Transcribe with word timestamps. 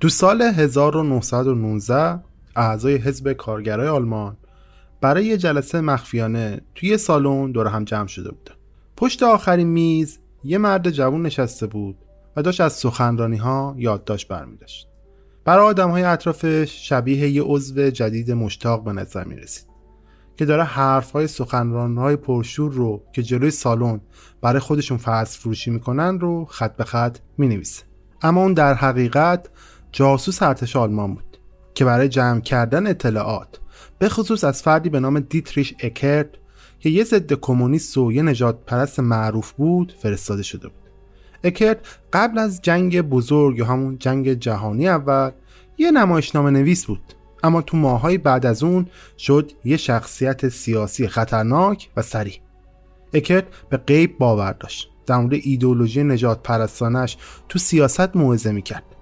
تو 0.00 0.08
سال 0.08 0.42
1919 0.42 2.20
اعضای 2.56 2.96
حزب 2.96 3.32
کارگرای 3.32 3.88
آلمان 3.88 4.36
برای 5.00 5.24
یه 5.24 5.36
جلسه 5.36 5.80
مخفیانه 5.80 6.60
توی 6.74 6.98
سالن 6.98 7.52
دور 7.52 7.66
هم 7.66 7.84
جمع 7.84 8.06
شده 8.06 8.30
بودن 8.30 8.54
پشت 8.96 9.22
آخرین 9.22 9.68
میز 9.68 10.18
یه 10.44 10.58
مرد 10.58 10.90
جوون 10.90 11.22
نشسته 11.22 11.66
بود 11.66 11.96
و 12.36 12.42
داشت 12.42 12.60
از 12.60 12.72
سخنرانی 12.72 13.36
ها 13.36 13.74
یادداشت 13.78 14.28
برمی 14.28 14.56
داشت 14.56 14.88
برای 15.44 15.66
آدم 15.66 15.90
های 15.90 16.02
اطرافش 16.02 16.88
شبیه 16.88 17.28
یه 17.28 17.42
عضو 17.42 17.90
جدید 17.90 18.32
مشتاق 18.32 18.84
به 18.84 18.92
نظر 18.92 19.24
می 19.24 19.36
رسید 19.36 19.66
که 20.36 20.44
داره 20.44 20.64
حرف 20.64 21.10
های 21.10 21.26
سخنران 21.26 21.98
های 21.98 22.16
پرشور 22.16 22.72
رو 22.72 23.02
که 23.12 23.22
جلوی 23.22 23.50
سالن 23.50 24.00
برای 24.42 24.60
خودشون 24.60 24.98
فصل 24.98 25.40
فروشی 25.40 25.70
می‌کنن 25.70 26.20
رو 26.20 26.44
خط 26.44 26.76
به 26.76 26.84
خط 26.84 27.18
می 27.38 27.48
نویسه. 27.48 27.82
اما 28.22 28.42
اون 28.42 28.54
در 28.54 28.74
حقیقت 28.74 29.48
جاسوس 29.94 30.42
ارتش 30.42 30.76
آلمان 30.76 31.14
بود 31.14 31.38
که 31.74 31.84
برای 31.84 32.08
جمع 32.08 32.40
کردن 32.40 32.86
اطلاعات 32.86 33.60
به 33.98 34.08
خصوص 34.08 34.44
از 34.44 34.62
فردی 34.62 34.88
به 34.88 35.00
نام 35.00 35.20
دیتریش 35.20 35.74
اکرد 35.80 36.38
که 36.80 36.90
یه 36.90 37.04
ضد 37.04 37.32
کمونیست 37.32 37.98
و 37.98 38.12
یه 38.12 38.22
نجات 38.22 38.58
پرست 38.66 39.00
معروف 39.00 39.52
بود 39.52 39.94
فرستاده 39.98 40.42
شده 40.42 40.68
بود. 40.68 40.90
اکرد 41.44 41.86
قبل 42.12 42.38
از 42.38 42.62
جنگ 42.62 43.00
بزرگ 43.00 43.58
یا 43.58 43.64
همون 43.64 43.98
جنگ 43.98 44.32
جهانی 44.32 44.88
اول 44.88 45.30
یه 45.78 45.90
نمایشنامه 45.90 46.50
نویس 46.50 46.86
بود. 46.86 47.14
اما 47.42 47.62
تو 47.62 47.76
ماهای 47.76 48.18
بعد 48.18 48.46
از 48.46 48.62
اون 48.62 48.86
شد 49.18 49.52
یه 49.64 49.76
شخصیت 49.76 50.48
سیاسی 50.48 51.08
خطرناک 51.08 51.90
و 51.96 52.02
سریع. 52.02 52.38
اکرد 53.12 53.46
به 53.70 53.76
غیب 53.76 54.18
باور 54.18 54.52
داشت. 54.52 54.90
در 55.06 55.16
مورد 55.16 55.34
ایدولوژی 55.42 56.04
نجات 56.04 56.42
پرستانش 56.42 57.16
تو 57.48 57.58
سیاست 57.58 58.16
موعظه 58.16 58.52
می‌کرد. 58.52 58.93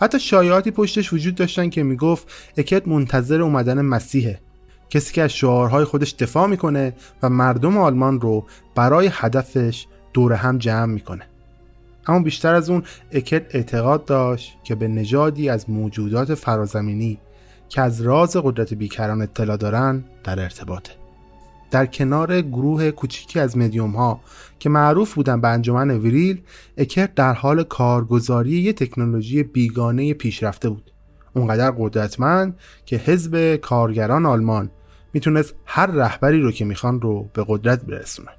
حتی 0.00 0.20
شایعاتی 0.20 0.70
پشتش 0.70 1.12
وجود 1.12 1.34
داشتن 1.34 1.70
که 1.70 1.82
می‌گفت 1.82 2.32
اکت 2.56 2.88
منتظر 2.88 3.42
اومدن 3.42 3.80
مسیحه. 3.80 4.40
کسی 4.90 5.14
که 5.14 5.22
از 5.22 5.32
شعارهای 5.32 5.84
خودش 5.84 6.14
دفاع 6.14 6.46
می‌کنه 6.46 6.94
و 7.22 7.28
مردم 7.28 7.78
آلمان 7.78 8.20
رو 8.20 8.46
برای 8.74 9.10
هدفش 9.12 9.86
دور 10.12 10.32
هم 10.32 10.58
جمع 10.58 10.92
می‌کنه. 10.92 11.26
اما 12.06 12.22
بیشتر 12.22 12.54
از 12.54 12.70
اون 12.70 12.82
اکت 13.12 13.54
اعتقاد 13.54 14.04
داشت 14.04 14.56
که 14.64 14.74
به 14.74 14.88
نژادی 14.88 15.48
از 15.48 15.70
موجودات 15.70 16.34
فرازمینی 16.34 17.18
که 17.68 17.80
از 17.80 18.00
راز 18.00 18.36
قدرت 18.36 18.74
بیکران 18.74 19.22
اطلاع 19.22 19.56
دارن 19.56 20.04
در 20.24 20.40
ارتباطه. 20.40 20.92
در 21.70 21.86
کنار 21.86 22.40
گروه 22.42 22.90
کوچیکی 22.90 23.40
از 23.40 23.56
مدیوم 23.56 23.90
ها 23.90 24.20
که 24.58 24.68
معروف 24.68 25.14
بودن 25.14 25.40
به 25.40 25.48
انجمن 25.48 25.90
ویریل 25.90 26.42
اکر 26.76 27.08
در 27.16 27.32
حال 27.32 27.62
کارگزاری 27.62 28.50
یه 28.50 28.72
تکنولوژی 28.72 29.42
بیگانه 29.42 30.14
پیشرفته 30.14 30.68
بود. 30.68 30.90
اونقدر 31.34 31.70
قدرتمند 31.70 32.58
که 32.86 32.96
حزب 32.96 33.56
کارگران 33.56 34.26
آلمان 34.26 34.70
می‌تونست 35.12 35.54
هر 35.66 35.86
رهبری 35.86 36.40
رو 36.40 36.52
که 36.52 36.64
می‌خوان 36.64 37.00
رو 37.00 37.30
به 37.32 37.44
قدرت 37.48 37.84
برسونه. 37.84 38.30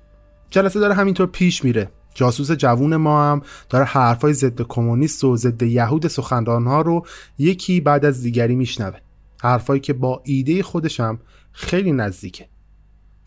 جلسه 0.50 0.80
داره 0.80 0.94
همینطور 0.94 1.28
پیش 1.28 1.64
میره. 1.64 1.92
جاسوس 2.14 2.52
جوون 2.52 2.96
ما 2.96 3.32
هم 3.32 3.42
داره 3.70 3.86
حرفای 3.86 4.34
ضد 4.34 4.62
کمونیست 4.62 5.24
و 5.24 5.38
ضد 5.38 5.64
یهود 5.64 6.08
سخنران 6.08 6.68
ها 6.68 6.82
رو 6.82 7.06
یکی 7.38 7.82
بعد 7.82 8.06
از 8.06 8.22
دیگری 8.22 8.56
میشنوه. 8.56 8.98
حرفایی 9.42 9.82
که 9.82 9.94
با 9.94 10.22
ایده 10.26 10.64
خودشم 10.64 11.20
خیلی 11.52 11.92
نزدیکه. 11.92 12.51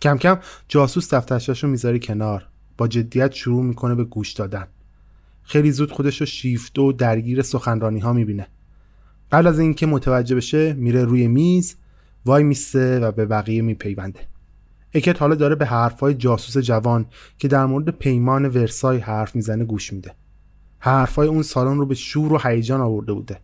کم 0.03 0.19
کم 0.19 0.39
جاسوس 0.69 1.15
دفترشش 1.15 1.65
رو 1.65 1.71
می‌ذاره 1.71 1.99
کنار. 1.99 2.47
با 2.77 2.89
جدیت 2.89 3.33
شروع 3.33 3.65
می‌کنه 3.65 3.95
به 3.95 4.05
گوش 4.05 4.33
دادن. 4.33 4.67
خیلی 5.43 5.73
زود 5.73 5.93
خودش 5.93 6.21
رو 6.21 6.27
شیفته 6.27 6.83
و 6.83 6.93
درگیر 6.93 7.43
سخنرانی 7.43 8.01
ها 8.01 8.13
می‌بینه. 8.13 8.47
قبل 9.33 9.47
از 9.47 9.59
اینکه 9.59 9.87
متوجه 9.87 10.37
بشه 10.37 10.73
میره 10.73 11.05
روی 11.05 11.29
میز 11.29 11.77
وای 12.25 12.43
میسته 12.43 13.01
و 13.01 13.13
به 13.13 13.27
بقیه 13.27 13.63
میپیونده. 13.63 14.21
اکت 14.95 15.23
حالا 15.23 15.35
داره 15.35 15.55
به 15.55 15.67
حرفهای 15.67 16.15
جاسوس 16.15 16.59
جوان 16.65 17.07
که 17.39 17.49
در 17.49 17.67
مورد 17.67 17.89
پیمان 17.89 18.45
ورسای 18.45 18.99
حرف 18.99 19.37
می‌زنه 19.37 19.65
گوش 19.65 19.93
میده. 19.93 20.15
حرفهای 20.79 21.29
اون 21.29 21.43
سالن 21.43 21.79
رو 21.79 21.87
به 21.87 21.95
شور 21.95 22.33
و 22.33 22.39
هیجان 22.39 22.81
آورده 22.81 23.13
بوده. 23.13 23.41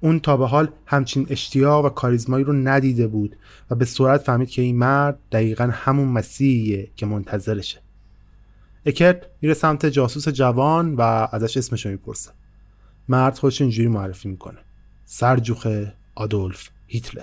اون 0.00 0.20
تا 0.20 0.36
به 0.36 0.46
حال 0.46 0.68
همچین 0.86 1.26
اشتیاق 1.30 1.84
و 1.84 1.88
کاریزمایی 1.88 2.44
رو 2.44 2.52
ندیده 2.52 3.06
بود 3.06 3.36
و 3.70 3.74
به 3.74 3.84
سرعت 3.84 4.22
فهمید 4.22 4.50
که 4.50 4.62
این 4.62 4.78
مرد 4.78 5.18
دقیقا 5.32 5.70
همون 5.72 6.08
مسیحیه 6.08 6.90
که 6.96 7.06
منتظرشه. 7.06 7.80
اکرت 8.86 9.26
میره 9.40 9.54
سمت 9.54 9.86
جاسوس 9.86 10.28
جوان 10.28 10.94
و 10.94 11.00
ازش 11.32 11.56
اسمش 11.56 11.86
رو 11.86 11.92
می‌پرسه. 11.92 12.30
مرد 13.08 13.38
خودش 13.38 13.60
اینجوری 13.60 13.88
معرفی 13.88 14.28
می‌کنه. 14.28 14.58
سرجوخ 15.04 15.66
آدولف 16.14 16.68
هیتلر. 16.86 17.22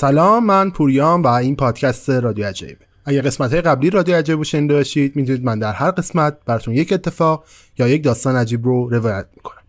سلام 0.00 0.44
من 0.44 0.70
پوریام 0.70 1.22
و 1.22 1.26
این 1.26 1.56
پادکست 1.56 2.10
رادیو 2.10 2.46
عجایب. 2.46 2.76
اگر 3.04 3.22
قسمت 3.22 3.52
های 3.52 3.60
قبلی 3.60 3.90
رادیو 3.90 4.16
عجایب 4.16 4.38
رو 4.38 4.44
شنیده 4.44 4.74
باشید 4.74 5.16
می‌دونید 5.16 5.44
من 5.44 5.58
در 5.58 5.72
هر 5.72 5.90
قسمت 5.90 6.36
براتون 6.46 6.74
یک 6.74 6.92
اتفاق 6.92 7.44
یا 7.78 7.88
یک 7.88 8.04
داستان 8.04 8.36
عجیب 8.36 8.64
رو 8.64 8.88
روایت 8.88 9.26
می‌کنم. 9.36 9.62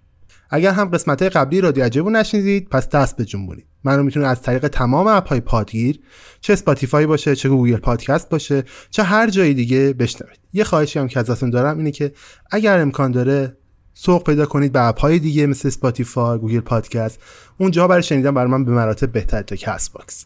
اگر 0.49 0.71
هم 0.71 0.89
قسمت 0.89 1.21
های 1.21 1.29
قبلی 1.29 1.61
رادیو 1.61 1.83
عجایب 1.83 2.05
رو 2.05 2.09
نشنیدید 2.09 2.69
پس 2.69 2.89
دست 2.89 3.17
به 3.17 3.25
جنبونید 3.25 3.65
من 3.83 3.97
رو 3.97 4.03
می‌تونید 4.03 4.27
از 4.27 4.41
طریق 4.41 4.67
تمام 4.67 5.07
app 5.07 5.27
های 5.27 5.39
پادگیر 5.39 5.99
چه 6.41 6.53
Spotify 6.53 7.05
باشه 7.05 7.35
چه 7.35 7.49
Google 7.49 7.77
Podcast 7.77 8.29
باشه 8.29 8.63
چه 8.89 9.03
هر 9.03 9.29
جای 9.29 9.53
دیگه 9.53 9.93
بشنوید. 9.93 10.39
یه 10.53 10.63
خواهشی 10.63 10.99
هم 10.99 11.07
که 11.07 11.19
ازتون 11.19 11.49
دارم 11.49 11.77
اینه 11.77 11.91
که 11.91 12.13
اگر 12.51 12.79
امکان 12.79 13.11
داره 13.11 13.57
سوق 13.93 14.23
پیدا 14.23 14.45
کنید 14.45 14.71
به 14.71 14.87
app 14.87 14.99
های 14.99 15.19
دیگه 15.19 15.47
مثل 15.47 15.67
Spotify 15.67 16.39
Google 16.39 16.59
Podcast. 16.59 17.19
اونجا 17.57 17.87
برای 17.87 18.03
شنیدن 18.03 18.33
برای 18.33 18.51
من 18.51 18.65
به 18.65 18.71
مراتب 18.71 19.11
بهتره 19.11 19.41
تا 19.41 19.55
Castbox. 19.55 20.25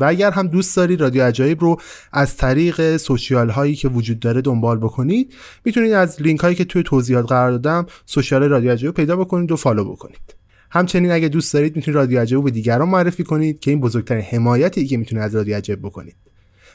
و 0.00 0.04
اگر 0.04 0.30
هم 0.30 0.46
دوست 0.46 0.76
دارید 0.76 1.00
رادیو 1.00 1.22
عجایب 1.22 1.60
رو 1.60 1.76
از 2.12 2.36
طریق 2.36 2.96
social 2.96 3.50
هایی 3.50 3.74
که 3.74 3.88
وجود 3.88 4.20
داره 4.20 4.40
دنبال 4.40 4.78
بکنید 4.78 5.34
می‌تونید 5.64 5.92
از 5.92 6.22
لینک 6.22 6.40
هایی 6.40 6.54
که 6.54 6.64
توی 6.64 6.82
توضیحات 6.82 7.26
قرار 7.28 7.50
دادم 7.50 7.86
social 8.06 8.42
رادیو 8.42 8.72
عجایب 8.72 8.94
پیدا 8.94 9.16
بکنید 9.16 9.52
و 9.52 9.56
follow 9.56 9.84
بکنید. 9.84 10.34
همچنین 10.70 11.12
اگه 11.12 11.28
دوست 11.28 11.54
دارید 11.54 11.76
می‌تونید 11.76 11.96
رادیو 11.96 12.20
عجایب 12.20 12.44
به 12.44 12.50
دیگران 12.50 12.88
معرفی 12.88 13.24
کنید 13.24 13.60
که 13.60 13.70
این 13.70 13.80
بزرگترین 13.80 14.22
حمایتی 14.22 14.86
که 14.86 14.96
می‌تونید 14.96 15.24
از 15.24 15.34
رادیو 15.34 15.56
عجایب 15.56 15.82
بکنید. 15.82 16.16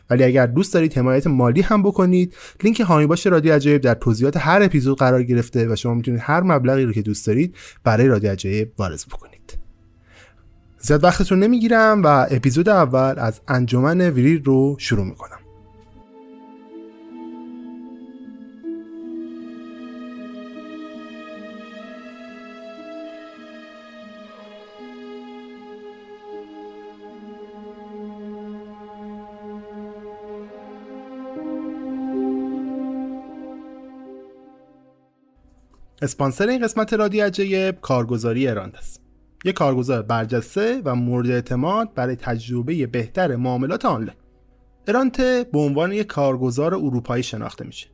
ولی 0.09 0.23
اگر 0.23 0.45
دوست 0.45 0.73
دارید 0.73 0.97
حمایت 0.97 1.27
مالی 1.27 1.61
هم 1.61 1.83
بکنید 1.83 2.35
لینک 2.63 2.79
حامی 2.79 3.05
باش 3.05 3.27
رادیو 3.27 3.53
عجایب 3.53 3.81
در 3.81 3.93
توضیحات 3.93 4.37
هر 4.37 4.63
اپیزود 4.63 4.97
قرار 4.97 5.23
گرفته 5.23 5.67
و 5.67 5.75
شما 5.75 5.93
می‌تونید 5.93 6.21
هر 6.23 6.41
مبلغی 6.41 6.83
رو 6.83 6.93
که 6.93 7.01
دوست 7.01 7.27
دارید 7.27 7.55
برای 7.83 8.07
رادیو 8.07 8.31
عجایب 8.31 8.71
وارد 8.77 8.99
بکنید. 9.11 9.57
زیاد 10.79 11.03
وقتتون 11.03 11.39
نمی‌گیرم 11.39 12.01
و 12.03 12.27
اپیزود 12.31 12.69
اول 12.69 13.13
از 13.17 13.41
انجمن 13.47 14.01
ویریل 14.01 14.43
رو 14.43 14.75
شروع 14.79 15.05
می‌کنم. 15.05 15.39
اسپانسر 36.01 36.47
این 36.47 36.63
قسمت 36.63 36.93
رادیو 36.93 37.25
عجایب 37.25 37.81
کارگزاری 37.81 38.47
اراند 38.47 38.75
است. 38.75 39.01
یک 39.45 39.55
کارگزار 39.55 40.01
برجسته 40.01 40.81
و 40.85 40.95
مورد 40.95 41.31
اعتماد 41.31 41.93
برای 41.93 42.15
تجربه 42.15 42.87
بهتر 42.87 43.35
معاملات 43.35 43.85
آنلاین. 43.85 44.17
ارانت 44.87 45.21
به 45.21 45.59
عنوان 45.59 45.91
یک 45.91 46.07
کارگزار 46.07 46.75
اروپایی 46.75 47.23
شناخته 47.23 47.65
میشه 47.65 47.87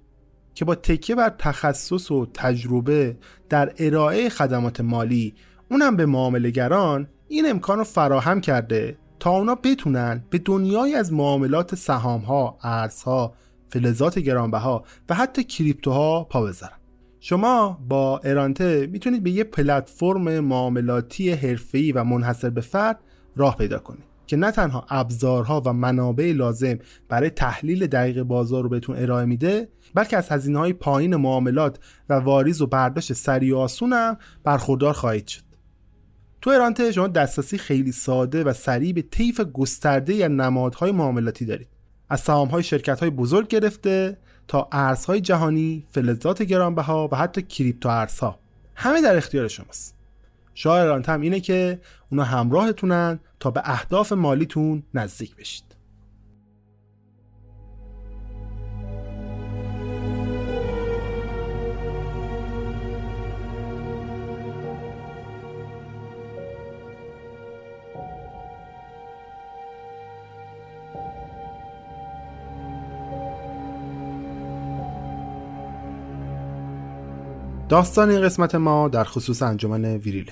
که 0.54 0.66
با 0.66 0.76
تکیه 0.76 1.16
بر 1.16 1.30
تخصص 1.30 2.12
و 2.12 2.26
تجربه 2.34 3.18
در 3.50 3.74
ارائه 3.78 4.30
خدمات 4.30 4.82
مالی 4.82 5.36
اونم 5.72 5.96
به 5.96 6.06
معاملهگران 6.06 7.08
این 7.28 7.50
امکان 7.50 7.78
رو 7.78 7.84
فراهم 7.84 8.42
کرده 8.42 8.98
تا 9.20 9.30
اونا 9.30 9.56
بتونن 9.56 10.24
به 10.30 10.38
دنیای 10.38 10.96
از 10.96 11.14
معاملات 11.14 11.76
سهامها، 11.76 12.58
ارزها، 12.64 13.34
فلزات 13.70 14.20
گرانبها 14.20 14.86
و 15.10 15.16
حتی 15.16 15.44
کریپتوها 15.44 16.24
پا 16.24 16.42
بذارن. 16.42 16.82
شما 17.25 17.80
با 17.90 18.20
ارانته 18.20 18.88
می‌تونید 18.92 19.24
به 19.24 19.31
یه 19.31 19.44
پلتفرم 19.44 20.40
معاملاتی 20.40 21.31
حرفه‌ای 21.31 21.92
و 21.92 22.04
منحصر 22.04 22.50
به 22.50 22.62
فرد 22.62 23.00
راه 23.36 23.58
پیدا 23.58 23.80
کنید 23.80 24.04
که 24.28 24.38
نه 24.38 24.52
تنها 24.52 24.86
ابزارها 24.90 25.62
و 25.66 25.74
منابع 25.74 26.31
لازم 26.36 26.80
برای 27.10 27.30
تحلیل 27.30 27.88
دقیق 27.88 28.24
بازار 28.24 28.64
رو 28.64 28.70
بهتون 28.70 28.96
ارائه 28.98 29.25
میده 29.25 29.70
بلکه 29.94 30.18
از 30.18 30.30
هزینه 30.30 30.60
های 30.60 30.74
پایین 30.74 31.16
معاملات 31.16 31.80
و 32.10 32.14
واریز 32.14 32.62
و 32.62 32.68
برداشت 32.68 33.14
سریع 33.14 33.56
و 33.56 33.58
آسون 33.58 33.94
هم 33.94 34.18
برخوردار 34.44 34.94
خواهید 34.94 35.28
شد. 35.28 35.44
تو 36.42 36.50
ارانته 36.50 36.92
شما 36.92 37.08
دسترسی 37.08 37.58
خیلی 37.58 37.92
ساده 37.92 38.44
و 38.44 38.54
سریع 38.54 38.94
به 38.94 39.02
طیف 39.02 39.42
گسترده 39.42 40.14
یا 40.14 40.28
نمادهای 40.28 40.92
معاملاتی 40.92 41.46
دارید. 41.46 41.68
از 42.10 42.19
سهام‌های 42.19 42.64
شرکت‌های 42.64 43.10
بزرگ 43.10 43.48
گرفته 43.48 44.18
تا 44.48 44.69
ارزهای 44.72 45.22
جهانی، 45.22 45.86
فلزات 45.92 46.44
گرانبها 46.44 47.10
و 47.12 47.16
حتی 47.16 47.42
کریپتو 47.42 47.90
ارزها 47.90 48.40
همه 48.75 49.01
در 49.01 49.18
اختیار 49.18 49.48
شماست. 49.48 49.95
شاعران 50.54 51.04
هم 51.04 51.22
اینه 51.22 51.40
که 51.40 51.81
اونا 52.12 52.24
همراهتونن 52.24 53.19
تا 53.40 53.51
به 53.51 53.62
اهداف 53.66 54.12
مالیتون 54.12 54.84
نزدیک 54.94 55.36
بشید. 55.36 55.73
داستان 77.69 78.10
این 78.10 78.21
قسمت 78.21 78.56
ما 78.56 78.88
در 78.88 79.04
خصوص 79.04 79.42
انجمن 79.42 79.86
ویریل. 79.86 80.31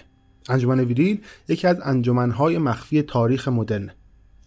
انجمن 0.49 0.79
ویریل 0.79 1.21
یکی 1.47 1.67
از 1.67 1.77
انجمنهای 1.83 2.57
مخفی 2.57 3.01
تاریخ 3.01 3.47
مدرن. 3.47 3.91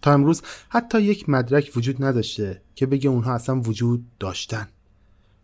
تا 0.01 0.13
امروز 0.13 0.41
حتی 0.69 1.01
یک 1.01 1.29
مدرک 1.29 1.71
وجود 1.75 2.03
نداشته 2.03 2.61
که 2.75 2.85
بگه 2.85 3.09
اونها 3.09 3.33
اصلا 3.33 3.59
وجود 3.59 4.05
داشتن. 4.19 4.67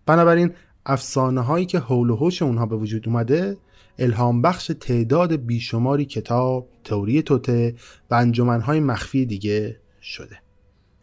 بنابراین 0.05 0.53
افسانه 0.85 1.41
هایی 1.41 1.65
که 1.65 1.79
حول 1.79 2.09
و 2.09 2.15
حوش 2.15 2.41
اونها 2.41 2.65
به 2.65 2.75
وجود 2.75 3.07
اومده 3.07 3.57
الهام 3.99 4.41
بخش 4.41 4.71
تعداد 4.79 5.35
بیشماری 5.35 6.05
کتاب، 6.05 6.69
تئوری 6.83 7.21
توطئه 7.21 7.75
و 8.11 8.15
انجمنهای 8.15 8.79
مخفی 8.79 9.25
دیگه 9.25 9.79
شده. 10.01 10.39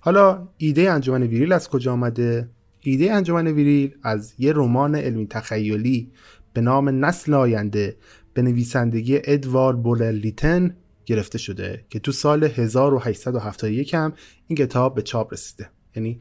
حالا 0.00 0.48
ایده 0.56 0.90
انجمن 0.90 1.22
ویریل 1.22 1.52
از 1.52 1.68
کجا 1.68 1.92
آمده؟ 1.92 2.48
ایده 2.80 3.12
انجمن 3.12 3.46
ویریل 3.46 3.94
از 4.02 4.34
یه 4.38 4.52
رمان 4.52 4.94
علمی 4.94 5.26
تخیلی 5.26 6.12
به 6.52 6.60
نام 6.60 7.04
نسل 7.04 7.34
آینده 7.34 7.96
به 8.34 8.42
نویسندگی 8.42 9.20
ادوارد 9.24 9.76
بولور 9.76 10.26
لیتون 10.26 10.76
گرفته 11.06 11.38
شده 11.38 11.84
که 11.90 11.98
تو 11.98 12.12
سال 12.12 12.44
1871 12.44 13.94
هم 13.94 14.12
این 14.46 14.56
کتاب 14.56 14.94
به 14.94 15.02
چاپ 15.02 15.32
رسیده. 15.32 15.70
یعنی 15.96 16.20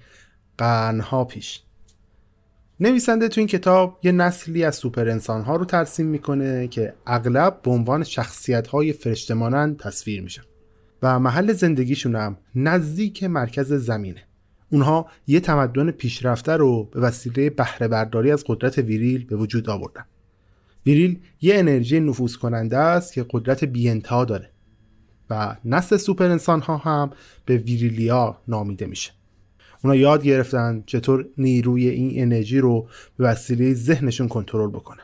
قرنها 0.57 1.25
پیش. 1.25 1.63
نویسنده 2.79 3.27
تو 3.27 3.41
این 3.41 3.47
کتاب 3.47 3.99
یه 4.03 4.11
نسلی 4.11 4.63
از 4.63 4.75
سوپر 4.75 5.09
انسان 5.09 5.41
ها 5.41 5.55
رو 5.55 5.65
ترسیم 5.65 6.05
می‌کنه 6.05 6.67
که 6.67 6.93
اغلب 7.07 7.61
به 7.61 7.71
عنوان 7.71 8.03
شخصیت 8.03 8.67
های 8.67 8.93
فرشته‌مانند 8.93 9.79
تصویر 9.79 10.21
میشن 10.21 10.43
و 11.01 11.19
محل 11.19 11.53
زندگیشون 11.53 12.15
هم 12.15 12.37
نزدیک 12.55 13.23
مرکز 13.23 13.73
زمینه. 13.73 14.26
اونها 14.69 15.07
یه 15.27 15.39
تمدن 15.39 15.91
پیشرفته 15.91 16.51
رو 16.51 16.83
به 16.83 16.99
وسیله 16.99 17.49
بهره 17.49 17.87
برداری 17.87 18.31
از 18.31 18.43
قدرت 18.47 18.77
ویریل 18.77 19.25
به 19.25 19.35
وجود 19.35 19.69
آوردن. 19.69 20.05
ویریل 20.85 21.19
یه 21.41 21.59
انرژی 21.59 21.99
نفوذ 21.99 22.35
کننده 22.35 22.77
است 22.77 23.13
که 23.13 23.25
قدرت 23.29 23.63
بی‌انتها 23.63 24.25
داره 24.25 24.49
و 25.29 25.55
نسل 25.65 25.97
سوپر 25.97 26.25
انسان 26.25 26.61
ها 26.61 26.77
هم 26.77 27.11
به 27.45 27.57
ویریلیا 27.57 28.37
نامیده 28.47 28.85
میشه. 28.85 29.11
اونا 29.83 29.95
یاد 29.95 30.23
گرفتن 30.23 30.83
چطور 30.85 31.25
نیروی 31.37 31.89
این 31.89 32.11
انرژی 32.21 32.59
رو 32.59 32.87
به 33.17 33.23
وسیله 33.23 33.73
ذهنشون 33.73 34.27
کنترل 34.27 34.69
بکنن 34.69 35.03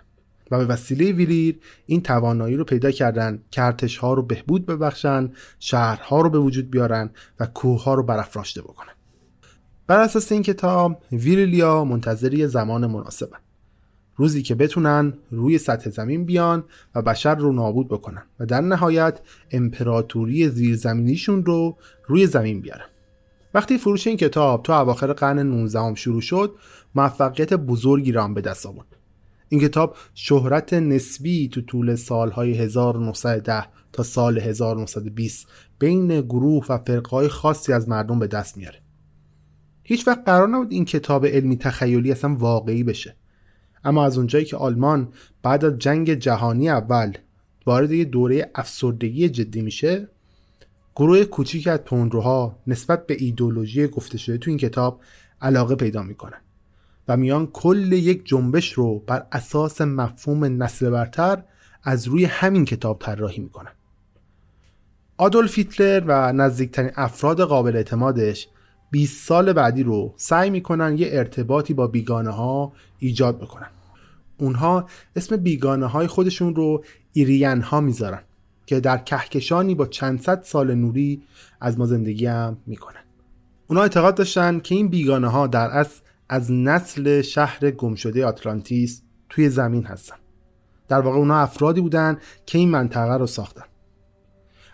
و 0.52 0.58
به 0.58 0.66
وسیله 0.66 1.12
ویریل 1.12 1.60
این 1.86 2.02
توانایی 2.02 2.56
رو 2.56 2.64
پیدا 2.64 2.92
کردن 2.92 3.40
که 3.52 3.76
ها 4.02 4.14
رو 4.14 4.22
بهبود 4.22 4.66
ببخشن 4.66 5.32
شهرها 5.60 6.22
رو 6.22 6.30
به 6.30 6.40
وجود 6.40 6.72
بیارن 6.72 7.10
و 7.40 7.46
کوه 7.46 7.84
ها 7.84 7.94
رو 7.94 8.04
برافراشته 8.04 8.62
بکنن. 8.62 8.93
بر 9.88 10.00
اساس 10.00 10.32
این 10.32 10.42
کتاب 10.42 11.02
ویریلیا 11.12 11.84
منتظری 11.84 12.48
زمان 12.48 12.88
مناسبن. 12.88 13.38
روزی 14.16 14.42
که 14.42 14.56
بتونن 14.56 15.14
روی 15.32 15.58
سطح 15.58 15.90
زمین 15.90 16.26
بیان 16.26 16.64
و 16.96 17.02
بشر 17.02 17.36
رو 17.36 17.54
نابود 17.54 17.88
بکنن 17.88 18.24
و 18.40 18.46
در 18.46 18.62
نهایت 18.62 19.20
امپراتوری 19.52 20.50
زیرزمینیشون 20.50 21.46
رو 21.46 21.78
روی 22.08 22.28
زمین 22.28 22.62
بیارن. 22.62 22.86
وقتی 23.54 23.78
فروش 23.78 24.08
این 24.08 24.18
کتاب 24.18 24.64
تو 24.64 24.74
اواخر 24.74 25.14
قرن 25.14 25.40
19 25.40 25.96
شروع 25.96 26.22
شد 26.22 26.56
موفقیت 26.96 27.54
بزرگی 27.54 28.12
را 28.12 28.28
به 28.28 28.42
دست 28.42 28.66
آورد. 28.66 28.88
این 29.50 29.62
کتاب 29.62 29.96
شهرت 30.14 30.74
نسبی 30.74 31.50
تو 31.50 31.62
طول 31.62 31.96
سالهای 31.96 32.54
1910 32.54 33.66
تا 33.92 34.04
سال 34.04 34.40
1920 34.40 35.48
بین 35.80 36.22
گروه 36.22 36.66
و 36.70 36.78
فرقهای 36.78 37.28
خاصی 37.28 37.74
از 37.74 37.90
مردم 37.90 38.20
به 38.20 38.28
دست 38.28 38.58
میاره. 38.58 38.83
هیچ 39.84 40.08
وقت 40.08 40.26
قرار 40.26 40.48
نبود 40.48 40.72
این 40.72 40.86
کتاب 40.86 41.26
علمی 41.26 41.58
تخیلی 41.58 42.12
اصلا 42.12 42.36
واقعی 42.36 42.84
بشه. 42.84 43.16
اما 43.84 44.06
از 44.06 44.18
اونجایی 44.18 44.46
که 44.46 44.58
آلمان 44.58 45.14
بعد 45.44 45.66
از 45.66 45.80
جنگ 45.80 46.14
جهانی 46.14 46.70
اول 46.70 47.14
وارد 47.66 47.92
یه 47.92 48.06
دوره 48.06 48.52
افسردگی 48.56 49.30
جدی 49.30 49.62
میشه 49.62 50.08
گروه 50.96 51.24
کوچیک 51.24 51.68
از 51.68 51.80
تندروها 51.86 52.60
نسبت 52.68 53.08
به 53.08 53.16
ایدولوژی 53.20 53.88
گفته 53.88 54.18
شده 54.18 54.38
تو 54.38 54.52
این 54.52 54.58
کتاب 54.58 55.02
علاقه 55.42 55.76
پیدا 55.76 56.04
می‌کنن 56.04 56.42
و 57.08 57.18
میان 57.18 57.48
کل 57.48 57.94
یک 57.94 58.26
جنبش 58.26 58.74
رو 58.74 59.00
بر 59.00 59.26
اساس 59.32 59.82
مفهوم 59.82 60.64
نسل 60.64 60.90
برتر 60.90 61.44
از 61.84 62.08
روی 62.08 62.26
همین 62.26 62.66
کتاب 62.66 63.00
طراحی 63.00 63.42
می‌کنن. 63.42 63.72
آدولف 65.18 65.58
هیتلر 65.58 66.04
و 66.08 66.34
نزدیکترین 66.34 66.92
افراد 66.96 67.42
قابل 67.42 67.76
اعتمادش 67.76 68.48
20 68.94 69.28
سال 69.28 69.54
بعدی 69.54 69.84
رو 69.84 70.14
سعی 70.18 70.50
می‌کنن 70.50 70.98
یه 70.98 71.08
ارتباطی 71.12 71.74
با 71.74 71.88
بیگانه 71.88 72.30
ها 72.30 72.74
ایجاد 73.00 73.38
بکنن. 73.40 73.70
اونها 74.38 74.88
اسم 75.16 75.38
بیگانه 75.38 75.86
های 75.86 76.08
خودشون 76.08 76.56
رو 76.56 76.84
ایرین 77.14 77.62
ها 77.62 77.82
می‌ذارن 77.82 78.22
که 78.66 78.80
در 78.80 78.98
کهکشانی 78.98 79.76
با 79.76 79.86
چند 79.86 80.22
صد 80.22 80.44
سال 80.44 80.76
نوری 80.76 81.24
از 81.62 81.80
ما 81.80 81.86
زندگی 81.86 82.26
هم 82.26 82.58
می‌کنن. 82.66 83.04
اونا 83.68 83.82
اعتقاد 83.82 84.16
داشتن 84.16 84.60
که 84.60 84.76
این 84.76 84.88
بیگانه 84.88 85.28
ها 85.28 85.48
در 85.48 85.68
اصل 85.68 86.02
از 86.30 86.52
نسل 86.52 87.22
شهر 87.22 87.72
گمشده 87.72 88.26
آتلانتیس 88.26 89.02
توی 89.30 89.50
زمین 89.50 89.84
هستن. 89.84 90.16
در 90.88 91.00
واقع 91.00 91.18
اونا 91.18 91.40
افرادی 91.40 91.82
بودن 91.82 92.18
که 92.46 92.58
این 92.58 92.70
منطقه 92.70 93.18
رو 93.18 93.28
ساختن. 93.28 93.64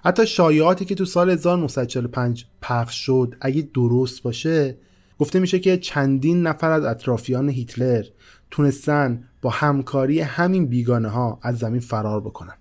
حتی 0.03 0.27
شایعاتی 0.27 0.85
که 0.85 0.95
تو 0.95 1.05
سال 1.05 1.29
1945 1.29 2.45
پخش 2.61 3.05
شد 3.05 3.35
اگه 3.41 3.69
درست 3.73 4.23
باشه 4.23 4.77
گفته 5.19 5.39
میشه 5.39 5.59
که 5.59 5.77
چندین 5.77 6.47
نفر 6.47 6.71
از 6.71 6.83
اطرافیان 6.83 7.49
هیتلر 7.49 8.05
تونستن 8.51 9.23
با 9.41 9.49
همکاری 9.49 10.19
همین 10.19 10.65
بیگانه 10.65 11.09
ها 11.09 11.39
از 11.41 11.57
زمین 11.57 11.79
فرار 11.79 12.21
بکنن 12.21 12.53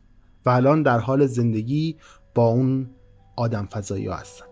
و 0.47 0.51
الان 0.51 0.83
در 0.83 0.99
حال 0.99 1.27
زندگی 1.27 1.97
با 2.35 2.47
اون 2.47 2.91
آدم 3.37 3.67
فضایی 3.67 4.09
هستن. 4.09 4.48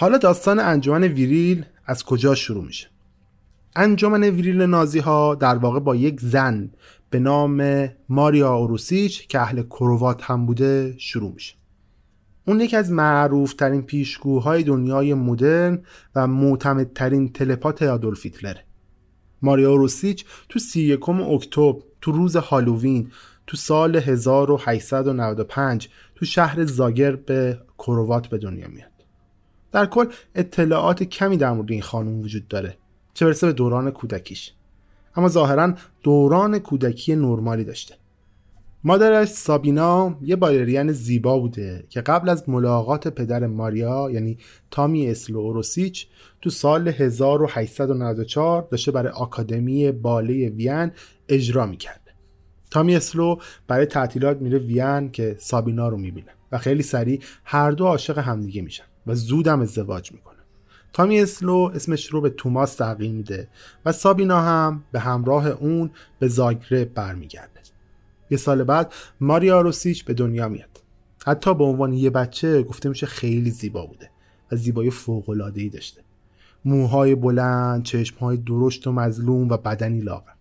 حالا 0.00 0.18
داستان 0.18 0.58
انجمن 0.58 1.04
ویریل 1.04 1.64
از 1.86 2.04
کجا 2.04 2.34
شروع 2.34 2.64
میشه؟ 2.64 2.88
انجمن 3.76 4.24
ویریل 4.24 4.62
نازی 4.62 4.98
ها 4.98 5.34
در 5.34 5.56
واقع 5.56 5.80
با 5.80 5.96
یک 5.96 6.20
زن 6.20 6.70
به 7.10 7.18
نام 7.18 7.88
ماریا 8.08 8.54
اوروسیچ 8.54 9.26
که 9.26 9.40
اهل 9.40 9.62
کرواسی 9.62 10.22
هم 10.22 10.46
بوده 10.46 10.94
شروع 10.98 11.32
میشه. 11.34 11.54
اون 12.46 12.60
یکی 12.60 12.76
از 12.76 12.92
معروف 12.92 13.54
ترین 13.54 13.82
پیشگوهای 13.82 14.62
دنیای 14.62 15.14
مدرن 15.14 15.82
و 16.14 16.26
معتمدترین 16.26 17.32
telepath 17.32 17.82
آدولف 17.82 18.24
هیتلره. 18.24 18.64
ماریا 19.42 19.70
اوروسیچ 19.70 20.24
تو 20.48 20.58
31 20.58 21.08
اکتبر 21.08 21.80
تو 22.00 22.12
روز 22.12 22.36
هالووین 22.36 23.10
تو 23.46 23.56
سال 23.56 23.96
1895 23.96 25.88
تو 26.14 26.24
شهر 26.24 26.64
زاگر 26.64 27.16
به 27.16 27.58
کروات 27.78 28.26
به 28.26 28.38
دنیا 28.38 28.68
میاد. 28.68 28.97
در 29.72 29.86
کل 29.86 30.06
اطلاعات 30.34 31.02
کمی 31.02 31.36
در 31.36 31.52
مورد 31.52 31.72
این 31.72 31.82
خانم 31.82 32.20
وجود 32.20 32.48
داره 32.48 32.76
چه 33.14 33.26
برسه 33.26 33.46
به 33.46 33.52
دوران 33.52 33.90
کودکیش. 33.90 34.52
اما 35.16 35.28
ظاهرا 35.28 35.74
دوران 36.02 36.58
کودکی 36.58 37.16
نرمالی 37.16 37.64
داشته. 37.64 37.94
مادرش 38.84 39.28
سابینا 39.28 40.16
یه 40.22 40.36
بالرین 40.36 40.92
زیبا 40.92 41.38
بوده 41.38 41.84
که 41.88 42.00
قبل 42.00 42.28
از 42.28 42.48
ملاقات 42.48 43.08
پدر 43.08 43.46
ماریا 43.46 44.10
یعنی 44.12 44.38
تامی 44.70 45.10
اسلو 45.10 45.38
اوروسیچ 45.38 46.06
تو 46.40 46.50
سال 46.50 46.88
1894 46.88 48.68
داشته 48.70 48.92
برای 48.92 49.12
آکادمی 49.12 49.92
باله 49.92 50.48
وین 50.48 50.90
اجرا 51.28 51.66
می‌کرده 51.66 52.12
تامی 52.70 52.96
اسلو 52.96 53.36
برای 53.66 53.86
تعطیلات 53.86 54.40
میره 54.40 54.58
وین 54.58 55.10
که 55.10 55.36
سابینا 55.40 55.88
رو 55.88 55.96
می‌بینه 55.96 56.30
و 56.52 56.58
خیلی 56.58 56.82
سریع 56.82 57.20
هر 57.44 57.70
دو 57.70 57.86
عاشق 57.86 58.18
همدیگه 58.18 58.62
میشن. 58.62 58.84
و 59.08 59.14
زودم 59.14 59.60
ازدواج 59.60 60.12
می‌کنه. 60.12 60.38
تامی 60.92 61.20
اسلو 61.20 61.70
اسمش 61.74 62.06
رو 62.06 62.20
به 62.20 62.30
توماس 62.30 62.74
تغییر 62.74 63.12
میده 63.12 63.48
و 63.84 63.92
سابینا 63.92 64.40
هم 64.40 64.84
به 64.92 65.00
همراه 65.00 65.46
اون 65.46 65.90
به 66.18 66.28
زاگرب 66.28 66.94
برمیگرده. 66.94 67.60
یه 68.30 68.38
سال 68.38 68.64
بعد 68.64 68.92
ماریا 69.20 69.60
روسیچ 69.60 70.04
به 70.04 70.14
دنیا 70.14 70.48
میاد. 70.48 70.82
حتی 71.26 71.54
به 71.54 71.64
عنوان 71.64 71.92
یه 71.92 72.10
بچه 72.10 72.62
گفته 72.62 72.88
میشه 72.88 73.06
خیلی 73.06 73.50
زیبا 73.50 73.86
بوده 73.86 74.10
و 74.52 74.56
زیبایی 74.56 74.90
فوق 74.90 75.50
ای 75.54 75.68
داشته. 75.68 76.02
موهای 76.64 77.14
بلند 77.14 77.82
چشمهای 77.82 78.36
درشت 78.36 78.86
و 78.86 78.92
مظلوم 78.92 79.48
و 79.48 79.56
بدنی 79.56 80.00
لاغر. 80.00 80.32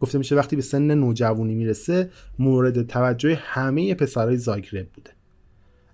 گفته 0.00 0.18
میشه 0.18 0.36
وقتی 0.36 0.56
به 0.56 0.62
سن 0.62 0.94
نوجوانی 0.94 1.54
می‌رسه 1.54 2.10
مورد 2.38 2.82
توجه 2.82 3.34
همه 3.42 3.94
پسرهای 3.94 4.36
زاگرب 4.36 4.88
بوده. 4.94 5.15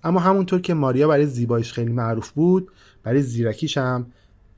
اما 0.05 0.21
همونطور 0.21 0.61
که 0.61 0.75
ماریا 0.75 1.09
برای 1.09 1.27
زیباییش 1.27 1.73
خیلی 1.73 1.93
معروف 1.93 2.31
بود 2.31 2.71
برای 3.03 3.23
زیرکیش 3.23 3.79
هم 3.79 4.07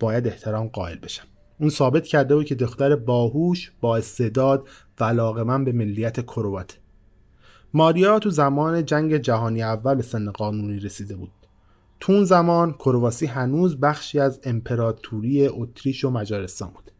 باید 0.00 0.26
احترام 0.26 0.68
قائل 0.68 0.98
بشم. 0.98 1.24
اون 1.60 1.70
ثابت 1.70 2.06
کرده 2.06 2.34
بود 2.36 2.46
که 2.46 2.54
دختر 2.54 2.96
باهوش 2.96 3.72
با 3.80 3.96
استعداد 3.96 4.68
و 5.00 5.44
من 5.44 5.64
به 5.64 5.72
ملیت 5.72 6.20
کرواته. 6.20 6.74
ماریا 7.74 8.18
تو 8.18 8.30
زمان 8.30 8.84
جنگ 8.84 9.16
جهانی 9.16 9.62
اول 9.62 9.94
به 9.94 10.02
سن 10.02 10.30
قانونی 10.30 10.80
رسیده 10.80 11.16
بود. 11.16 11.30
تو 12.00 12.12
اون 12.12 12.24
زمان 12.24 12.72
کرواسی 12.72 13.26
هنوز 13.26 13.80
بخشی 13.80 14.20
از 14.20 14.40
امپراتوری 14.44 15.46
اتریش 15.46 16.04
و 16.04 16.10
مجارستان 16.10 16.68
بود. 16.68 16.90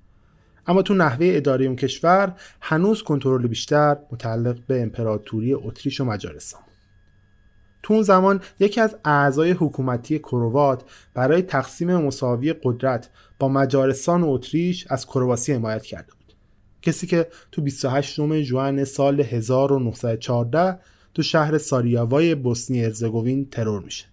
اما 0.67 0.83
تو 0.83 0.95
نحوه 0.95 1.27
اداره 1.31 1.67
اون 1.67 1.77
کشور 1.77 2.35
هنوز 2.61 3.03
کنترل 3.03 3.47
بیشتر 3.47 3.97
متعلق 4.13 4.59
به 4.67 4.83
امپراتوری 4.83 5.55
اتریش 5.55 6.01
و 6.01 6.05
مجارستان. 6.05 6.64
تو 7.85 7.95
اون 7.95 8.03
زمان 8.03 8.41
یکی 8.61 8.81
از 8.81 8.97
اعضای 9.05 9.51
حکومتی 9.51 10.19
کروات 10.19 10.83
برای 11.15 11.43
تقسیم 11.43 11.97
مساوی 11.97 12.53
قدرت 12.63 13.11
با 13.39 13.49
مجارستان 13.49 14.23
و 14.23 14.31
اتریش 14.31 14.87
از 14.91 15.07
کرواسی 15.07 15.53
حمایت 15.53 15.83
کرده 15.83 16.13
بود. 16.13 16.35
کسی 16.83 17.07
که 17.07 17.29
تو 17.53 17.63
28 17.63 18.21
جوان 18.43 18.85
سال 18.85 19.21
1914 19.21 20.79
تو 21.15 21.23
شهر 21.23 21.59
ساریاوای 21.59 22.35
بوسنی 22.35 22.85
ارزگوین 22.85 23.51
ترور 23.51 23.83
میشه. 23.83 24.05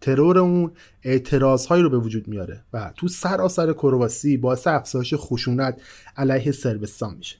ترور 0.00 0.38
اون 0.38 0.72
اعتراضهایی 1.02 1.82
رو 1.82 1.90
به 1.90 1.98
وجود 1.98 2.28
میاره 2.28 2.64
و 2.72 2.92
تو 2.96 3.08
سراسر 3.08 3.72
کرواسی 3.72 4.36
باعث 4.36 4.66
افزایش 4.66 5.14
خشونت 5.16 5.80
علیه 6.16 6.52
سربستان 6.52 7.14
میشه. 7.14 7.36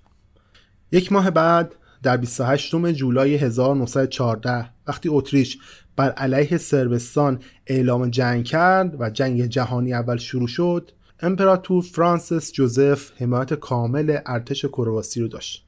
یک 0.93 1.13
ماه 1.13 1.31
بعد 1.31 1.75
در 2.03 2.17
28 2.17 2.93
جولای 2.93 3.35
1914 3.35 4.71
وقتی 4.87 5.09
اتریش 5.09 5.59
بر 5.97 6.11
علیه 6.11 6.59
سربستان 6.59 7.39
اعلام 7.67 8.11
جنگ 8.11 8.45
کرد 8.45 9.01
و 9.01 9.11
جنگ 9.11 9.47
جهانی 9.47 9.95
اول 9.95 10.17
شروع 10.17 10.49
شد 10.49 10.91
امپراتور 11.21 11.83
فرانسیس 11.83 12.53
جوزف 12.53 13.23
حمایت 13.23 13.55
کامل 13.55 14.19
ارتش 14.27 14.65
کرواسی 14.65 15.21
رو 15.21 15.29
داشت. 15.29 15.67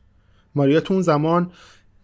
ماریا 0.55 0.81
تو 0.81 0.95
اون 0.95 1.03
زمان 1.03 1.53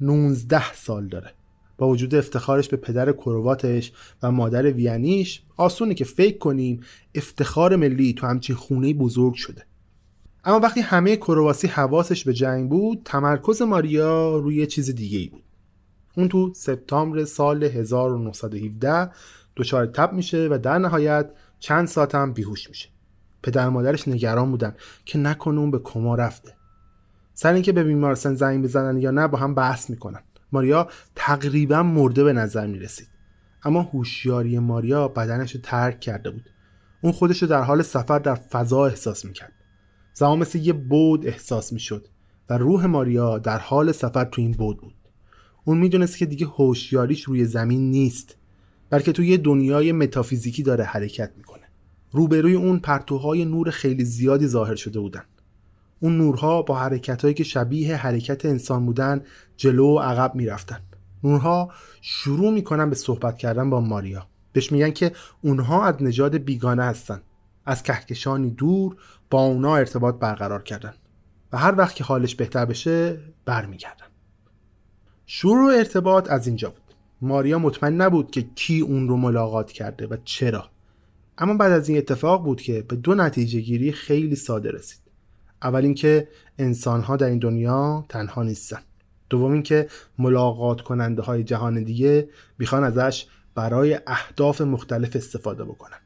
19 0.01 0.73
سال 0.73 1.09
داره. 1.09 1.31
با 1.79 1.89
وجود 1.89 2.15
افتخارش 2.15 2.69
به 2.69 2.77
پدر 2.77 3.13
کرواتش 3.13 3.93
و 4.23 4.31
مادر 4.31 4.67
وینیش 4.71 5.43
آسونه 5.57 5.95
که 5.95 6.05
فکر 6.05 6.39
کنیم 6.39 6.81
افتخار 7.15 7.77
ملی 7.77 8.13
تو 8.13 8.27
همچین 8.27 8.57
خونه 8.57 8.95
بزرگ 8.95 9.35
شده. 9.35 9.68
اما 10.45 10.61
وقتی 10.61 10.81
همه 10.81 11.17
کرواسی 11.17 11.67
حواسش 11.67 12.25
به 12.25 12.33
جنگ 12.33 12.71
بود 12.71 13.03
تمرکز 13.05 13.63
ماریا 13.63 14.37
روی 14.37 14.67
چیز 14.67 14.95
دیگه 14.95 15.31
بود. 15.31 15.43
اون 16.17 16.29
تو 16.29 16.53
سپتامبر 16.55 17.25
سال 17.25 17.65
1917 17.65 19.11
دچار 19.57 19.87
تب 19.87 20.13
میشه 20.13 20.49
و 20.51 20.59
در 20.59 20.79
نهایت 20.79 21.31
چند 21.59 21.89
ساعت 21.89 22.15
هم 22.15 22.33
بیهوش 22.33 22.69
میشه. 22.69 22.89
پدر 23.43 23.69
مادرش 23.69 24.09
نگران 24.09 24.51
بودن 24.51 24.75
که 25.05 25.19
نکنه 25.19 25.61
اون 25.61 25.71
به 25.71 25.79
کما 25.79 26.15
رفته. 26.15 26.55
سر 27.35 27.53
اینکه 27.53 27.73
به 27.73 27.85
بیمارستان 27.85 28.35
زنگ 28.35 28.65
بزنن 28.65 28.97
یا 28.97 29.11
نه 29.11 29.29
با 29.29 29.39
هم 29.39 29.55
بحث 29.55 29.91
می‌کنن. 29.91 30.21
ماریا 30.53 30.89
تقریبا 31.15 31.83
مرده 31.83 32.25
به 32.25 32.33
نظر 32.33 32.67
می‌رسید. 32.67 33.09
اما 33.65 33.83
هوشیاری 33.83 34.59
ماریا 34.59 35.09
بدنش 35.09 35.55
رو 35.55 35.61
ترک 35.61 36.01
کرده 36.01 36.31
بود. 36.31 36.51
اون 37.01 37.13
خودش 37.13 37.43
رو 37.43 37.49
در 37.49 37.63
حال 37.63 37.83
سفر 37.83 38.19
در 38.19 38.35
فضا 38.35 38.87
احساس 38.87 39.25
می‌کرد. 39.25 39.53
زمان 40.19 40.39
مثل 40.39 40.59
یه 40.59 40.73
بود 40.73 41.27
احساس 41.27 41.73
می‌شد 41.73 42.09
و 42.51 42.59
روح 42.59 42.87
ماریا 42.87 43.39
در 43.39 43.59
حال 43.59 43.93
سفر 43.93 44.25
تو 44.25 44.43
این 44.43 44.53
بود 44.53 44.81
بود. 44.81 44.95
اون 45.65 45.79
می‌دونست 45.79 46.19
که 46.19 46.27
دیگه 46.27 46.47
هوشیاریش 46.47 47.25
روی 47.25 47.45
زمین 47.45 47.91
نیست 47.91 48.37
بلکه 48.91 49.13
تو 49.13 49.23
یه 49.23 49.37
دنیای 49.37 49.93
متافیزیکی 49.93 50.63
داره 50.63 50.85
حرکت 50.85 51.33
می‌کنه. 51.37 51.63
روبروی 52.13 52.55
اون 52.55 52.79
پرتوهای 52.79 53.45
نور 53.45 53.71
خیلی 53.71 54.05
زیادی 54.05 54.47
ظاهر 54.47 54.75
شده 54.75 55.01
بودن. 55.01 55.25
اون 56.01 56.19
نورها 56.19 56.63
با 56.63 56.79
حرکتهایی 56.79 57.35
که 57.35 57.45
شبیه 57.45 57.97
حرکت 57.97 58.47
انسان 58.47 58.87
بودن 58.87 59.21
جلو 59.57 59.87
و 59.87 59.99
عقب 59.99 60.35
می‌رفتن. 60.35 60.81
نورها 61.25 61.73
شروع 62.01 62.53
می‌کنن 62.53 62.91
به 62.91 62.97
صحبت 62.97 63.39
کردن 63.39 63.71
با 63.71 63.81
ماریا. 63.81 64.27
بهش 64.53 64.73
میگن 64.73 64.91
که 64.91 65.13
اونها 65.43 65.85
از 65.85 66.03
نژاد 66.03 66.37
بیگانه 66.37 66.83
هستن. 66.83 67.21
از 67.69 67.83
کهکشانی 67.83 68.51
دور 68.51 68.97
با 69.31 69.43
اونا 69.43 69.77
ارتباط 69.77 70.15
برقرار 70.15 70.63
کردن 70.63 70.95
و 71.53 71.59
هر 71.59 71.75
وقت 71.79 71.95
که 71.95 72.05
حالش 72.05 72.35
بهتر 72.35 72.65
بشه 72.65 73.19
برمیگردن. 73.45 74.07
شروع 75.27 75.73
ارتباط 75.73 76.31
از 76.31 76.47
اینجا 76.47 76.71
بود. 76.71 76.95
ماریا 77.21 77.59
مطمئن 77.59 78.01
نبود 78.01 78.31
که 78.31 78.43
کی 78.43 78.81
اون 78.81 79.09
رو 79.09 79.17
ملاقات 79.17 79.73
کرده 79.73 80.07
و 80.07 80.17
چرا. 80.25 80.71
اما 81.39 81.55
بعد 81.55 81.73
از 81.73 81.89
این 81.89 81.99
اتفاق 81.99 82.45
بود 82.45 82.61
که 82.61 82.83
به 82.83 82.97
دو 82.97 83.15
نتیجه 83.15 83.61
گیری 83.61 83.93
خیلی 83.93 84.37
ساده 84.37 84.71
رسید. 84.71 85.01
اول 85.63 85.85
اینکه 85.85 86.29
انسان 86.59 87.01
ها 87.01 87.17
در 87.17 87.27
این 87.27 87.39
دنیا 87.39 88.05
تنها 88.09 88.43
نیستن. 88.43 88.81
دوم 89.31 89.53
اینکه 89.53 89.89
ملاقات 90.19 90.81
کننده 90.81 91.23
های 91.23 91.45
جهان 91.45 91.83
دیگه 91.83 92.29
می‌خوان 92.59 92.85
ازش 92.85 93.27
برای 93.55 94.01
اهداف 94.07 94.61
مختلف 94.61 95.17
استفاده 95.17 95.65
بکنن. 95.65 95.98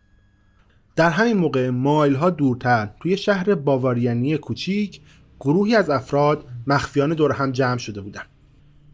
در 0.96 1.10
همین 1.10 1.36
موقع 1.36 1.70
مایل 1.70 2.14
ها 2.14 2.30
دورتر 2.30 2.88
توی 3.00 3.16
شهر 3.16 3.54
باواریانی 3.54 4.38
کوچیک 4.38 5.00
گروهی 5.40 5.76
از 5.76 5.90
افراد 5.90 6.44
مخفیانه 6.66 7.14
دور 7.14 7.32
هم 7.32 7.52
جمع 7.52 7.78
شده 7.78 8.00
بودن 8.00 8.22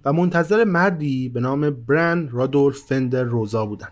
و 0.05 0.12
منتظر 0.12 0.64
مردی 0.64 1.28
به 1.28 1.40
نام 1.40 1.71
برن 1.71 2.28
رادولف 2.28 2.78
فندر 2.78 3.23
روزا 3.23 3.67
بودن 3.67 3.88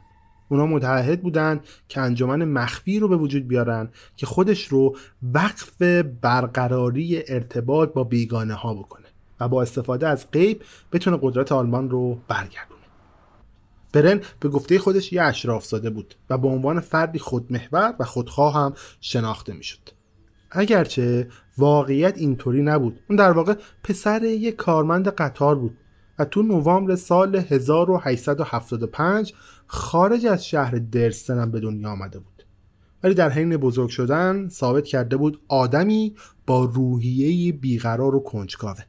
اونا 0.49 0.67
متعهد 0.67 1.23
بودن 1.23 1.61
که 1.89 2.01
انجمن 2.01 2.45
مخفی 2.45 2.99
رو 2.99 3.09
به 3.09 3.17
وجود 3.17 3.49
بیارن 3.49 3.89
که 4.17 4.27
خودش 4.27 4.67
رو 4.67 4.97
وقف 5.23 5.83
برقراری 6.23 7.23
ارتباط 7.29 7.93
با 7.93 8.05
بیگانه 8.05 8.55
ها 8.55 8.75
بکنه 8.75 9.07
و 9.41 9.49
با 9.49 9.63
استفاده 9.63 10.09
از 10.09 10.31
غیب 10.31 10.63
بتونه 10.93 11.19
قدرت 11.23 11.53
آلمان 11.53 11.91
رو 11.91 12.19
برگردونه. 12.29 12.76
برن 13.97 14.21
به 14.41 14.49
گفته 14.49 14.79
خودش 14.79 15.13
یه 15.13 15.23
اشراف 15.23 15.65
زاده 15.65 15.91
بود 15.91 16.15
و 16.31 16.39
به 16.39 16.49
عنوان 16.49 16.81
فردی 16.81 17.19
خودمحور 17.19 17.95
و 17.99 18.05
خودخواه 18.05 18.55
هم 18.55 18.75
شناخته 19.01 19.53
می‌شد. 19.53 19.79
اگرچه 20.51 21.29
واقعیت 21.59 22.19
اینطوری 22.19 22.63
نبود 22.63 23.01
اون 23.09 23.17
در 23.17 23.31
واقع 23.31 23.55
پسر 23.85 24.25
یک 24.25 24.57
کارمند 24.57 25.09
قطار 25.09 25.55
بود 25.55 25.79
و 26.19 26.25
تو 26.25 26.43
نوامبر 26.43 26.97
سال 26.97 27.37
1875 27.37 29.35
خارج 29.67 30.27
از 30.27 30.47
شهر 30.47 30.75
درستن 30.79 31.39
هم 31.39 31.51
به 31.51 31.61
دنیا 31.61 31.91
آمده 31.91 32.19
بود. 32.19 32.47
ولی 33.03 33.15
در 33.15 33.31
حین 33.31 33.57
بزرگ 33.57 33.89
شدن 33.89 34.49
ثابت 34.49 34.85
کرده 34.85 35.17
بود 35.17 35.41
آدمی 35.49 36.15
با 36.47 36.65
روحیه 36.65 37.53
بیقرار 37.53 38.15
و 38.15 38.21
کنجکاوه 38.21 38.83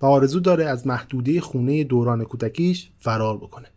و 0.00 0.06
آرزو 0.06 0.40
داره 0.40 0.64
از 0.64 0.86
محدوده 0.86 1.40
خونه 1.40 1.84
دوران 1.84 2.24
کودکیش 2.24 2.90
فرار 2.98 3.36
بکنه. 3.36 3.73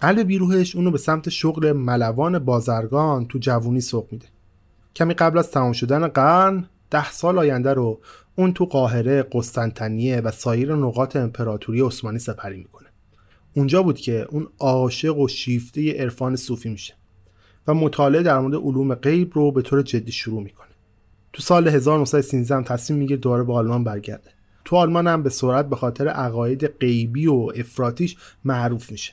قلب 0.00 0.26
بیروهش 0.26 0.76
اونو 0.76 0.90
به 0.90 0.98
سمت 0.98 1.28
شغل 1.28 1.72
ملوان 1.72 2.38
بازرگان 2.38 3.26
تو 3.26 3.38
جوونی 3.38 3.80
سوق 3.80 4.12
میده 4.12 4.26
کمی 4.96 5.14
قبل 5.14 5.38
از 5.38 5.50
تمام 5.50 5.72
شدن 5.72 6.08
قرن 6.08 6.68
ده 6.90 7.10
سال 7.10 7.38
آینده 7.38 7.74
رو 7.74 8.00
اون 8.36 8.52
تو 8.52 8.64
قاهره، 8.64 9.24
قسطنطنیه 9.32 10.20
و 10.20 10.30
سایر 10.30 10.74
نقاط 10.74 11.16
امپراتوری 11.16 11.80
عثمانی 11.80 12.18
سپری 12.18 12.56
می‌کنه. 12.56 12.88
اونجا 13.54 13.82
بود 13.82 13.98
که 13.98 14.26
اون 14.30 14.48
عاشق 14.58 15.18
و 15.18 15.28
شیفته 15.28 15.92
عرفان 15.92 16.36
صوفی 16.36 16.68
میشه 16.68 16.94
و 17.66 17.74
مطالعه 17.74 18.22
در 18.22 18.38
مورد 18.38 18.54
علوم 18.54 18.94
غیب 18.94 19.30
رو 19.34 19.52
به 19.52 19.62
طور 19.62 19.82
جدی 19.82 20.12
شروع 20.12 20.42
می‌کنه. 20.42 20.68
تو 21.32 21.42
سال 21.42 21.68
1913 21.68 22.54
هم 22.54 22.62
تصمیم 22.62 22.98
می‌گیره 22.98 23.20
دوباره 23.20 23.44
به 23.44 23.52
آلمان 23.54 23.84
برگرده. 23.84 24.30
تو 24.64 24.76
آلمان 24.76 25.06
هم 25.06 25.22
به 25.22 25.30
سرعت 25.30 25.68
به 25.68 25.76
خاطر 25.76 26.08
عقاید 26.08 26.66
غیبی 26.66 27.26
و 27.26 27.48
افراتیش 27.56 28.16
معروف 28.44 28.92
میشه. 28.92 29.12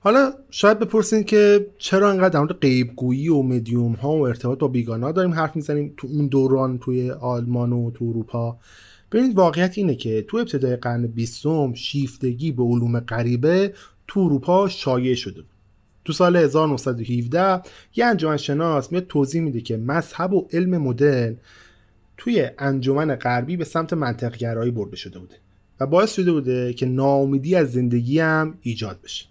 حالا 0.00 0.32
شاید 0.50 0.78
بپرسین 0.78 1.24
که 1.24 1.66
چرا 1.78 2.10
انقدر 2.10 2.28
در 2.28 2.40
مورد 2.40 2.52
غیبگویی 2.52 3.28
و 3.28 3.42
مدیوم 3.42 3.92
ها 3.92 4.16
و 4.16 4.26
ارتباط 4.26 4.58
با 4.58 4.68
بیگانا 4.68 5.12
داریم 5.12 5.34
حرف 5.34 5.56
می‌زنیم 5.56 5.94
تو 5.96 6.06
اون 6.06 6.26
دوران 6.26 6.78
توی 6.78 7.10
آلمان 7.10 7.72
و 7.72 7.90
تو 7.90 8.04
اروپا؟ 8.04 8.58
ببینید 9.12 9.36
واقعیت 9.36 9.78
اینه 9.78 9.94
که 9.94 10.22
تو 10.28 10.36
ابتدای 10.36 10.76
قرن 10.76 11.06
بیستم 11.06 11.74
شیفتگی 11.74 12.52
به 12.52 12.62
علوم 12.62 13.00
غریبه 13.00 13.74
تو 14.06 14.20
اروپا 14.20 14.68
شایع 14.68 15.14
شده 15.14 15.42
تو 16.04 16.12
سال 16.12 16.36
1917 16.36 17.62
یه 17.96 18.04
انجمن 18.04 18.36
شناس 18.36 18.92
میاد 18.92 19.06
توضیح 19.06 19.42
میده 19.42 19.60
که 19.60 19.76
مذهب 19.76 20.32
و 20.32 20.48
علم 20.52 20.78
مدرن 20.78 21.36
توی 22.16 22.50
انجمن 22.58 23.14
غربی 23.14 23.56
به 23.56 23.64
سمت 23.64 23.92
منطقگرایی 23.92 24.70
برده 24.70 24.96
شده 24.96 25.18
بوده 25.18 25.34
و 25.80 25.86
باعث 25.86 26.14
شده 26.14 26.32
بوده 26.32 26.72
که 26.72 26.86
ناامیدی 26.86 27.54
از 27.54 27.72
زندگی 27.72 28.20
هم 28.20 28.58
ایجاد 28.60 29.00
بشه. 29.04 29.26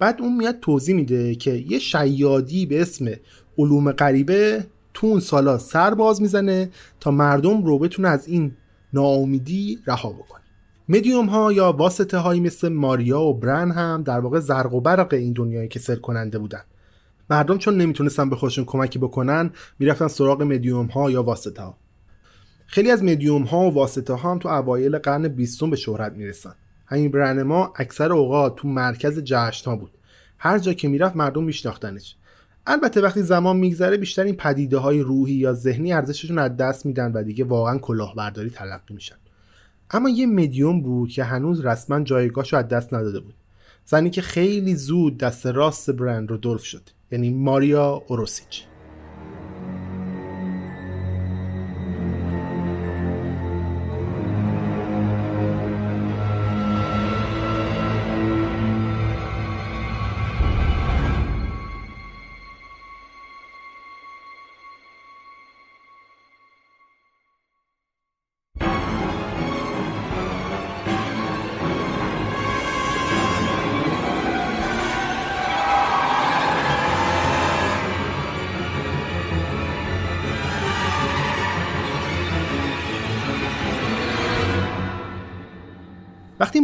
بعد 0.00 0.20
اون 0.20 0.36
میاد 0.36 0.60
توضیح 0.60 0.94
میده 0.94 1.34
که 1.34 1.52
یه 1.52 1.78
شیادی 1.78 2.66
به 2.66 2.82
اسم 2.82 3.10
علوم 3.58 3.92
غریبه 3.92 4.66
تو 4.94 5.06
اون 5.06 5.20
سالا 5.20 5.58
سر 5.58 5.94
باز 5.94 6.22
می‌زنه 6.22 6.70
تا 7.00 7.10
مردم 7.10 7.64
رو 7.64 7.78
بتونه 7.78 8.08
از 8.08 8.28
این 8.28 8.52
ناامیدی 8.92 9.78
رها 9.86 10.12
بکنه. 10.12 10.40
مدیوم 10.88 11.26
ها 11.26 11.52
یا 11.52 11.72
واسطه 11.72 12.18
هایی 12.18 12.40
مثل 12.40 12.68
ماریا 12.68 13.20
و 13.20 13.34
برن 13.34 13.70
هم 13.70 14.02
در 14.02 14.20
واقع 14.20 14.40
زرق 14.40 14.74
و 14.74 14.80
برق 14.80 15.14
این 15.14 15.32
دنیای 15.32 15.68
کسل 15.68 15.96
کننده 15.96 16.38
بودن. 16.38 16.62
مردم 17.30 17.58
چون 17.58 17.76
نمی‌تونستن 17.76 18.30
به 18.30 18.36
خودشون 18.36 18.64
کمکی 18.64 18.98
بکنن 18.98 19.50
می‌رفتن 19.78 20.08
سراغ 20.08 20.42
مدیوم 20.42 20.86
ها 20.86 21.10
یا 21.10 21.22
واسطه 21.22 21.62
ها. 21.62 21.76
خیلی 22.66 22.90
از 22.90 23.02
مدیوم 23.02 23.42
ها 23.42 23.70
و 23.70 23.74
واسطه 23.74 24.14
ها 24.14 24.30
هم 24.30 24.38
تو 24.38 24.48
اوایل 24.48 24.98
قرن 24.98 25.28
بیستم 25.28 25.70
به 25.70 25.76
شهرت 25.76 26.12
می‌رسن. 26.12 26.54
همین 26.90 27.10
برن 27.10 27.42
ما 27.42 27.72
اکثر 27.76 28.12
اوقات 28.12 28.56
تو 28.56 28.68
مرکز 28.68 29.18
جشن 29.18 29.70
ها 29.70 29.76
بود. 29.76 29.90
هر 30.38 30.58
جا 30.58 30.72
که 30.72 30.88
می‌رفت 30.88 31.16
مردم 31.16 31.44
میشناختنش. 31.44 32.16
البته 32.66 33.00
وقتی 33.00 33.22
زمان 33.22 33.56
میگذره 33.56 33.96
بیشتر 33.96 34.22
این 34.22 34.36
پدیده 34.36 34.78
های 34.78 35.00
روحی 35.00 35.34
یا 35.34 35.52
ذهنی 35.52 35.92
ارزششون 35.92 36.38
از 36.38 36.56
دست 36.56 36.86
میدن 36.86 37.12
و 37.12 37.22
دیگه 37.22 37.44
واقعا 37.44 37.78
کلاهبرداری 37.78 38.50
تلقی 38.50 38.94
میشن. 38.94 39.16
اما 39.90 40.08
یه 40.08 40.26
مدیوم 40.26 40.82
بود 40.82 41.10
که 41.10 41.24
هنوز 41.24 41.64
رسما 41.64 42.00
جایگاهشو 42.00 42.56
از 42.56 42.68
دست 42.68 42.94
نداده 42.94 43.20
بود. 43.20 43.34
زنی 43.84 44.10
که 44.10 44.22
خیلی 44.22 44.74
زود 44.74 45.18
دست 45.18 45.46
راست 45.46 45.90
برند 45.90 46.30
رودولف 46.30 46.64
شد. 46.64 46.82
یعنی 47.10 47.30
ماریا 47.30 48.02
اوروسیچ 48.08 48.64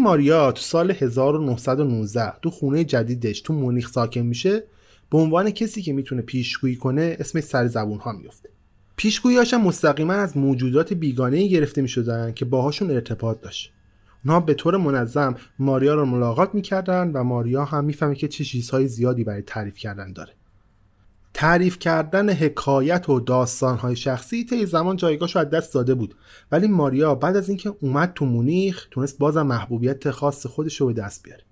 ماریا 0.06 0.52
تو 0.52 0.62
سال 0.62 0.90
1919 0.90 2.32
تو 2.42 2.50
خونه 2.50 2.84
جدیدش 2.84 3.40
تو 3.40 3.52
مونیخ 3.52 3.90
ساکن 3.90 4.20
میشه 4.20 4.64
به 5.10 5.18
عنوان 5.18 5.50
کسی 5.50 5.82
که 5.82 5.92
می‌تونه 5.92 6.22
پیشگویی 6.22 6.76
کنه 6.76 7.16
اسمش 7.20 7.42
سر 7.42 7.66
زبون 7.66 7.98
ها 7.98 8.12
میفته 8.12 8.48
پیشگوییاش 8.96 9.54
هم 9.54 9.60
مستقیما 9.60 10.12
از 10.12 10.36
موجودات 10.36 10.92
بیگانه 10.92 11.46
گرفته 11.46 11.82
می‌شدن 11.82 12.32
که 12.32 12.44
باهاشون 12.44 12.90
ارتباط 12.90 13.40
داشت. 13.40 13.72
اونها 14.24 14.40
به 14.40 14.54
طور 14.54 14.76
منظم 14.76 15.34
ماریا 15.58 15.94
رو 15.94 16.04
ملاقات 16.04 16.54
می‌کردن 16.54 17.10
و 17.10 17.24
ماریا 17.24 17.64
هم 17.64 17.84
می‌فهمه 17.84 18.14
که 18.14 18.28
چه 18.28 18.44
چیزهای 18.44 18.88
زیادی 18.88 19.24
برای 19.24 19.42
تعریف 19.42 19.76
کردن 19.76 20.12
داره. 20.12 20.32
تعریف 21.36 21.78
کردن 21.78 22.30
حکایت 22.30 23.08
و 23.08 23.20
داستانهای 23.20 23.96
شخصی 23.96 24.44
طی 24.44 24.66
زمان 24.66 24.96
جایگاهش 24.96 25.36
از 25.36 25.50
دست 25.50 25.74
داده 25.74 25.94
بود. 25.94 26.14
ولی 26.52 26.66
ماریا 26.66 27.14
بعد 27.14 27.36
از 27.36 27.48
اینکه 27.48 27.74
اومد 27.80 28.12
تو 28.14 28.24
مونیخ 28.24 28.86
تونست 28.90 29.18
بازم 29.18 29.46
محبوبیت 29.46 30.10
خاص 30.10 30.46
خودش 30.46 30.80
رو 30.80 30.86
به 30.86 30.92
دست 30.92 31.22
بیاره. 31.22 31.42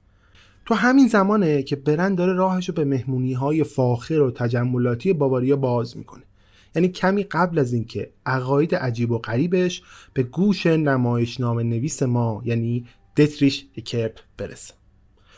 تو 0.67 0.75
همین 0.75 1.09
زمانه 1.09 1.63
که 1.63 1.77
برن 1.77 2.15
داره 2.15 2.33
راهش 2.33 2.69
رو 2.69 2.75
به 2.75 2.85
مهمونی 2.85 3.33
های 3.33 3.65
فاخر 3.65 4.21
و 4.21 4.31
تجملاتی 4.31 5.13
باواریا 5.13 5.57
باز 5.57 5.97
می‌کنه. 5.97 6.23
یعنی 6.75 6.89
کمی 6.89 7.23
قبل 7.23 7.59
از 7.59 7.73
اینکه 7.73 8.11
عقاید 8.27 8.75
عجیب 8.75 9.11
و 9.11 9.19
غریبش 9.19 9.83
به 10.15 10.23
گوش 10.23 10.67
نمایشنامه 10.67 11.63
نویس 11.63 12.03
ما 12.03 12.43
یعنی 12.45 12.87
دتریش 13.17 13.67
اکرپ 13.77 14.19
برسه. 14.39 14.75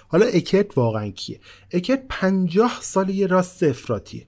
حالا 0.09 0.27
اکرت 0.27 0.79
واقعا 0.79 1.09
کیه؟ 1.09 1.41
اکرت 1.71 2.03
پنجاه 2.09 2.79
سال 2.83 3.11
یه 3.11 3.27
راست 3.27 3.63
افراتیه 3.63 4.27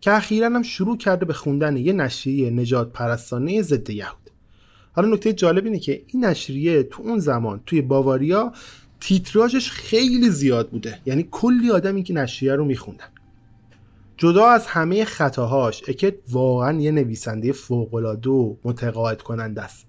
که 0.00 0.12
اخیرا 0.12 0.46
هم 0.46 0.62
شروع 0.62 0.96
کرده 0.96 1.24
به 1.24 1.32
خوندن 1.32 1.76
یه 1.76 1.92
نشریه 1.92 2.50
نجات 2.50 2.92
پرستانه 2.92 3.62
ضد 3.62 3.90
یهود. 3.90 4.30
حالا 4.92 5.08
نکته 5.08 5.32
جالب 5.32 5.64
اینه 5.64 5.78
که 5.78 6.02
این 6.06 6.24
نشریه 6.24 6.82
تو 6.82 7.02
اون 7.02 7.18
زمان 7.18 7.60
توی 7.66 7.82
باواریا 7.82 8.52
تیتراژش 9.00 9.70
خیلی 9.70 10.30
زیاد 10.30 10.70
بوده. 10.70 10.98
یعنی 11.06 11.28
کلی 11.30 11.70
آدمی 11.70 12.02
که 12.02 12.14
نشریه 12.14 12.54
رو 12.54 12.64
میخوندن. 12.64 13.08
جدا 14.16 14.46
از 14.46 14.66
همه 14.66 15.04
خطاهاش 15.04 15.82
اکت 15.88 16.14
واقعا 16.30 16.80
یه 16.80 16.90
نویسنده 16.90 17.52
فوقالعاده 17.52 18.30
و 18.30 18.54
متقاعد 18.64 19.22
کننده 19.22 19.62
است. 19.62 19.86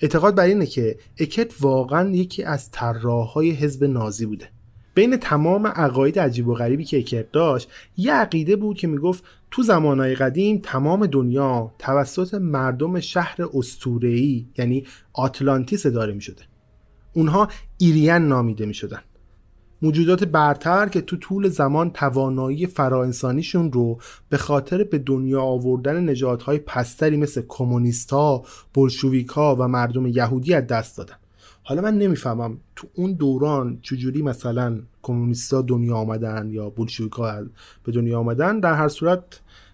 اعتقاد 0.00 0.34
بر 0.34 0.44
اینه 0.44 0.66
که 0.66 0.98
اکت 1.18 1.52
واقعا 1.60 2.10
یکی 2.10 2.42
از 2.42 2.70
طراحهای 2.70 3.50
حزب 3.50 3.84
نازی 3.84 4.26
بوده. 4.26 4.48
بین 4.94 5.16
تمام 5.16 5.66
عقاید 5.66 6.18
عجیب 6.18 6.48
و 6.48 6.54
غریبی 6.54 6.84
که 6.84 6.98
اکت 6.98 7.32
داشت 7.32 7.70
یه 7.96 8.12
عقیده 8.12 8.56
بود 8.56 8.78
که 8.78 8.86
می‌گفت 8.86 9.24
تو 9.50 9.62
زمانهای 9.62 10.14
قدیم 10.14 10.60
تمام 10.62 11.06
دنیا 11.06 11.72
توسط 11.78 12.34
مردم 12.34 13.00
شهر 13.00 13.36
استورهی 13.54 14.48
یعنی 14.58 14.86
آتلانتیس 15.12 15.86
داره 15.86 16.12
می‌شده. 16.12 16.42
اونها 17.12 17.48
ایریان 17.78 18.28
نامیده 18.28 18.66
می‌شدن. 18.66 19.00
موجودات 19.82 20.24
برتر 20.24 20.88
که 20.88 21.00
تو 21.00 21.16
طول 21.16 21.48
زمان 21.48 21.90
توانایی 21.90 22.66
فراانسانیشون 22.66 23.72
رو 23.72 23.98
به 24.28 24.36
خاطر 24.36 24.84
به 24.84 24.98
دنیا 24.98 25.42
آوردن 25.42 26.04
نژادهای 26.04 26.58
پستری 26.58 27.16
مثل 27.16 27.42
کمونیستا، 27.48 28.42
بلشویکا 28.74 29.56
و 29.56 29.68
مردم 29.68 30.06
یهودی 30.06 30.54
از 30.54 30.66
دست 30.66 30.98
دادن. 30.98 31.14
حالا 31.70 31.82
من 31.82 31.98
نمی‌فهمم 31.98 32.58
تو 32.76 32.88
اون 32.94 33.12
دوران 33.12 33.78
چجوری 33.82 34.22
مثلا 34.22 34.80
کمونیستا 35.02 35.62
دنیا 35.62 35.96
آمدن 35.96 36.50
یا 36.50 36.70
بولشویکا 36.70 37.42
به 37.84 37.92
دنیا 37.92 38.18
آمدن 38.18 38.60
در 38.60 38.74
هر 38.74 38.88
صورت 38.88 39.22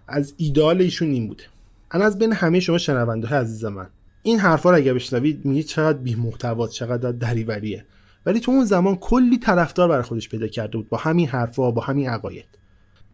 از 0.09 0.35
ایدال 0.37 0.81
ایشون 0.81 1.09
این 1.09 1.29
بوده. 1.29 1.45
انا 1.91 2.05
از 2.05 2.19
بین 2.19 2.33
همه 2.33 2.61
شما 2.61 2.79
شنونده 2.79 3.27
های 3.27 3.39
عزیز 3.39 3.65
من 3.65 3.87
این 4.23 4.39
حرفا 4.39 4.71
رو 4.71 4.77
اگه 4.77 4.95
بشنوید 4.95 5.45
میگی 5.45 5.63
چقدر 5.63 5.99
بی 5.99 6.15
محتوا 6.15 6.69
چقدر 6.69 7.13
دریوریه. 7.13 7.85
ولی 8.27 8.41
تو 8.41 8.53
اون 8.53 8.65
زمان 8.65 8.97
کلی 8.97 9.39
طرفدار 9.39 9.89
برای 9.89 10.03
خودش 10.03 10.29
پیدا 10.29 10.47
کرده 10.47 10.77
بود 10.77 10.89
با 10.89 10.99
همین 10.99 11.29
حرفا 11.29 11.71
با 11.71 11.83
همین 11.83 12.09
عقاید. 12.09 12.59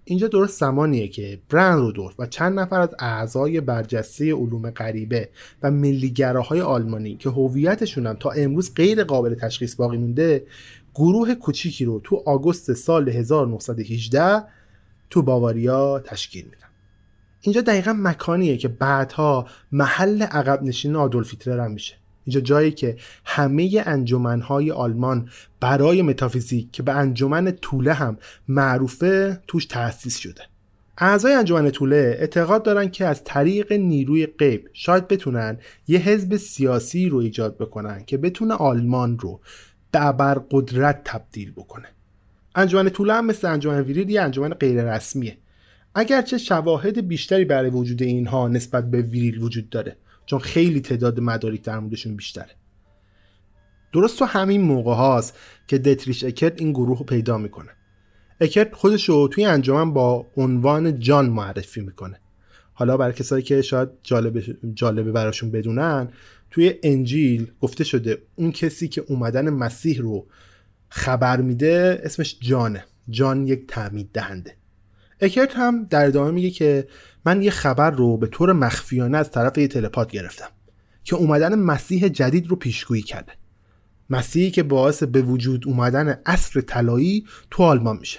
اینجا 0.05 0.29
درست 0.29 0.61
زمانیه 0.61 1.09
که 1.09 1.39
برن 1.49 1.77
رودولف 1.77 2.15
و 2.19 2.27
چند 2.27 2.61
نفر 2.61 2.81
از 2.81 2.95
اعضای 2.99 3.61
برجسته 3.61 4.35
علوم 4.35 4.71
غریبه 4.71 5.29
و 5.63 5.71
ملیگراهای 5.71 6.61
آلمانی 6.61 7.17
که 7.17 7.31
هویتشون 7.31 8.07
هم 8.07 8.17
تا 8.21 8.31
امروز 8.31 8.75
غیر 8.75 9.05
قابل 9.05 9.35
تشخیص 9.35 9.77
باقی 9.77 9.97
مونده 9.97 10.47
گروه 10.95 11.35
کوچیکی 11.35 11.85
رو 11.85 12.01
تو 12.05 12.23
آگوست 12.27 12.73
سال 12.73 13.09
1918 13.09 14.43
تو 15.11 15.23
باواریا 15.23 16.03
تشکیل 16.05 16.45
میدن. 16.45 16.67
اینجا 17.41 17.61
دقیقا 17.61 17.93
مکانیه 17.93 18.57
که 18.57 18.69
بعدها 18.69 19.47
محل 19.73 20.23
عقب 20.23 20.63
نشین 20.63 20.97
آدولف 20.97 21.31
هیتلر 21.31 21.61
هم 21.61 21.71
میشه. 21.71 22.02
اینجا 22.25 22.41
جایی 22.41 22.71
که 22.71 22.97
همه 23.25 23.83
انجمنهای 23.87 24.71
آلمان 24.71 25.29
برای 25.61 26.03
متافیزیک 26.03 26.71
که 26.73 26.83
به 26.83 26.93
انجمن 26.93 27.51
طوله 27.51 27.93
هم 27.93 28.19
معروفه 28.49 29.41
توش 29.47 29.67
تأسیس 29.67 30.17
شده. 30.19 30.43
اعضای 30.99 31.35
انجمن 31.35 31.71
طوله 31.71 32.17
اعتقاد 32.19 32.63
دارن 32.63 32.91
که 32.91 33.07
از 33.07 33.25
طریق 33.25 33.73
نیروی 33.73 34.27
غیب 34.27 34.69
شاید 34.73 35.09
بتونن 35.09 35.59
یه 35.89 35.99
حزب 35.99 36.37
سیاسی 36.37 37.09
رو 37.09 37.19
ایجاد 37.19 37.59
بکنن 37.59 38.05
که 38.05 38.17
بتونه 38.17 38.55
آلمان 38.55 39.19
رو 39.19 39.41
به 39.93 40.35
قدرت 40.51 41.01
تبدیل 41.05 41.53
بکنه. 41.53 41.89
انجمن 42.55 42.89
طوله 42.89 43.15
هم 43.15 43.27
مثل 43.27 43.49
انجمن 43.49 43.81
ویرید 43.81 44.11
یه 44.11 44.23
انجمن 44.23 44.49
غیر 44.49 44.95
رسمیه 44.95 45.39
اگرچه 45.95 46.39
شواهد 46.39 47.09
بیشتری 47.09 47.45
برای 47.45 47.71
وجود 47.71 48.03
اینها 48.03 48.49
نسبت 48.49 48.91
به 48.91 49.03
ویریل 49.03 49.43
وجود 49.43 49.71
داره 49.71 49.97
چون 50.27 50.39
خیلی 50.39 50.81
تعداد 50.81 51.21
مدارک 51.21 51.63
در 51.63 51.79
موردشون 51.79 52.17
بیشتره. 52.17 52.51
درست 53.93 54.19
تو 54.19 54.25
همین 54.25 54.61
موقع 54.61 54.95
هاست 54.95 55.39
که 55.67 55.79
دتریش 55.79 56.25
اکرت 56.25 56.61
این 56.61 56.73
گروه 56.73 56.99
رو 56.99 57.05
پیدا 57.05 57.39
می‌کنه. 57.39 57.71
اکرت 58.41 58.75
خودش 58.75 59.09
رو 59.09 59.29
توی 59.29 59.45
انجمن 59.45 59.93
با 59.93 60.27
عنوان 60.37 60.99
جان 60.99 61.31
معرفی 61.31 61.81
می‌کنه. 61.81 62.21
حالا 62.75 62.97
برای 62.97 63.13
کسایی 63.13 63.43
که 63.43 63.63
شاید 63.63 63.89
جالبه, 64.03 64.57
جالبه 64.75 65.13
براشون 65.13 65.51
بدونن 65.51 66.09
توی 66.51 66.75
انجیل 66.83 67.51
گفته 67.61 67.85
شده 67.85 68.23
اون 68.37 68.53
کسی 68.53 68.89
که 68.89 69.05
اومدن 69.09 69.51
مسیح 69.51 70.01
رو 70.01 70.27
خبر 70.89 71.41
میده 71.41 72.01
اسمش 72.05 72.37
جانه. 72.41 72.85
جان 73.09 73.47
یک 73.47 73.67
تعمید 73.69 74.11
دهنده. 74.13 74.57
اکرت 75.21 75.57
هم 75.57 75.85
در 75.85 76.07
ادامه 76.07 76.31
میگه 76.31 76.51
که 76.51 76.87
من 77.27 77.43
یه 77.43 77.51
خبر 77.51 77.91
رو 77.91 78.17
به 78.17 78.27
طور 78.27 78.53
مخفیانه 78.53 79.19
از 79.19 79.31
طرف 79.31 79.59
یه 79.59 79.69
تلپات 79.69 80.11
گرفتم 80.11 80.49
که 81.05 81.17
اومدن 81.17 81.55
مسیح 81.55 82.09
جدید 82.09 82.47
رو 82.47 82.57
پیشگویی 82.57 83.03
کرده. 83.03 83.33
مسیحی 84.11 84.51
که 84.51 84.63
باعث 84.63 85.03
به 85.03 85.23
وجود 85.23 85.67
اومدن 85.67 86.21
عصر 86.27 86.61
طلایی 86.61 87.27
تو 87.51 87.63
آلمان 87.63 87.97
میشه. 87.97 88.19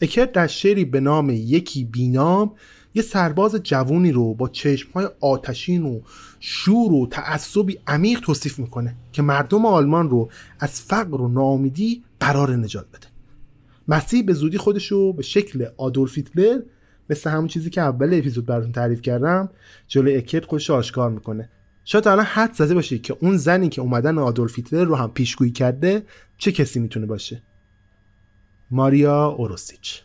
اکرت 0.00 0.32
در 0.32 0.46
شعری 0.46 0.84
به 0.84 1.00
نام 1.00 1.30
یکی 1.30 1.84
بینام 1.84 2.54
یه 2.94 3.02
سرباز 3.02 3.54
جوونی 3.54 4.12
رو 4.12 4.34
با 4.34 4.48
چشمهای 4.48 5.08
آتشین 5.20 5.82
و 5.82 6.00
شور 6.40 6.92
و 6.92 7.06
تعصبی 7.06 7.78
عمیق 7.86 8.20
توصیف 8.20 8.58
می‌کنه 8.58 8.96
که 9.12 9.22
مردم 9.22 9.66
آلمان 9.66 10.10
رو 10.10 10.30
از 10.60 10.80
فقر 10.80 11.20
و 11.20 11.28
ناامیدی 11.28 12.04
قرار 12.20 12.56
نجات 12.56 12.86
بده. 12.88 13.06
مسیح 13.88 14.22
به 14.22 14.32
زودی 14.32 14.58
خودش 14.58 14.92
رو 14.92 15.12
به 15.12 15.22
شکل 15.22 15.66
آدولف 15.76 16.16
هیتلر 16.16 16.60
مثل 17.10 17.30
همون 17.30 17.46
چیزی 17.46 17.70
که 17.70 17.80
اول 17.80 18.14
اپیزود 18.14 18.46
براتون 18.46 18.72
تعریف 18.72 19.02
کردم 19.02 19.48
جلوی 19.88 20.16
اکت 20.16 20.44
خودش 20.44 20.70
آشکار 20.70 21.10
می‌کنه. 21.10 21.48
شاید 21.84 22.08
الان 22.08 22.24
حد 22.24 22.52
زده 22.52 22.74
باشید 22.74 23.02
که 23.02 23.16
اون 23.20 23.36
زنی 23.36 23.68
که 23.68 23.82
اومدن 23.82 24.18
آدولف 24.18 24.56
هیتلر 24.56 24.84
رو 24.84 24.96
هم 24.96 25.10
پیشگویی 25.10 25.50
کرده 25.50 26.02
چه 26.38 26.52
کسی 26.52 26.80
می‌تونه 26.80 27.06
باشه؟ 27.06 27.42
ماریا 28.70 29.26
اوروسیچ. 29.26 30.02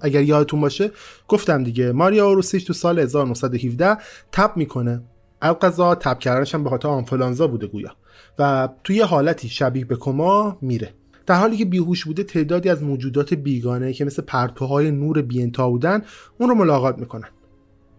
اگر 0.00 0.22
یادتون 0.22 0.60
باشه 0.60 0.90
گفتم 1.28 1.64
دیگه 1.64 1.92
ماریا 1.92 2.26
اوروسیچ 2.26 2.66
تو 2.66 2.72
سال 2.72 2.98
1917 2.98 3.96
تب 4.32 4.56
می‌کنه. 4.56 5.02
القضا 5.42 5.94
تب 5.94 6.18
کردنش 6.18 6.54
هم 6.54 6.64
به 6.64 6.70
خاطر 6.70 6.88
آنفلانزا 6.88 7.46
بوده 7.46 7.66
گویا. 7.66 7.90
و 8.38 8.68
توی 8.84 9.00
حالتی 9.00 9.48
شبیه 9.48 9.84
به 9.84 9.96
کما 9.96 10.58
میره. 10.60 10.94
در 11.26 11.34
حالی 11.34 11.56
که 11.56 11.64
بیهوش 11.64 12.04
بوده 12.04 12.22
تعدادی 12.22 12.68
از 12.68 12.82
موجودات 12.82 13.34
بیگانه 13.34 13.92
که 13.92 14.04
مثل 14.04 14.22
پرتوهای 14.22 14.90
نور 14.90 15.22
بیانتا 15.22 15.70
بودن 15.70 16.02
اون 16.38 16.48
رو 16.48 16.54
ملاقات 16.54 16.98
می‌کنن. 16.98 17.28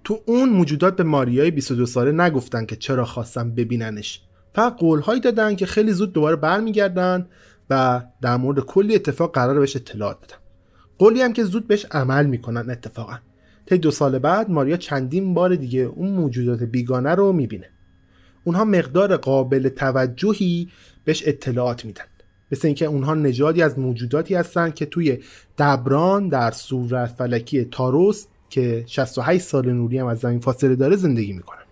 تو 0.04 0.20
اون 0.26 0.50
موجودات 0.50 0.96
به 0.96 1.04
ماریای 1.04 1.52
22 1.52 1.86
ساله 1.86 2.12
نگفتن 2.12 2.66
که 2.66 2.76
چرا 2.76 3.06
خواستن 3.06 3.52
ببیننش. 3.52 4.22
فقط 4.54 4.76
قولهایی 4.78 5.20
دادن 5.20 5.56
که 5.56 5.66
خیلی 5.66 5.92
زود 5.92 6.14
دوباره 6.14 6.36
برمیگردن 6.36 7.28
و 7.70 8.02
در 8.22 8.38
مورد 8.38 8.60
کلی 8.60 8.96
اتفاق 8.96 9.34
قرار 9.34 9.60
بهش 9.60 9.76
اطلاعات 9.76 10.18
بدن. 10.18 10.36
قولی 11.00 11.22
هم 11.22 11.34
که 11.34 11.44
زود 11.44 11.68
بهش 11.68 11.86
عمل 11.92 12.26
می‌کنن 12.26 12.70
اتفاقا. 12.70 13.18
تا 13.66 13.76
دو 13.76 13.92
سال 13.92 14.20
بعد 14.20 14.50
ماریا 14.50 14.78
چندین 14.78 15.34
بار 15.34 15.56
دیگه 15.56 15.80
اون 15.80 16.10
موجودات 16.10 16.64
بیگانه 16.64 17.16
رو 17.16 17.34
می‌بینه. 17.34 17.70
اونها 18.44 18.66
مقدار 18.66 19.18
قابل 19.18 19.70
توجهی 19.70 20.70
بهش 21.06 21.24
اطلاعات 21.26 21.86
میدن. 21.86 22.04
مثل 22.52 22.68
اینکه 22.68 22.86
اونها 22.86 23.14
نژادی 23.14 23.62
از 23.62 23.80
موجوداتی 23.80 24.36
هستن 24.36 24.72
که 24.72 24.86
توی 24.86 25.20
دبران 25.58 26.30
در 26.30 26.52
صورت 26.52 27.10
فلکی 27.10 27.66
تاروس 27.66 28.26
که 28.50 28.84
68 28.88 29.44
سال 29.44 29.72
نوری 29.72 29.98
هم 29.98 30.08
از 30.08 30.20
زمین 30.20 30.40
فاصله 30.40 30.76
داره 30.76 30.96
زندگی 30.96 31.34
می‌کنن. 31.34 31.64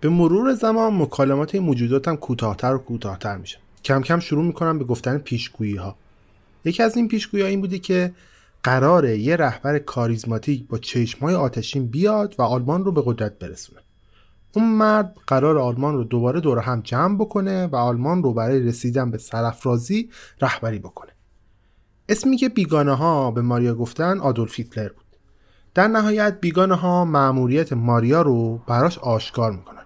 به 0.00 0.08
مرور 0.08 0.54
زمان 0.54 0.94
مکالمات 1.02 1.54
این 1.54 1.64
موجودات 1.64 2.08
هم 2.08 2.16
کوتاهتر 2.16 2.74
و 2.74 2.78
کوتاهتر 2.78 3.36
میشه. 3.36 3.58
کم 3.84 4.02
کم 4.02 4.20
شروع 4.20 4.44
می‌کنن 4.44 4.78
به 4.78 4.84
گفتن 4.84 5.18
پیشگویی 5.18 5.76
ها 5.76 5.96
یکی 6.64 6.82
از 6.82 6.96
این 6.96 7.08
پیشگویی 7.08 7.44
این 7.44 7.60
بوده 7.60 7.78
که 7.78 8.12
قراره 8.66 9.18
یه 9.18 9.36
رهبر 9.36 9.78
کاریزماتیک 9.78 10.68
با 10.68 10.78
چشمای 10.78 11.34
آتشین 11.34 11.86
بیاد 11.86 12.34
و 12.38 12.42
آلمان 12.42 12.84
رو 12.84 12.92
به 12.92 13.02
قدرت 13.04 13.38
برسونه. 13.38 13.80
اون 14.52 14.64
مرد 14.64 15.16
قرار 15.26 15.58
آلمان 15.58 15.94
رو 15.94 16.04
دوباره 16.04 16.40
دور 16.40 16.58
هم 16.58 16.80
جمع 16.80 17.16
بکنه 17.16 17.66
و 17.66 17.76
آلمان 17.76 18.22
رو 18.22 18.32
برای 18.32 18.60
رسیدن 18.62 19.10
به 19.10 19.18
سرافرازی 19.18 20.10
رهبری 20.40 20.78
بکنه. 20.78 21.12
اسمی 22.08 22.36
که 22.36 22.48
بیگانه 22.48 22.94
ها 22.94 23.30
به 23.30 23.42
ماریا 23.42 23.74
گفتن 23.74 24.20
آدولف 24.20 24.54
هیتلر 24.54 24.88
بود. 24.88 25.16
در 25.74 25.88
نهایت 25.88 26.40
بیگانه 26.40 26.74
ها 26.74 27.04
معموریت 27.04 27.72
ماریا 27.72 28.22
رو 28.22 28.58
براش 28.58 28.98
آشکار 28.98 29.52
می‌کنن. 29.52 29.84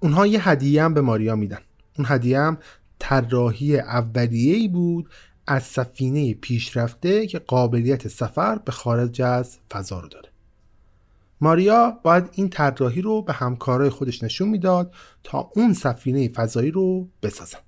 اونها 0.00 0.26
یه 0.26 0.48
هدیه 0.48 0.84
هم 0.84 0.94
به 0.94 1.00
ماریا 1.00 1.36
میدن. 1.36 1.60
اون 1.98 2.06
هدیه 2.10 2.40
هم 2.40 2.58
طراحی 2.98 3.78
اولیه‌ای 3.78 4.68
بود 4.68 5.08
از 5.50 5.62
سفینه 5.62 6.34
پیشرفته 6.34 7.26
که 7.26 7.38
قابلیت 7.38 8.08
سفر 8.08 8.58
به 8.58 8.72
خارج 8.72 9.22
از 9.22 9.58
فضا 9.70 10.00
رو 10.00 10.08
داره. 10.08 10.28
ماریا 11.40 11.98
باید 12.02 12.24
این 12.32 12.48
طراحی 12.48 13.02
رو 13.02 13.22
به 13.22 13.32
همکارای 13.32 13.90
خودش 13.90 14.22
نشون 14.22 14.48
می‌داد 14.48 14.94
تا 15.24 15.50
اون 15.54 15.72
سفینه 15.72 16.28
فضایی 16.28 16.70
رو 16.70 17.08
بسازن. 17.22 17.58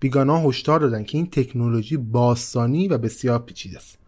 بیگانا 0.00 0.40
هشدار 0.40 0.80
دادن 0.80 1.04
که 1.04 1.18
این 1.18 1.30
تکنولوژی 1.30 1.96
باستانی 1.96 2.88
و 2.88 2.98
بسیار 2.98 3.38
پیچیده 3.38 3.76
است. 3.76 3.98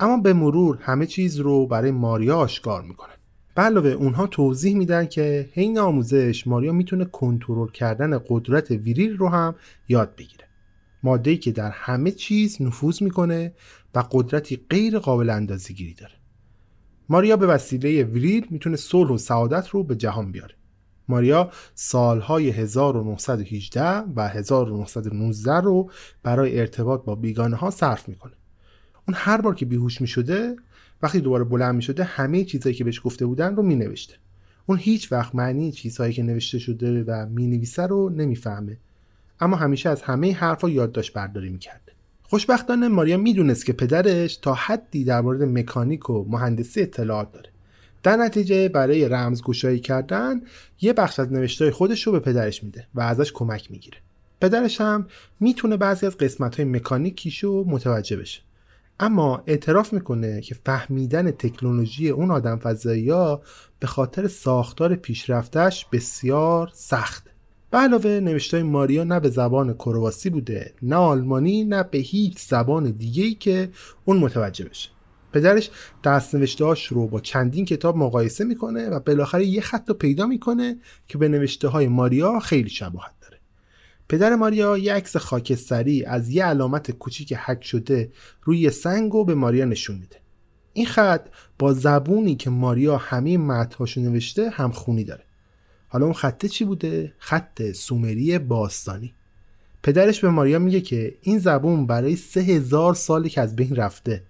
اما 0.00 0.16
به 0.16 0.32
مرور 0.32 0.78
همه 0.80 1.06
چیز 1.06 1.40
رو 1.40 1.66
برای 1.66 1.90
ماریا 1.90 2.36
آشکار 2.36 2.82
می‌کنن. 2.82 3.14
به 3.54 3.62
علاوه 3.62 3.88
اونها 3.88 4.26
توضیح 4.26 4.76
میدن 4.76 5.06
که 5.06 5.50
حین 5.52 5.78
آموزش 5.78 6.46
ماریا 6.46 6.72
می‌تونه 6.72 7.04
کنترل 7.04 7.68
کردن 7.68 8.20
قدرت 8.28 8.70
ویریل 8.70 9.16
رو 9.16 9.28
هم 9.28 9.54
یاد 9.88 10.14
بگیره. 10.16 10.43
ماده‌ای 11.04 11.36
که 11.36 11.52
در 11.52 11.70
همه 11.70 12.10
چیز 12.10 12.62
نفوذ 12.62 13.02
می‌کنه 13.02 13.52
و 13.94 14.04
قدرتی 14.10 14.64
غیر 14.70 14.98
قابل 14.98 15.30
اندازه‌گیری 15.30 15.94
داره. 15.94 16.14
ماریا 17.08 17.36
به 17.36 17.46
وسیله 17.46 18.02
ویریل 18.02 18.46
می‌تونه 18.50 18.76
صلح 18.76 19.10
و 19.10 19.18
سعادت 19.18 19.68
رو 19.68 19.84
به 19.84 19.96
جهان 19.96 20.32
بیاره. 20.32 20.54
ماریا 21.08 21.50
سالهای 21.74 22.50
1918 22.50 23.84
و 24.16 24.28
1919 24.28 25.52
رو 25.52 25.90
برای 26.22 26.60
ارتباط 26.60 27.04
با 27.04 27.14
بیگانه 27.14 27.56
ها 27.56 27.70
صرف 27.70 28.08
می‌کنه. 28.08 28.32
اون 29.08 29.14
هر 29.18 29.40
بار 29.40 29.54
که 29.54 29.66
بیهوش 29.66 30.00
می‌شده 30.00 30.56
وقتی 31.02 31.20
دوباره 31.20 31.44
بلند 31.44 31.74
می‌شده 31.74 32.04
همه 32.04 32.44
چیزهایی 32.44 32.76
که 32.76 32.84
بهش 32.84 33.00
گفته 33.04 33.26
بودن 33.26 33.56
رو 33.56 33.62
مینوشته. 33.62 34.14
اون 34.66 34.78
هیچ 34.78 35.12
وقت 35.12 35.34
معنی 35.34 35.72
چیزهایی 35.72 36.12
که 36.12 36.22
نوشته 36.22 36.58
شده 36.58 37.04
و 37.04 37.26
می‌نویسه 37.26 37.82
رو 37.82 38.10
نمی‌فهمه. 38.10 38.78
اما 39.40 39.56
همیشه 39.56 39.88
از 39.88 40.02
همه 40.02 40.32
حرفا 40.32 40.68
یادداشت 40.68 41.12
برداری 41.12 41.48
می‌کرده 41.48 41.92
خوشبختانه 42.22 42.88
ماریا 42.88 43.16
می‌دونست 43.16 43.66
که 43.66 43.72
پدرش 43.72 44.36
تا 44.36 44.54
حدی 44.54 45.04
در 45.04 45.20
مورد 45.20 45.42
مکانیک 45.42 46.10
و 46.10 46.24
مهندسی 46.28 46.82
اطلاعات 46.82 47.32
داره. 47.32 47.50
در 48.02 48.16
نتیجه 48.16 48.68
برای 48.68 49.08
رمزگشایی 49.08 49.80
کردن 49.80 50.42
یه 50.80 50.92
بخش 50.92 51.20
از 51.20 51.32
نوشته 51.32 51.70
خودش 51.70 52.06
رو 52.06 52.12
به 52.12 52.20
پدرش 52.20 52.64
میده 52.64 52.86
و 52.94 53.00
ازش 53.00 53.32
کمک 53.32 53.70
می‌گیره. 53.70 53.98
پدرش 54.40 54.80
هم 54.80 55.06
می‌تونه 55.40 55.76
بعضی 55.76 56.06
از 56.06 56.18
قسمت 56.18 56.56
های 56.56 56.64
مکانیکیشو 56.64 57.64
متوجه 57.68 58.16
بشه. 58.16 58.40
اما 59.00 59.42
اعتراف 59.46 59.92
می‌کنه 59.92 60.40
که 60.40 60.54
فهمیدن 60.64 61.30
تکنولوژی 61.30 62.08
اون 62.08 62.30
آدم 62.30 62.56
فضایی 62.56 63.12
به 63.80 63.86
خاطر 63.86 64.28
ساختار 64.28 64.94
پیشرفتش 64.94 65.86
بسیار 65.92 66.70
سخت 66.72 67.33
به 67.74 67.80
علاوه 67.80 68.10
نوشته 68.10 68.62
ماریا 68.62 69.04
نه 69.04 69.20
به 69.20 69.30
زبان 69.30 69.74
کرواسی 69.74 70.30
بوده 70.30 70.74
نه 70.82 70.96
آلمانی 70.96 71.64
نه 71.64 71.82
به 71.82 71.98
هیچ 71.98 72.38
زبان 72.38 72.90
دیگه‌ای 72.90 73.34
که 73.34 73.70
اون 74.04 74.16
متوجه 74.16 74.64
بشه. 74.64 74.90
پدرش 75.32 75.70
دست 76.04 76.34
نوشتهاش 76.34 76.86
رو 76.86 77.06
با 77.06 77.20
چندین 77.20 77.64
کتاب 77.64 77.96
مقایسه 77.96 78.44
می‌کنه 78.44 78.88
و 78.88 79.00
بالاخره 79.00 79.44
یه 79.44 79.60
خط 79.60 79.88
رو 79.88 79.94
پیدا 79.94 80.26
می‌کنه 80.26 80.76
که 81.08 81.18
به 81.18 81.28
نوشته 81.28 81.68
های 81.68 81.88
ماریا 81.88 82.40
خیلی 82.40 82.68
شباهت 82.68 83.14
داره. 83.22 83.38
پدر 84.08 84.34
ماریا 84.34 84.78
یه 84.78 84.94
عکس 84.94 85.16
خاکستری 85.16 86.04
از 86.04 86.30
یه 86.30 86.44
علامت 86.44 86.90
کوچیک 86.90 87.32
حک 87.32 87.64
شده 87.64 88.12
روی 88.42 88.70
سنگ 88.70 89.14
و 89.14 89.24
به 89.24 89.34
ماریا 89.34 89.64
نشون 89.64 89.96
میده. 89.96 90.16
این 90.72 90.86
خط 90.86 91.28
با 91.58 91.72
زبونی 91.72 92.34
که 92.34 92.50
ماریا 92.50 92.96
همه 92.96 93.38
متنهاشو 93.38 94.00
نوشته 94.00 94.50
همخونی 94.50 95.04
داره. 95.04 95.24
حالا 95.94 96.06
اون 96.06 96.14
خطه 96.14 96.48
چی 96.48 96.64
بوده؟ 96.64 97.12
خط 97.18 97.72
سومری 97.72 98.38
باستانی. 98.38 99.14
پدرش 99.82 100.20
به 100.20 100.30
ماریا 100.30 100.58
میگه 100.58 100.80
که 100.80 101.14
این 101.22 101.38
زبون 101.38 101.86
برای 101.86 102.16
سه 102.16 102.40
هزار 102.40 102.94
سالی 102.94 103.28
که 103.28 103.40
از 103.40 103.56
بین 103.56 103.76
رفته. 103.76 104.22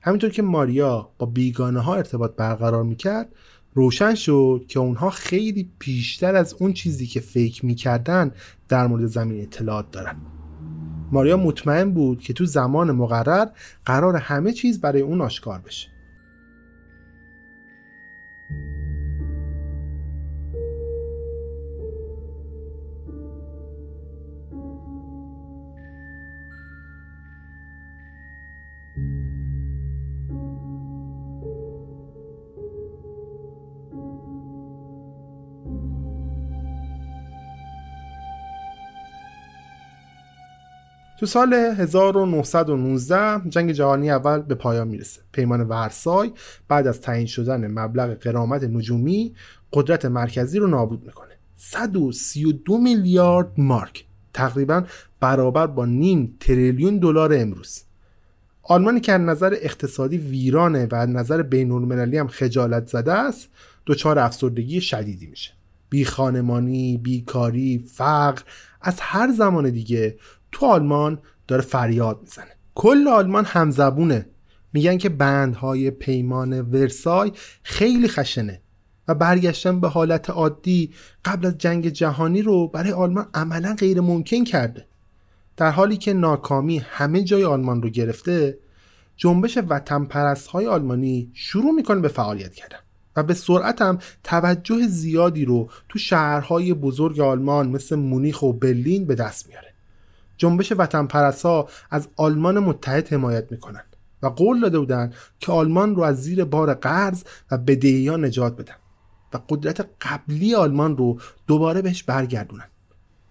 همینطور 0.00 0.30
که 0.30 0.42
ماریا 0.42 1.10
با 1.18 1.26
بیگانه 1.26 1.80
ها 1.80 1.96
ارتباط 1.96 2.36
برقرار 2.36 2.82
می‌کرد 2.82 3.28
روشن 3.74 4.14
شد 4.14 4.64
که 4.68 4.78
اونها 4.78 5.10
خیلی 5.10 5.70
بیشتر 5.78 6.34
از 6.34 6.54
اون 6.58 6.72
چیزی 6.72 7.06
که 7.06 7.20
فکر 7.20 7.66
می‌کردن 7.66 8.32
در 8.68 8.86
مورد 8.86 9.06
زمین 9.06 9.42
اطلاعات 9.42 9.90
دارن. 9.90 10.16
ماریا 11.12 11.36
مطمئن 11.36 11.90
بود 11.90 12.20
که 12.20 12.32
تو 12.32 12.44
زمان 12.44 12.92
مقرر 12.92 13.48
قرار 13.84 14.16
همه 14.16 14.52
چیز 14.52 14.80
برای 14.80 15.02
اون 15.02 15.20
آشکار 15.20 15.58
بشه. 15.58 15.88
تو 41.24 41.28
سال 41.28 41.54
1919 41.54 43.48
جنگ 43.48 43.72
جهانی 43.72 44.10
اول 44.10 44.38
به 44.38 44.54
پایان 44.54 44.88
می‌رسه. 44.88 45.20
پیمان 45.32 45.60
ورسای 45.60 46.32
بعد 46.68 46.86
از 46.86 47.00
تعیین 47.00 47.26
شدن 47.26 47.66
مبلغ 47.66 48.14
قرامت 48.14 48.64
نجومی 48.64 49.34
قدرت 49.72 50.04
مرکزی 50.04 50.58
رو 50.58 50.66
نابود 50.66 51.04
می‌کنه. 51.06 51.34
132 51.56 52.78
میلیارد 52.78 53.52
مارک 53.58 54.04
تقریبا 54.32 54.84
برابر 55.20 55.66
با 55.66 55.86
نیم 55.86 56.36
تریلیون 56.40 56.98
دلار 56.98 57.34
امروز. 57.34 57.82
آلمانی 58.62 59.00
که 59.00 59.12
از 59.12 59.20
نظر 59.20 59.56
اقتصادی 59.60 60.18
ویرانه 60.18 60.86
و 60.86 60.94
از 60.94 61.08
نظر 61.08 61.42
بین 61.42 61.70
المللی 61.70 62.18
هم 62.18 62.28
خجالت 62.28 62.86
زده 62.86 63.12
است 63.12 63.48
دچار 63.86 64.18
افسردگی 64.18 64.80
شدیدی 64.80 65.26
میشه. 65.26 65.50
بی 65.90 66.04
خانمانی، 66.04 66.98
بیکاری، 67.02 67.84
فقر 67.94 68.42
از 68.80 68.96
هر 69.00 69.32
زمان 69.32 69.70
دیگه 69.70 70.16
تو 70.54 70.66
آلمان 70.66 71.18
داره 71.48 71.62
فریاد 71.62 72.18
می‌زنه. 72.22 72.56
کل 72.74 73.08
آلمان 73.08 73.44
همزبونه. 73.44 74.26
میگن 74.72 74.98
که 74.98 75.08
بندهای 75.08 75.90
پیمان 75.90 76.60
ورسای 76.60 77.32
خیلی 77.62 78.08
خشنه 78.08 78.60
و 79.08 79.14
برگشتن 79.14 79.80
به 79.80 79.88
حالت 79.88 80.30
عادی 80.30 80.90
قبل 81.24 81.46
از 81.46 81.58
جنگ 81.58 81.88
جهانی 81.88 82.42
رو 82.42 82.68
برای 82.68 82.92
آلمان 82.92 83.26
عملا 83.34 83.74
غیر 83.78 84.00
ممکن 84.00 84.44
کرده. 84.44 84.86
در 85.56 85.70
حالی 85.70 85.96
که 85.96 86.12
ناکامی 86.12 86.78
همه 86.78 87.22
جای 87.22 87.44
آلمان 87.44 87.82
رو 87.82 87.88
گرفته 87.88 88.58
جنبش 89.16 89.58
وطن 89.68 90.04
پرست 90.04 90.46
های 90.46 90.66
آلمانی 90.66 91.30
شروع 91.34 91.70
می‌کنه 91.70 92.00
به 92.00 92.08
فعالیت 92.08 92.54
کردن 92.54 92.78
و 93.16 93.22
به 93.22 93.34
سرعت 93.34 93.82
هم 93.82 93.98
توجه 94.24 94.86
زیادی 94.86 95.44
رو 95.44 95.68
تو 95.88 95.98
شهرهای 95.98 96.74
بزرگ 96.74 97.20
آلمان 97.20 97.68
مثل 97.68 97.96
مونیخ 97.96 98.42
و 98.42 98.52
برلین 98.52 99.04
به 99.04 99.14
دست 99.14 99.48
میاره. 99.48 99.73
جنبش 100.36 100.72
وطن 100.78 101.08
ها 101.44 101.68
از 101.90 102.08
آلمان 102.16 102.58
متحد 102.58 103.12
حمایت 103.12 103.52
می‌کنن 103.52 103.84
و 104.22 104.26
قول 104.26 104.60
داده 104.60 104.78
بودند 104.78 105.14
که 105.40 105.52
آلمان 105.52 105.96
رو 105.96 106.02
از 106.02 106.22
زیر 106.22 106.44
بار 106.44 106.74
قرض 106.74 107.22
و 107.50 107.58
بدهی 107.58 108.10
نجات 108.10 108.56
بدن 108.56 108.74
و 109.34 109.38
قدرت 109.48 109.88
قبلی 110.00 110.54
آلمان 110.54 110.96
رو 110.96 111.18
دوباره 111.46 111.82
بهش 111.82 112.02
برگردونن. 112.02 112.68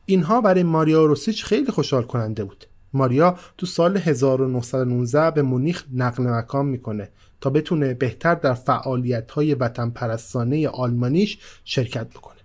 اینها 0.06 0.42
برای 0.42 0.64
ماریا 0.64 1.06
روسیچ 1.06 1.46
خیلی 1.46 1.72
خوشحال 1.72 2.04
کننده 2.04 2.44
بود. 2.44 2.66
ماریا 2.94 3.38
تو 3.58 3.66
سال 3.66 3.98
1919 3.98 5.32
به 5.32 5.42
مونیخ 5.42 5.84
نقل 5.94 6.24
مکان 6.24 6.66
می‌کنه 6.66 7.10
تا 7.42 7.50
بتونه 7.50 7.94
بهتر 7.94 8.36
در 8.36 8.54
فعالیت 8.54 9.32
های 9.32 9.54
وطن 9.54 9.90
پرستانه 9.90 10.68
آلمانیش 10.68 11.38
شرکت 11.66 12.10
بکنه. 12.10 12.40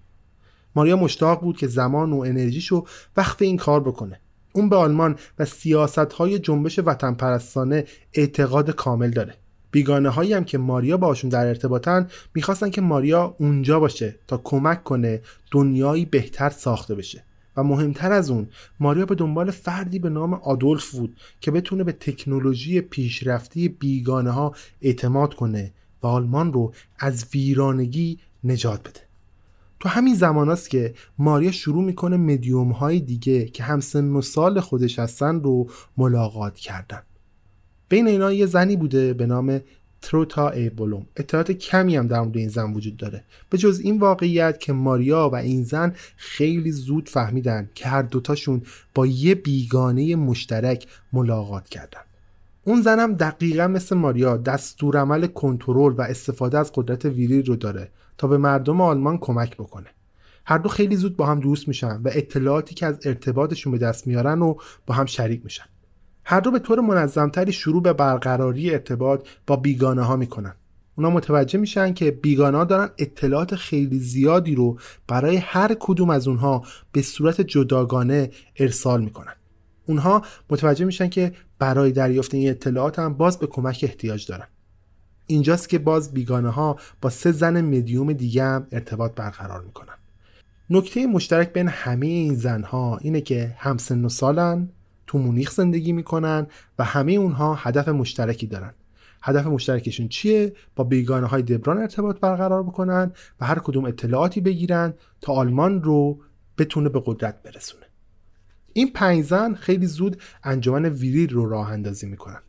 ماریا 0.75 0.97
مشتاق 0.97 1.40
بود 1.40 1.57
که 1.57 1.66
زمان 1.66 2.12
و 2.12 2.18
انرژیشو 2.18 2.85
وقت 3.16 3.42
این 3.42 3.57
کار 3.57 3.81
بکنه. 3.81 4.21
اون 4.53 4.69
به 4.69 4.77
آلمان 4.77 5.17
و 5.39 5.45
سیاست 5.45 5.99
های 5.99 6.39
جنبش 6.39 6.79
وطن 6.79 7.15
پرستانه 7.15 7.85
اعتقاد 8.13 8.71
کامل 8.71 9.11
داره. 9.11 9.35
بیگانه 9.71 10.09
هایی 10.09 10.33
هم 10.33 10.45
که 10.45 10.59
ماریا 10.59 10.97
باشون 10.97 11.31
در 11.31 11.47
ارتباطن 11.47 12.09
می‌خواستن 12.35 12.71
که 12.71 12.81
ماریا 12.81 13.37
اونجا 13.39 13.81
باشه 13.81 14.15
تا 14.27 14.41
کمک 14.45 14.85
کنه 14.85 15.21
دنیایی 15.51 16.05
بهتر 16.05 16.51
ساخته 16.51 16.95
بشه. 16.95 17.25
و 17.57 17.63
مهمتر 17.63 18.13
از 18.13 18.31
اون 18.31 18.49
ماریا 18.81 19.07
به 19.07 19.15
دنبال 19.15 19.51
فردی 19.51 19.99
به 19.99 20.09
نام 20.09 20.35
آدولف 20.35 20.91
بود 20.91 21.17
که 21.41 21.51
بتونه 21.51 21.85
به 21.85 21.93
تکنولوژی 21.93 22.81
پیشرفتی 22.81 23.69
بیگانه 23.69 24.31
ها 24.31 24.55
اعتماد 24.83 25.35
کنه 25.35 25.73
و 26.03 26.07
آلمان 26.07 26.53
رو 26.53 26.73
از 26.99 27.27
ویرانگی 27.35 28.19
نجات 28.45 28.89
بده. 28.89 29.08
تو 29.81 29.88
همین 29.88 30.14
زمان 30.14 30.49
است 30.49 30.71
که 30.71 30.95
ماریا 31.19 31.51
شروع 31.51 31.85
می‌کنه 31.85 32.17
مدیوم 32.17 32.71
های 32.71 33.01
دیگه 33.01 33.45
که 33.45 33.62
هم 33.62 33.81
سن 33.81 34.12
و 34.12 34.23
سال 34.23 34.61
خودش 34.61 34.99
هستن 34.99 35.41
رو 35.41 35.71
ملاقات 35.97 36.55
کردن. 36.55 37.03
بین 37.88 38.07
اینا 38.07 38.33
یه 38.33 38.47
زنی 38.47 38.77
بوده 38.77 39.14
به 39.14 39.27
نام 39.27 39.61
تروتا 40.03 40.51
ایبولوم 40.51 41.07
اطلاعات 41.17 41.53
کمی 41.53 41.97
هم 41.97 42.07
در 42.07 42.21
مورد 42.21 42.37
این 42.37 42.49
زن 42.49 42.73
وجود 42.73 42.97
داره. 42.97 43.25
به 43.51 43.59
جز 43.59 43.81
این 43.85 43.99
واقعیت 43.99 44.61
که 44.61 44.73
ماریا 44.73 45.31
و 45.33 45.35
این 45.35 45.62
زن 45.62 45.95
خیلی 46.17 46.73
زود 46.73 47.09
فهمیدن 47.09 47.71
که 47.75 47.88
هر 47.88 48.03
دوتاشون 48.03 48.62
با 48.95 49.07
یه 49.07 49.35
بیگانه 49.35 50.17
مشترک 50.17 50.87
ملاقات 51.12 51.69
کردن. 51.69 52.01
اون 52.64 52.83
زنم 52.83 53.14
دقیقا 53.14 53.69
مثل 53.69 53.97
ماریا 53.97 54.37
دستورالعمل 54.37 55.27
کنترل 55.27 55.95
و 55.99 56.03
استفاده 56.03 56.59
از 56.59 56.73
قدرت 56.75 57.05
ویری 57.05 57.43
رو 57.43 57.57
داره. 57.57 57.91
تا 58.19 58.29
به 58.29 58.39
مردم 58.39 58.81
آلمان 58.81 59.19
کمک 59.19 59.57
بکنه. 59.57 59.87
هر 60.47 60.59
دو 60.59 60.69
خیلی 60.69 60.97
زود 60.97 61.17
با 61.17 61.27
هم 61.27 61.41
دوست 61.41 61.69
میشن 61.69 62.01
و 62.05 62.11
اطلاعاتی 62.13 62.75
که 62.75 62.87
از 62.87 62.99
ارتباطشون 63.05 63.73
به 63.73 63.79
دست 63.79 64.07
میارن 64.07 64.43
و 64.43 64.55
با 64.87 64.95
هم 64.95 65.07
شریک 65.07 65.45
میشن. 65.45 65.65
هر 66.25 66.41
دو 66.41 66.51
به 66.51 66.59
طور 66.59 66.81
منظمتری 66.81 67.53
شروع 67.53 67.83
به 67.83 67.93
برقراری 67.93 68.71
ارتباط 68.71 69.29
با 69.47 69.57
بیگانه 69.57 70.03
ها 70.03 70.17
می‌کنن. 70.17 70.55
اونا 70.97 71.11
متوجه 71.11 71.59
میشن 71.59 71.95
که 71.95 72.11
بیگانه 72.11 72.59
ها 72.59 72.65
دارن 72.65 72.91
اطلاعات 72.99 73.55
خیلی 73.55 73.99
زیادی 73.99 74.55
رو 74.55 74.79
برای 75.07 75.37
هر 75.37 75.77
کدوم 75.81 76.11
از 76.11 76.29
اونها 76.29 76.63
به 76.93 77.03
صورت 77.03 77.41
جداگانه 77.41 78.31
ارسال 78.57 79.01
می‌کنن. 79.01 79.35
اونها 79.87 80.23
متوجه 80.51 80.85
میشن 80.85 81.09
که 81.09 81.33
برای 81.59 81.93
دریافت 81.93 82.35
این 82.35 82.51
اطلاعات 82.51 82.99
هم 82.99 83.15
باز 83.15 83.39
به 83.39 83.47
کمک 83.47 83.81
احتیاج 83.83 84.27
دارن. 84.27 84.47
اینجاست 85.31 85.69
که 85.69 85.79
باز 85.79 86.12
بیگانه 86.12 86.51
ها 86.51 86.77
با 87.01 87.11
سه 87.11 87.33
زن 87.33 87.61
مدیوم 87.61 88.12
دیگه 88.12 88.45
هم 88.45 88.67
ارتباط 88.73 89.14
برقرار 89.14 89.62
می‌کنن. 89.62 89.95
نکته 90.71 91.07
مشترک 91.07 91.53
بین 91.53 91.69
همه 91.69 92.07
این 92.07 92.35
زنها 92.35 92.99
اینه 92.99 93.21
که 93.21 93.55
همسن 93.59 94.05
و 94.05 94.09
سالن 94.09 94.69
تو 95.07 95.19
مونیخ 95.19 95.51
زندگی 95.51 95.93
می‌کنن 95.93 96.47
و 96.79 96.85
همه 96.85 97.12
اونها 97.12 97.55
هدف 97.55 97.88
مشترکی 97.88 98.47
دارن. 98.47 98.75
هدف 99.23 99.47
مشترکشون 99.47 100.09
چیه؟ 100.09 100.53
با 100.77 100.85
بیگانه 100.85 101.27
های 101.27 101.43
دبران 101.43 101.79
ارتباط 101.79 102.21
برقرار 102.21 102.62
بکنن 102.62 103.12
و 103.41 103.47
هر 103.47 103.59
کدوم 103.59 103.85
اطلاعاتی 103.85 104.41
بگیرن 104.41 104.95
تا 105.21 105.33
آلمان 105.33 105.83
رو 105.83 106.19
بتونه 106.59 106.88
به 106.88 107.03
قدرت 107.05 107.43
برسونه. 107.43 107.87
این 108.73 108.93
پنج 108.93 109.25
زن 109.25 109.55
خیلی 109.55 109.87
زود 109.87 110.23
انجمن 110.45 110.85
ویریل 110.85 111.31
رو 111.31 111.49
راه 111.49 111.73
اندازی 111.73 112.07
می‌کنن. 112.07 112.41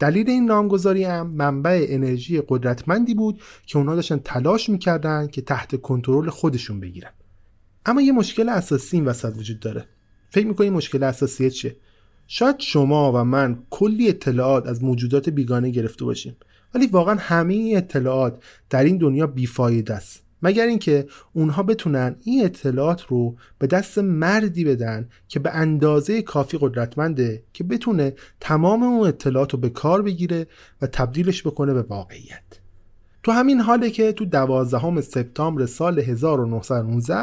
دلیل 0.00 0.30
این 0.30 0.44
نامگذاری 0.44 1.04
هم 1.04 1.26
منبع 1.26 1.86
انرژی 1.88 2.42
قدرتمندی 2.48 3.14
بود 3.14 3.42
که 3.66 3.78
اونا 3.78 3.94
داشتن 3.94 4.18
تلاش 4.24 4.68
می‌کردن 4.68 5.26
که 5.26 5.42
تحت 5.42 5.80
کنترل 5.80 6.30
خودشون 6.30 6.80
بگیرن. 6.80 7.10
اما 7.86 8.00
یه 8.00 8.12
مشکل 8.12 8.48
اساسی 8.48 8.96
این 8.96 9.06
وسط 9.06 9.32
وجود 9.36 9.60
داره. 9.60 9.84
فکر 10.30 10.46
می‌کنی 10.46 10.70
مشکل 10.70 11.02
اساسی 11.02 11.50
چیه؟ 11.50 11.76
شاید 12.26 12.56
شما 12.58 13.12
و 13.12 13.24
من 13.24 13.62
کلی 13.70 14.08
اطلاعات 14.08 14.66
از 14.66 14.84
موجودات 14.84 15.28
بیگانه 15.28 15.70
گرفته 15.70 16.04
باشیم 16.04 16.36
ولی 16.74 16.86
واقعا 16.86 17.16
همه 17.18 17.72
اطلاعات 17.76 18.42
در 18.70 18.84
این 18.84 18.98
دنیا 18.98 19.26
بیفاید 19.26 19.92
است. 19.92 20.22
مگر 20.42 20.66
اینکه 20.66 21.06
اونها 21.32 21.62
بتونن 21.62 22.16
این 22.24 22.44
اطلاعات 22.44 23.02
رو 23.02 23.36
به 23.58 23.66
دست 23.66 23.98
مردی 23.98 24.64
بدن 24.64 25.08
که 25.28 25.40
به 25.40 25.50
اندازه 25.50 26.22
کافی 26.22 26.58
قدرتمنده 26.60 27.42
که 27.52 27.64
بتونه 27.64 28.14
تمام 28.40 28.82
اون 28.82 29.08
اطلاعات 29.08 29.52
رو 29.52 29.58
به 29.58 29.68
کار 29.68 30.02
بگیره 30.02 30.46
و 30.82 30.86
تبدیلش 30.86 31.46
بکنه 31.46 31.74
به 31.74 31.82
واقعیت. 31.82 32.60
تو 33.22 33.32
همین 33.32 33.60
حاله 33.60 33.90
که 33.90 34.12
تو 34.12 34.24
دوازدهم 34.24 35.00
سپتامبر 35.00 35.66
سال 35.66 35.98
1919 35.98 37.14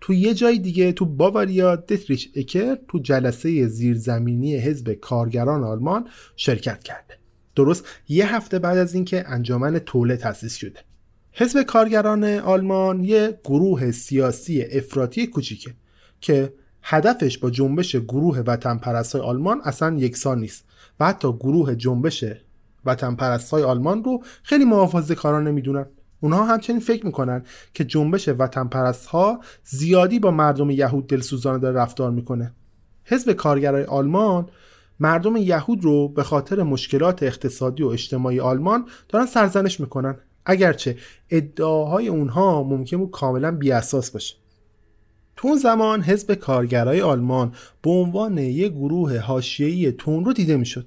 تو 0.00 0.14
یه 0.14 0.34
جای 0.34 0.58
دیگه 0.58 0.92
تو 0.92 1.04
باواریا 1.06 1.76
دتریش 1.76 2.28
اکر 2.36 2.78
تو 2.88 2.98
جلسه 2.98 3.66
زیرزمینی 3.66 4.56
حزب 4.56 4.92
کارگران 4.92 5.64
آلمان 5.64 6.08
شرکت 6.36 6.82
کرده. 6.82 7.18
درست 7.56 7.84
یه 8.08 8.36
هفته 8.36 8.58
بعد 8.58 8.78
از 8.78 8.94
اینکه 8.94 9.24
انجمن 9.26 9.78
توله 9.78 10.16
تأسیس 10.16 10.54
شده. 10.54 10.80
حزب 11.36 11.62
کارگران 11.62 12.24
آلمان 12.24 13.04
یه 13.04 13.38
گروه 13.44 13.90
سیاسی 13.90 14.62
افراطی 14.62 15.26
کوچیکه 15.26 15.74
که 16.20 16.52
هدفش 16.82 17.38
با 17.38 17.50
جنبش 17.50 17.96
گروه 17.96 18.38
وطن 18.38 18.78
پرستای 18.78 19.22
آلمان 19.22 19.60
اصلا 19.64 19.96
یکسان 19.96 20.40
نیست 20.40 20.64
و 21.00 21.06
حتی 21.06 21.32
گروه 21.32 21.74
جنبش 21.74 22.24
وطن 22.84 23.14
پرستای 23.14 23.62
آلمان 23.62 24.04
رو 24.04 24.22
خیلی 24.42 24.64
محافظه 24.64 25.14
کاران 25.14 25.48
نمی‌دونن 25.48 25.86
اونها 26.20 26.44
همچنین 26.44 26.80
فکر 26.80 27.06
می‌کنن 27.06 27.42
که 27.74 27.84
جنبش 27.84 28.28
وطن 28.28 28.68
پرست 28.68 29.08
زیادی 29.64 30.18
با 30.18 30.30
مردم 30.30 30.70
یهود 30.70 31.06
دلسوزانه 31.06 31.58
داره 31.58 31.76
رفتار 31.80 32.10
می‌کنه. 32.10 32.52
حزب 33.04 33.32
کارگرای 33.32 33.84
آلمان 33.84 34.48
مردم 35.00 35.36
یهود 35.36 35.84
رو 35.84 36.08
به 36.08 36.22
خاطر 36.22 36.62
مشکلات 36.62 37.22
اقتصادی 37.22 37.82
و 37.82 37.86
اجتماعی 37.86 38.40
آلمان 38.40 38.88
دارن 39.08 39.26
سرزنش 39.26 39.80
می‌کنن. 39.80 40.16
اگرچه 40.46 40.96
ادعاهای 41.30 42.08
اونها 42.08 42.62
ممکن 42.62 42.96
بود 42.96 43.10
کاملا 43.10 43.50
بیاساس 43.50 44.10
باشه. 44.10 44.34
تو 45.36 45.48
اون 45.48 45.56
زمان 45.58 46.02
حزب 46.02 46.34
کارگرای 46.34 47.00
آلمان 47.00 47.52
به 47.82 47.90
عنوان 47.90 48.38
یک 48.38 48.72
گروه 48.72 49.18
حاشیه‌ای 49.18 49.92
تون 49.92 50.24
رو 50.24 50.32
دیده 50.32 50.56
می‌شد 50.56 50.86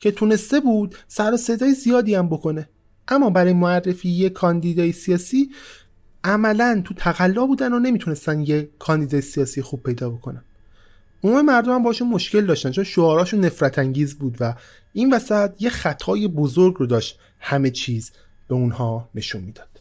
که 0.00 0.12
تونسته 0.12 0.60
بود 0.60 0.94
سر 1.08 1.34
و 1.34 1.36
صدای 1.36 1.74
زیادی 1.74 2.14
هم 2.14 2.28
بکنه. 2.28 2.68
اما 3.08 3.30
برای 3.30 3.52
معرفی 3.52 4.08
یک 4.08 4.32
کاندیدای 4.32 4.92
سیاسی 4.92 5.50
عملا 6.24 6.82
تو 6.84 6.94
تقلا 6.94 7.46
بودن 7.46 7.72
و 7.72 7.78
نمی‌تونستن 7.78 8.40
یه 8.40 8.70
کاندیدای 8.78 9.20
سیاسی 9.20 9.62
خوب 9.62 9.82
پیدا 9.82 10.10
بکنن. 10.10 10.44
عموم 11.24 11.44
مردم 11.44 11.72
هم 11.72 11.82
باشون 11.82 12.08
مشکل 12.08 12.46
داشتن 12.46 12.70
چون 12.70 12.84
شعاراشون 12.84 13.44
نفرت 13.44 13.78
انگیز 13.78 14.18
بود 14.18 14.36
و 14.40 14.54
این 14.92 15.14
وسط 15.14 15.52
یه 15.58 15.70
خطای 15.70 16.28
بزرگ 16.28 16.74
رو 16.74 16.86
داشت 16.86 17.18
همه 17.38 17.70
چیز. 17.70 18.12
به 18.50 18.56
اونها 18.56 19.08
نشون 19.14 19.42
می‌داد. 19.42 19.80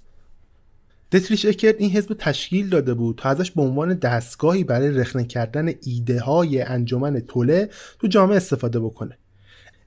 دتریش 1.12 1.46
اکرد 1.46 1.76
این 1.78 1.92
حزب 1.92 2.16
تشکیل 2.20 2.70
داده 2.70 2.94
بود 2.94 3.16
تا 3.16 3.30
ازش 3.30 3.52
به 3.52 3.62
عنوان 3.62 3.94
دستگاهی 3.94 4.64
برای 4.64 4.92
رخنه 4.92 5.24
کردن 5.24 5.74
ایده 5.86 6.20
های 6.20 6.62
انجمن 6.62 7.20
توله 7.20 7.70
تو 8.00 8.08
جامعه 8.08 8.38
استفاده 8.38 8.80
بکنه. 8.80 9.18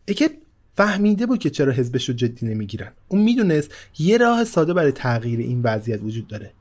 اکرد 0.09 0.31
فهمیده 0.75 1.27
بود 1.27 1.39
که 1.39 1.51
چرا 1.51 1.73
حزبش 1.73 2.09
رو 2.09 2.15
جدی 2.15 2.47
نمی‌گیرن. 2.47 2.93
اون 3.09 3.23
می‌دونست 3.23 3.71
یه 3.99 4.19
راه 4.19 4.45
ساده 4.45 4.75
برای 4.75 4.93
تغییر 4.93 5.41
این 5.41 5.63
وضعیت 5.63 6.03
وجود 6.03 6.27
داره. 6.27 6.53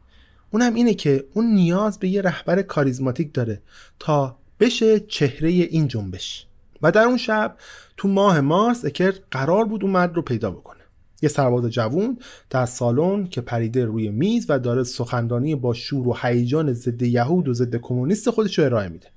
اونم 0.52 0.74
اینه 0.74 0.94
که 0.94 1.26
اون 1.34 1.46
نیاز 1.46 2.00
به 2.00 2.08
یه 2.08 2.22
رهبر 2.22 2.62
کاریزماتیک 2.62 3.34
داره 3.34 3.62
تا 4.00 4.38
بشه 4.60 5.00
چهره 5.00 5.50
این 5.50 5.88
جنبش. 5.88 6.46
و 6.82 6.92
در 6.92 7.04
اون 7.04 7.18
شب 7.18 7.56
تو 7.98 8.08
ماه 8.08 8.42
مارس 8.42 8.86
اکرد 8.86 9.20
قرار 9.32 9.66
بود 9.66 9.84
اون 9.84 9.94
مرد 9.94 10.16
رو 10.16 10.22
پیدا 10.22 10.52
بکنه. 10.52 10.81
یه 11.22 11.30
سرباز 11.30 11.66
جوون 11.66 12.18
در 12.50 12.66
سالن 12.66 13.28
که 13.28 13.42
پریده 13.42 13.86
روی 13.86 14.10
میز 14.10 14.46
و 14.50 14.60
داره 14.60 14.84
سخنرانی 14.84 15.56
با 15.56 15.74
شور 15.74 16.08
و 16.08 16.18
هیجان 16.22 16.74
ضد 16.74 17.02
یهود 17.02 17.48
و 17.48 17.54
ضد 17.54 17.76
کمونیست 17.76 18.30
خودش 18.30 18.60
رو 18.60 18.66
ارائه 18.66 18.90
میده. 18.90 19.08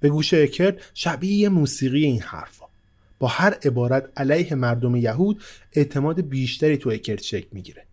به 0.00 0.08
گوش 0.08 0.34
اکرد 0.34 0.80
شبیه 0.94 1.48
موسیقی 1.48 2.04
این 2.04 2.20
حرفا. 2.20 2.66
با 3.18 3.28
هر 3.28 3.54
عبارت 3.64 4.08
علیه 4.16 4.54
مردم 4.54 4.96
یهود 4.96 5.42
اعتماد 5.72 6.20
بیشتری 6.20 6.76
تو 6.76 6.90
اکرد 6.90 7.22
شکل 7.22 7.48
می‌گیره. 7.52 7.84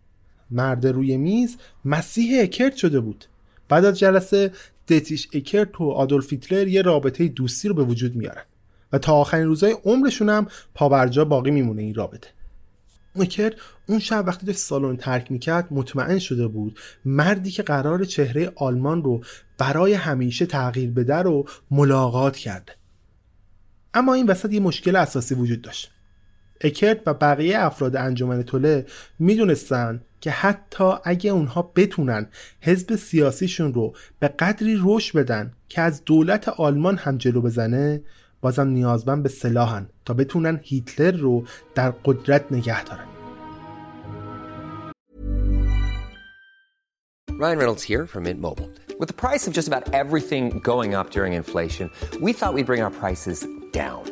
مرد 0.50 0.86
روی 0.86 1.16
میز 1.16 1.56
مسیح 1.84 2.42
اکرد 2.42 2.76
شده 2.76 3.00
بود. 3.00 3.24
بعد 3.68 3.84
از 3.84 3.98
جلسه 3.98 4.50
دتیش 4.88 5.28
اکرد 5.32 5.80
و 5.80 5.84
آدولف 5.84 6.32
هیتلر 6.32 6.68
یه 6.68 6.82
رابطه 6.82 7.28
دوستی 7.28 7.68
رو 7.68 7.74
به 7.74 7.84
وجود 7.84 8.16
میارن 8.16 8.44
و 8.92 8.98
تا 8.98 9.14
آخرین 9.14 9.46
روزهای 9.46 9.76
عمرشون 9.84 10.28
هم 10.28 10.46
پابرجا 10.74 11.24
باقی 11.24 11.50
میمونه 11.50 11.82
این 11.82 11.94
رابطه. 11.94 12.28
مکر 13.16 13.52
اون 13.86 13.98
شب 13.98 14.24
وقتی 14.26 14.46
داشت 14.46 14.58
سالن 14.58 14.96
ترک 14.96 15.32
می‌کرد 15.32 15.68
مطمئن 15.70 16.18
شده 16.18 16.46
بود 16.46 16.78
مردی 17.04 17.50
که 17.50 17.62
قرار 17.62 18.04
چهره 18.04 18.52
آلمان 18.56 19.04
رو 19.04 19.24
برای 19.58 19.92
همیشه 19.92 20.46
تغییر 20.46 20.90
بده 20.90 21.16
رو 21.16 21.48
ملاقات 21.70 22.36
کرده 22.36 22.72
اما 23.94 24.14
این 24.14 24.26
وسط 24.26 24.52
یه 24.52 24.60
مشکل 24.60 24.96
اساسی 24.96 25.34
وجود 25.34 25.62
داشت. 25.62 25.90
اکرت 26.60 27.00
و 27.06 27.14
بقیه 27.14 27.58
افراد 27.58 27.96
انجمن 27.96 28.42
توله 28.42 28.86
می‌دونستن 29.18 30.00
که 30.20 30.30
حتی 30.30 30.92
اگه 31.04 31.30
اونها 31.30 31.72
بتونن 31.76 32.28
حزب 32.60 32.96
سیاسیشون 32.96 33.74
رو 33.74 33.94
به 34.18 34.28
قدری 34.28 34.80
رشد 34.82 35.18
بدن 35.18 35.52
که 35.68 35.80
از 35.80 36.04
دولت 36.04 36.48
آلمان 36.48 36.96
هم 36.96 37.18
جلو 37.18 37.40
بزنه 37.40 38.02
بازم 38.42 38.68
نیازمند 38.68 39.22
به 39.22 39.28
سلاحن 39.28 39.88
تا 40.04 40.14
بتونن 40.14 40.60
هیتلر 40.62 41.16
رو 41.16 41.44
در 41.74 41.90
قدرت 41.90 42.52
نگه 42.52 42.84
دارن 42.84 43.06
Ryan 47.42 47.58
Reynolds 47.58 47.82
here 47.82 48.06
from 48.06 48.22
Mint 48.24 48.40
Mobile. 48.40 48.70
With 49.00 49.08
the 49.08 49.20
price 49.26 49.48
of 49.48 49.52
just 49.52 49.66
about 49.66 49.92
everything 49.92 50.60
going 50.72 50.94
up 50.94 51.10
during 51.10 51.32
inflation, 51.32 51.90
we 52.20 52.32
thought 52.32 52.54
we'd 52.54 52.66
bring 52.66 52.82
our 52.82 52.94
prices 53.02 53.38
down. 53.72 54.11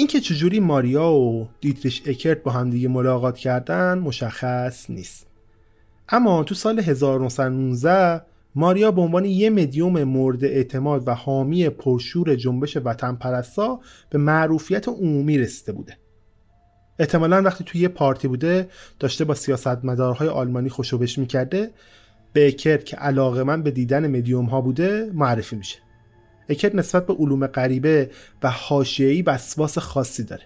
اینکه 0.00 0.20
چجوری 0.20 0.60
ماریا 0.60 1.12
و 1.12 1.48
دیتریش 1.60 2.02
اکرت 2.06 2.42
با 2.42 2.50
همدیگه 2.50 2.88
ملاقات 2.88 3.38
کردن 3.38 3.98
مشخص 3.98 4.90
نیست. 4.90 5.26
اما 6.08 6.44
تو 6.44 6.54
سال 6.54 6.80
1919 6.80 8.22
ماریا 8.54 8.90
به 8.90 9.00
عنوان 9.00 9.24
یه 9.24 9.50
مدیوم 9.50 10.04
مورد 10.04 10.44
اعتماد 10.44 11.08
و 11.08 11.14
حامی 11.14 11.68
پرشور 11.68 12.34
جنبش 12.34 12.76
وطن 12.76 13.14
پرستا 13.14 13.80
به 14.10 14.18
معروفیت 14.18 14.88
عمومی 14.88 15.38
رسیده 15.38 15.72
بوده. 15.72 15.96
احتمالا 16.98 17.42
وقتی 17.42 17.64
توی 17.64 17.80
یه 17.80 17.88
پارتی 17.88 18.28
بوده 18.28 18.68
داشته 18.98 19.24
با 19.24 19.34
سیاستمدارهای 19.34 20.28
آلمانی 20.28 20.68
خوشوبش 20.68 21.18
می‌کرده 21.18 21.70
به 22.32 22.48
اکرت 22.48 22.84
که 22.84 22.96
علاقه 22.96 23.42
من 23.42 23.62
به 23.62 23.70
دیدن 23.70 24.06
مدیوم 24.06 24.44
ها 24.44 24.60
بوده 24.60 25.10
معرفی 25.14 25.56
میشه. 25.56 25.89
اکرت 26.48 26.74
نسبت 26.74 27.06
به 27.06 27.14
علوم 27.14 27.46
غریبه 27.46 28.10
و 28.42 28.50
حاشیه‌ای 28.50 29.22
وسواس 29.22 29.78
خاصی 29.78 30.24
داره. 30.24 30.42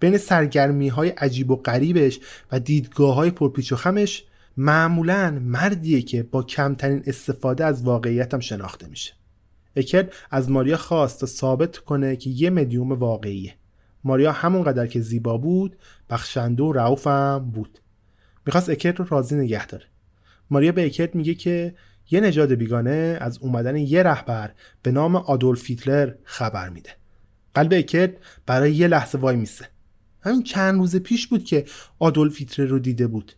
بین 0.00 0.18
سرگرمی 0.18 0.88
های 0.88 1.08
عجیب 1.08 1.50
و 1.50 1.56
غریبش 1.56 2.20
و 2.52 2.60
دیدگاه 2.60 3.14
های 3.14 3.30
پرپیچ 3.30 3.72
و 3.72 3.76
خمش 3.76 4.24
معمولا 4.56 5.38
مردیه 5.42 6.02
که 6.02 6.22
با 6.22 6.42
کمترین 6.42 7.02
استفاده 7.06 7.64
از 7.64 7.82
واقعیت 7.82 8.34
هم 8.34 8.40
شناخته 8.40 8.88
میشه. 8.88 9.12
اکرت 9.76 10.12
از 10.30 10.50
ماریا 10.50 10.76
خواست 10.76 11.20
تا 11.20 11.26
ثابت 11.26 11.76
کنه 11.76 12.16
که 12.16 12.30
یه 12.30 12.50
مدیوم 12.50 12.92
واقعیه. 12.92 13.54
ماریا 14.04 14.32
همونقدر 14.32 14.86
که 14.86 15.00
زیبا 15.00 15.38
بود 15.38 15.76
بخشنده 16.10 16.62
و 16.62 16.72
رعوف 16.72 17.06
بود. 17.38 17.78
می‌خواست 18.46 18.70
اکرت 18.70 18.96
رو 18.96 19.06
راضی 19.08 19.36
نگه 19.36 19.66
داره. 19.66 19.84
ماریا 20.50 20.72
به 20.72 20.86
اکرت 20.86 21.14
میگه 21.14 21.34
که 21.34 21.74
یه 22.10 22.20
نژاد 22.20 22.52
بیگانه 22.52 23.18
از 23.20 23.38
اومدن 23.38 23.76
یه 23.76 24.02
رهبر 24.02 24.50
به 24.82 24.90
نام 24.90 25.16
آدولف 25.16 25.66
هیتلر 25.66 26.12
خبر 26.24 26.68
میده. 26.68 26.90
قلب 27.54 27.72
اکرت 27.72 28.10
برای 28.46 28.74
یه 28.74 28.86
لحظه 28.86 29.18
وای 29.18 29.36
میسه. 29.36 29.68
همین 30.20 30.42
چند 30.42 30.78
روز 30.78 30.96
پیش 30.96 31.26
بود 31.26 31.44
که 31.44 31.64
آدولف 31.98 32.38
هیتلر 32.38 32.66
رو 32.66 32.78
دیده 32.78 33.06
بود. 33.06 33.32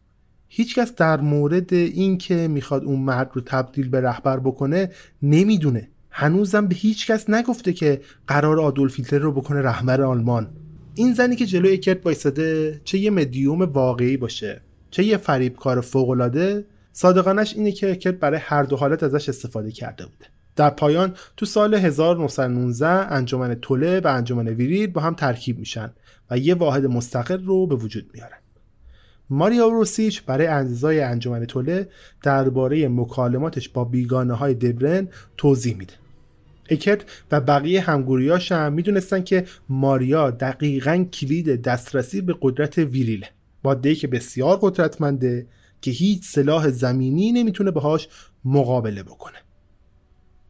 هیچکس 0.49 0.95
در 0.95 1.21
مورد 1.21 1.75
این 1.75 2.18
که 2.18 2.49
می‌خواد 2.49 2.85
اون 2.85 3.01
مرد 3.01 3.31
رو 3.35 3.41
تبدیل 3.41 3.89
به 3.89 4.01
رهبر 4.01 4.41
بکنه 4.41 4.91
نمی‌دونه. 5.23 5.89
هنوزم 6.11 6.66
به 6.66 6.75
هیچکس 6.75 7.31
نگفته 7.31 7.73
که 7.73 8.01
قراره 8.27 8.61
آدولف 8.61 8.97
هیتلر 8.97 9.18
رو 9.18 9.33
بکنه 9.33 9.61
رهبر 9.61 10.03
آلمان. 10.03 10.49
این 10.95 11.14
زنی 11.14 11.37
که 11.37 11.47
جلوی 11.47 11.73
اکرت 11.73 12.07
وایساده 12.07 12.81
چه 12.85 12.99
یه 12.99 13.11
مدیوم 13.11 13.62
واقعی 13.62 14.16
باشه 14.16 14.61
چه 14.91 15.05
یه 15.05 15.16
فریبکار 15.16 15.81
فوق‌العاده 15.81 16.64
صادقانه‌ش 16.93 17.55
اینه 17.55 17.72
که 17.72 17.91
اکرت 17.91 18.14
برای 18.14 18.41
هر 18.43 18.62
دو 18.62 18.76
حالت 18.76 19.03
ازش 19.03 19.28
استفاده 19.28 19.70
کرده 19.70 20.07
بوده. 20.07 20.26
در 20.57 20.70
پایان 20.70 21.14
تو 21.36 21.47
سال 21.47 21.74
1919 21.74 22.86
انجمن 22.86 23.55
توله 23.55 24.01
و 24.01 24.07
انجمن 24.07 24.49
ویریل 24.49 24.86
با 24.86 25.01
هم 25.01 25.14
ترکیب 25.14 25.59
میشن 25.59 25.91
و 26.30 26.38
یه 26.38 26.55
واحد 26.55 26.86
مستقل 26.86 27.45
رو 27.45 27.66
به 27.66 27.74
وجود 27.74 28.11
میارن. 28.14 28.36
ماریا 29.30 29.68
روسیچ 29.68 30.22
برای 30.22 30.47
اعضای 30.47 31.01
انجمن 31.01 31.45
توله 31.45 31.88
درباره 32.22 32.88
مکالماتش 32.88 33.68
با 33.68 33.84
بیگانه 33.84 34.34
های 34.34 34.55
دبرن 34.55 35.09
توضیح 35.36 35.76
میده. 35.76 35.93
اکرت 36.70 37.05
و 37.32 37.41
بقیه 37.41 37.80
همگوریاش 37.80 38.53
هم 38.53 38.72
می‌دونستن 38.72 39.22
که 39.22 39.47
ماریا 39.68 40.30
دقیقا 40.30 41.05
کلید 41.12 41.62
دسترسی 41.62 42.20
به 42.20 42.34
قدرت 42.41 42.78
ویریله. 42.78 43.28
ماده 43.64 43.95
که 43.95 44.07
بسیار 44.07 44.59
قدرتمنده 44.62 45.47
که 45.81 45.91
هیچ 45.91 46.24
سلاح 46.24 46.70
زمینی 46.70 47.33
نمی‌تونه 47.33 47.70
باهاش 47.70 48.09
مقابله 48.45 49.03
بکنه. 49.03 49.39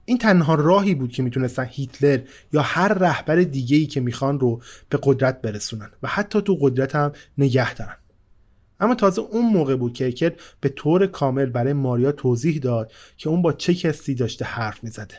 این 0.05 0.19
تنها 0.19 0.55
راهی 0.55 0.95
بود 0.95 1.13
که 1.13 1.23
می‌تونستن 1.23 1.67
هیتلر 1.71 2.21
یا 2.53 2.63
هر 2.63 2.95
رهبر 2.95 3.37
دیگه 3.37 3.77
ای 3.77 3.87
که 3.87 4.01
می‌خوان 4.01 4.41
رو 4.41 4.63
به 4.89 4.99
قدرت 5.03 5.43
برسونن 5.43 5.91
و 6.03 6.09
حتی 6.09 6.43
تو 6.43 6.59
قدرت 6.61 6.95
هم 6.95 7.13
نگه 7.39 7.75
دارن. 7.75 7.97
اما 8.81 8.95
تازه 8.95 9.23
اون 9.23 9.53
موقع 9.53 9.77
بود 9.77 9.93
که 9.93 10.07
اکر 10.07 10.33
به 10.61 10.69
طور 10.69 11.07
کامل 11.07 11.47
برای 11.47 11.73
ماریا 11.73 12.13
توضیح 12.13 12.59
داد 12.59 12.93
که 13.17 13.29
اون 13.29 13.43
با 13.43 13.53
چه 13.53 13.75
کسی 13.75 14.15
داشته 14.15 14.45
حرف 14.45 14.85
می‌زده. 14.85 15.15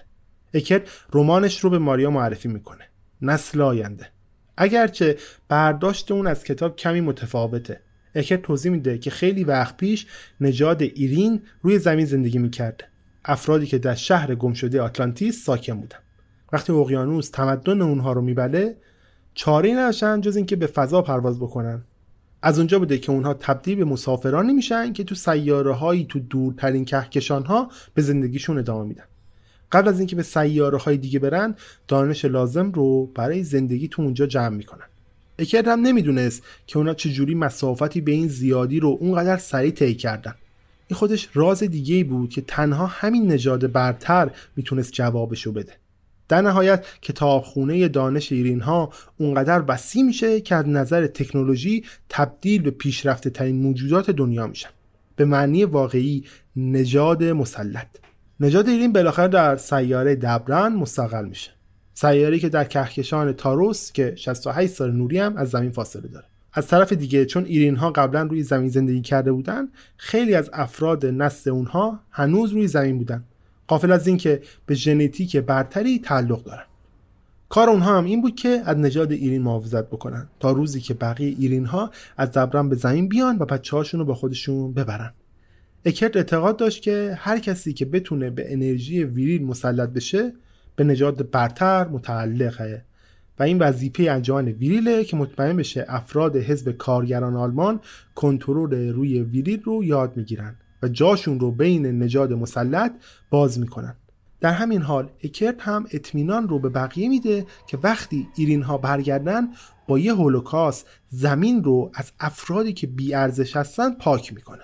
اکر 0.53 0.82
رمانش 1.14 1.59
رو 1.59 1.70
به 1.70 1.78
ماریا 1.78 2.09
معرفی 2.09 2.47
می‌کنه. 2.47 2.89
نسل 3.22 3.62
آینده. 3.62 4.07
اگرچه 4.57 5.18
برداشت 5.47 6.12
اون 6.12 6.28
از 6.28 6.43
کتاب 6.43 6.76
کمی 6.76 7.01
متفاوته 7.01 7.82
اکر 8.16 8.38
توضیح 8.38 8.72
میده 8.72 8.97
که 8.97 9.09
خیلی 9.09 9.43
وقت 9.43 9.78
پیش 9.78 10.07
نژاد 10.41 10.82
ایرین 10.82 11.41
روی 11.62 11.80
زمین 11.80 12.05
زندگی 12.05 12.38
می‌کرده 12.38 12.86
افرادی 13.26 13.66
که 13.66 13.78
در 13.78 13.95
شهر 13.95 14.36
گمشده 14.36 14.82
آتلانتیس 14.82 15.45
ساکن 15.45 15.80
بودن 15.80 15.97
وقتی 16.51 16.74
اقیانوس 16.74 17.30
تمدن 17.30 17.82
اونها 17.82 18.14
رو 18.14 18.22
میبله 18.22 18.78
چاره 19.34 19.74
نداشتن 19.74 20.22
جز 20.22 20.36
اینکه 20.36 20.55
به 20.55 20.68
فضا 20.68 21.01
پرواز 21.01 21.39
بکنن. 21.39 21.82
از 22.41 22.57
اونجا 22.57 22.80
بوده 22.80 22.97
که 22.97 23.12
اونها 23.12 23.34
تبدیل 23.34 23.78
به 23.78 23.86
مسافرانی 23.86 24.53
میشن 24.53 24.93
که 24.93 25.03
تو 25.03 25.16
سیاره 25.16 25.74
هایی 25.74 26.05
تو 26.09 26.20
دورترین 26.20 26.86
کهکشان 26.86 27.45
ها 27.45 27.72
به 27.93 28.01
زندگیشون 28.01 28.57
ادامه 28.57 28.88
میدن. 28.88 29.03
قبل 29.72 29.88
از 29.88 29.99
اینکه 29.99 30.16
به 30.16 30.24
سیاره 30.24 30.78
های 30.78 30.97
دیگه 30.97 31.20
برن 31.20 31.55
دانش 31.88 32.26
لازم 32.26 32.72
رو 32.72 33.05
برای 33.05 33.43
زندگی 33.43 33.88
تو 33.88 34.01
اونجا 34.01 34.26
جمع 34.26 34.55
می‌کنن. 34.55 34.86
اکرد 35.42 35.68
هم 35.68 35.82
نمی‌دونست 35.82 36.44
که 36.68 36.78
اونا 36.78 36.94
چجوری 36.94 37.36
مسافتی 37.36 38.02
به 38.02 38.12
این 38.12 38.28
زیادی 38.28 38.80
رو 38.80 38.98
اونقدر 39.00 39.38
سریع 39.38 39.72
طی 39.72 39.94
کردن. 39.94 40.36
این 40.88 40.98
خودش 40.98 41.30
راز 41.34 41.64
دیگه 41.64 41.96
ای 41.96 42.04
بود 42.04 42.30
که 42.30 42.42
تنها 42.42 42.86
همین 42.86 43.32
نژاد 43.32 43.72
برتر 43.72 44.32
می‌تونست 44.56 44.92
جوابشو 44.92 45.52
بده. 45.52 45.74
در 46.28 46.42
نهایت 46.42 46.86
کتابخونه 47.02 47.88
دانش 47.88 48.32
ایرین 48.32 48.62
ها 48.62 48.94
اونقدر 49.18 49.64
وسیع 49.68 50.04
میشه 50.04 50.42
که 50.42 50.56
از 50.56 50.68
نظر 50.68 51.08
تکنولوژی 51.08 51.86
تبدیل 52.10 52.62
به 52.62 52.72
پیشرفته 52.72 53.30
ترین 53.30 53.56
موجودات 53.56 54.12
دنیا 54.12 54.48
میشن. 54.48 54.70
به 55.16 55.26
معنی 55.26 55.66
واقعی 55.66 56.24
نژاد 56.56 57.24
مسلط. 57.24 57.88
نژاد 58.39 58.70
ایرین 58.70 58.94
بالاخره 58.94 59.28
در 59.28 59.58
سیاره 59.58 60.16
دبرن 60.16 60.74
مستقل 60.74 61.26
میشه. 61.26 61.52
سیاره 62.02 62.39
که 62.39 62.49
در 62.49 62.64
کهکشان 62.64 63.34
تاروس 63.34 63.91
که 63.91 64.14
68 64.16 64.74
سال 64.74 64.91
نوری 64.91 65.18
هم 65.18 65.38
از 65.38 65.49
زمین 65.49 65.72
فاصله 65.72 66.08
داره. 66.08 66.26
از 66.54 66.68
طرف 66.68 66.93
دیگه 66.93 67.26
چون 67.26 67.45
ایرین 67.45 67.76
ها 67.76 67.91
قبلا 67.91 68.22
روی 68.22 68.43
زمین 68.43 68.70
زندگی 68.70 69.02
کرده 69.02 69.32
بودن 69.32 69.68
خیلی 69.97 70.36
از 70.36 70.49
افراد 70.54 71.06
نسل 71.06 71.49
اونها 71.49 71.99
هنوز 72.12 72.52
روی 72.52 72.68
زمین 72.68 72.97
بودن 72.97 73.24
قافل 73.68 73.91
از 73.91 74.08
اینکه 74.08 74.41
به 74.66 74.76
ژنتیک 74.76 75.38
برتری 75.38 75.99
تعلق 75.99 76.43
دارن. 76.43 76.64
کار 77.49 77.70
اونها 77.70 77.97
هم 77.97 78.06
این 78.06 78.22
بود 78.22 78.36
که 78.36 78.62
از 78.66 78.78
نژاد 78.78 79.12
ایرین 79.12 79.41
محافظت 79.41 79.88
بکنن 79.88 80.28
تا 80.39 80.52
روزی 80.52 80.82
که 80.82 80.93
بقیه 80.93 81.36
ایرین 81.39 81.66
ها 81.66 81.91
از 82.18 82.32
دبرن 82.32 82.70
به 82.70 82.76
زمین 82.76 83.10
بیان 83.10 83.38
و 83.39 83.45
بچه 83.45 83.78
رو 83.78 84.06
با 84.06 84.14
خودشون 84.14 84.74
ببرن. 84.74 85.14
اکرد 85.86 86.18
اعتقاد 86.18 86.58
داشت 86.58 86.82
که 86.82 87.18
هر 87.20 87.39
کسی 87.39 87.74
که 87.74 87.86
بتونه 87.86 88.30
به 88.30 88.54
انرژی 88.54 89.04
ویریل 89.04 89.45
مسلط 89.45 89.89
بشه 89.89 90.34
به 90.82 90.88
نژاد 90.88 91.32
برتر 91.32 91.88
متعلقه. 91.88 92.86
و 93.40 93.44
این 93.44 93.60
وظیفه 93.60 94.04
انجمن 94.04 94.46
ویریله 94.46 95.04
که 95.04 95.18
مطمئن 95.18 95.58
بشه 95.58 95.86
افراد 95.88 96.36
حزب 96.36 96.72
کارگران 96.72 97.36
آلمان 97.36 97.80
کنترل 98.16 98.90
روی 98.90 99.22
ویریل 99.22 99.62
رو 99.64 99.84
یاد 99.84 100.18
می‌گیرن 100.18 100.56
و 100.84 100.88
جاشون 100.88 101.40
رو 101.40 101.52
بین 101.52 101.86
نژاد 101.86 102.34
مسلط 102.34 102.92
باز 103.30 103.60
می‌کنن. 103.60 103.96
در 104.40 104.52
همین 104.52 104.82
حال 104.82 105.10
اکرت 105.24 105.62
هم 105.62 105.86
اطمینان 105.92 106.48
رو 106.48 106.60
به 106.60 106.70
بقیه 106.70 107.10
میده 107.10 107.46
که 107.68 107.78
وقتی 107.84 108.28
Aryan 108.38 108.62
ها 108.62 108.78
برگردن 108.78 109.48
با 109.88 110.00
یه 110.00 110.14
هولوکاست 110.14 110.88
زمین 111.10 111.64
رو 111.64 111.92
از 111.94 112.12
افرادی 112.20 112.74
که 112.74 112.88
بی‌ارزش 112.88 113.56
هستن 113.56 113.94
پاک 113.94 114.34
می‌کنه. 114.34 114.64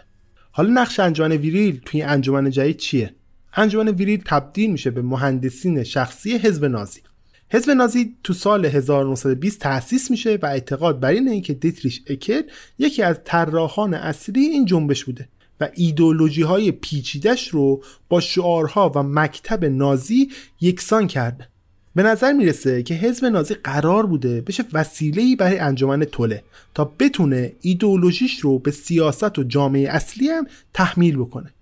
حالا 0.51 0.82
نقش 0.82 0.99
انجمن 0.99 1.32
ویریل 1.32 1.82
توی 1.86 2.01
انجمن 2.01 2.49
جدید 2.49 2.78
چیه؟ 2.78 3.15
انجمن 3.53 3.87
ویریل 3.87 4.23
تبدیل 4.25 4.71
میشه 4.71 4.91
به 4.91 5.01
مهندسین 5.01 5.83
شخصی 5.83 6.37
حزب 6.37 6.65
نازی. 6.65 7.01
حزب 7.49 7.71
نازی 7.71 8.15
تو 8.23 8.33
سال 8.33 8.65
1920 8.65 9.59
تأسیس 9.59 10.11
میشه 10.11 10.39
و 10.41 10.45
اعتقاد 10.45 10.99
بر 10.99 11.09
اینه 11.09 11.41
که 11.41 11.53
دیتریش 11.53 12.01
اکر 12.07 12.43
یکی 12.79 13.03
از 13.03 13.19
طراحان 13.23 13.93
اصلی 13.93 14.41
این 14.41 14.65
جنبش 14.65 15.05
بوده 15.05 15.27
و 15.59 15.69
ایدولوژی 15.73 16.41
های 16.41 16.71
پیچیدش 16.71 17.47
رو 17.47 17.83
با 18.09 18.19
شعارها 18.19 18.91
و 18.95 19.03
مکتب 19.03 19.65
نازی 19.65 20.29
یکسان 20.61 21.07
کرده. 21.07 21.47
به 21.95 22.03
نظر 22.03 22.33
می‌رسه 22.33 22.83
که 22.83 22.93
حزب 22.93 23.25
نازی 23.25 23.53
قرار 23.53 24.05
بوده 24.05 24.41
بشه 24.41 24.63
وسیله‌ای 24.73 25.35
برای 25.35 25.59
انجمن 25.59 26.03
توله 26.03 26.43
تا 26.73 26.91
بتونه 26.99 27.53
ایدئولوژیش 27.61 28.39
رو 28.39 28.59
به 28.59 28.71
سیاست 28.71 29.39
و 29.39 29.43
جامعه 29.43 29.89
اصلی 29.89 30.29
هم 30.29 30.47
تحمیل 30.73 31.17
بکنه. 31.17 31.53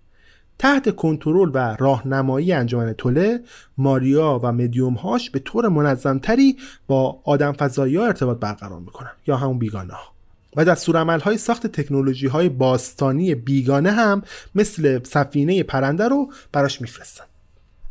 تحت 0.59 0.95
کنترل 0.95 1.51
و 1.53 1.75
راهنمایی 1.79 2.53
انجمن 2.53 2.93
توله 2.93 3.39
ماریا 3.77 4.39
و 4.43 4.51
مدیوم 4.51 4.93
هاش 4.93 5.29
به 5.29 5.39
طور 5.39 5.67
منظمتری 5.67 6.57
با 6.87 7.19
آدم 7.23 7.51
فضایی 7.51 7.95
ها 7.95 8.05
ارتباط 8.05 8.39
برقرار 8.39 8.79
می‌کنن 8.79 9.11
یا 9.27 9.37
همون 9.37 9.59
بیگانه 9.59 9.93
ها 9.93 10.15
و 10.55 10.65
دستورالعمل 10.65 11.19
های 11.19 11.37
ساخت 11.37 11.67
تکنولوژی 11.67 12.27
های 12.27 12.49
باستانی 12.49 13.35
بیگانه 13.35 13.91
هم 13.91 14.21
مثل 14.55 15.03
سفینه 15.03 15.63
پرنده 15.63 16.07
رو 16.07 16.31
براش 16.51 16.81
میفرستن. 16.81 17.23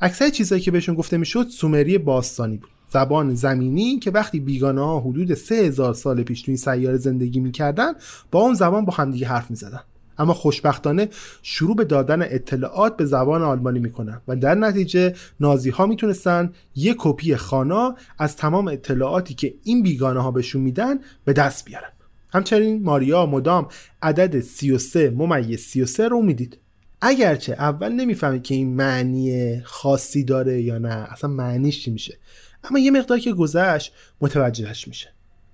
اکثر 0.01 0.31
چیزهایی 0.31 0.63
که 0.63 0.71
بهشون 0.71 0.95
گفته 0.95 1.17
می‌شد 1.17 1.47
سومری 1.49 1.99
باستانی 1.99 2.57
بود. 2.57 2.71
زبان 2.89 3.35
زمینی 3.35 3.99
که 3.99 4.11
وقتی 4.11 4.41
بیگانه 4.41 4.81
ها 4.81 5.01
حدود 5.01 5.35
سه 5.35 5.55
هزار 5.55 5.95
سال 5.95 6.23
پیش 6.23 6.43
توی 6.43 6.57
سیاره 6.57 6.97
زندگی 6.97 7.41
می‌کردن 7.41 7.93
با 8.31 8.41
اون 8.41 8.55
زبان 8.55 8.85
با 8.85 8.93
همدیگه 8.93 9.27
حرف 9.27 9.51
می‌زدن. 9.51 9.81
اما 10.19 10.35
خوشبختانه 10.35 11.09
شروع 11.43 11.77
به 11.77 11.85
دادن 11.85 12.23
اطلاعات 12.23 12.97
به 12.97 13.05
زبان 13.05 13.43
آلمانی 13.43 13.79
می‌کنن 13.79 14.21
و 14.29 14.37
در 14.37 14.55
نتیجه 14.55 15.15
نازی 15.41 15.71
ها 15.71 15.87
می‌تونستن 15.87 16.53
یک 16.77 16.97
کپی 16.99 17.37
خانا 17.37 17.97
از 18.19 18.37
تمام 18.37 18.69
اطلاعاتی 18.69 19.35
که 19.35 19.55
این 19.63 19.83
بیگانه 19.83 20.21
ها 20.21 20.31
بهشون 20.31 20.63
میدن 20.63 20.99
به 21.25 21.33
دست 21.33 21.65
بیارن. 21.65 21.91
همچنین 22.33 22.83
ماریا 22.83 23.27
مدام 23.27 23.69
عدد 24.03 24.41
33 24.41 25.11
ممیز 25.11 25.61
33 25.61 26.09
رو 26.09 26.23
می‌دید. 26.23 26.59
اگرچه 27.01 27.53
اول 27.53 27.93
نمی‌فهمید 27.93 28.43
که 28.43 28.55
این 28.55 28.75
معنی 28.75 29.61
خاصی 29.65 30.25
داره 30.25 30.63
یا 30.63 30.79
نه 30.79 30.89
اصلا 30.89 31.31
معنیش 31.31 31.85
چی 31.85 31.91
میشه 31.91 32.19
اما 32.65 32.79
یه 32.79 32.91
مقدار 32.91 33.19
که 33.19 33.33
گذشت 33.33 33.93
متوجهش 34.21 34.89
میشه. 34.89 35.13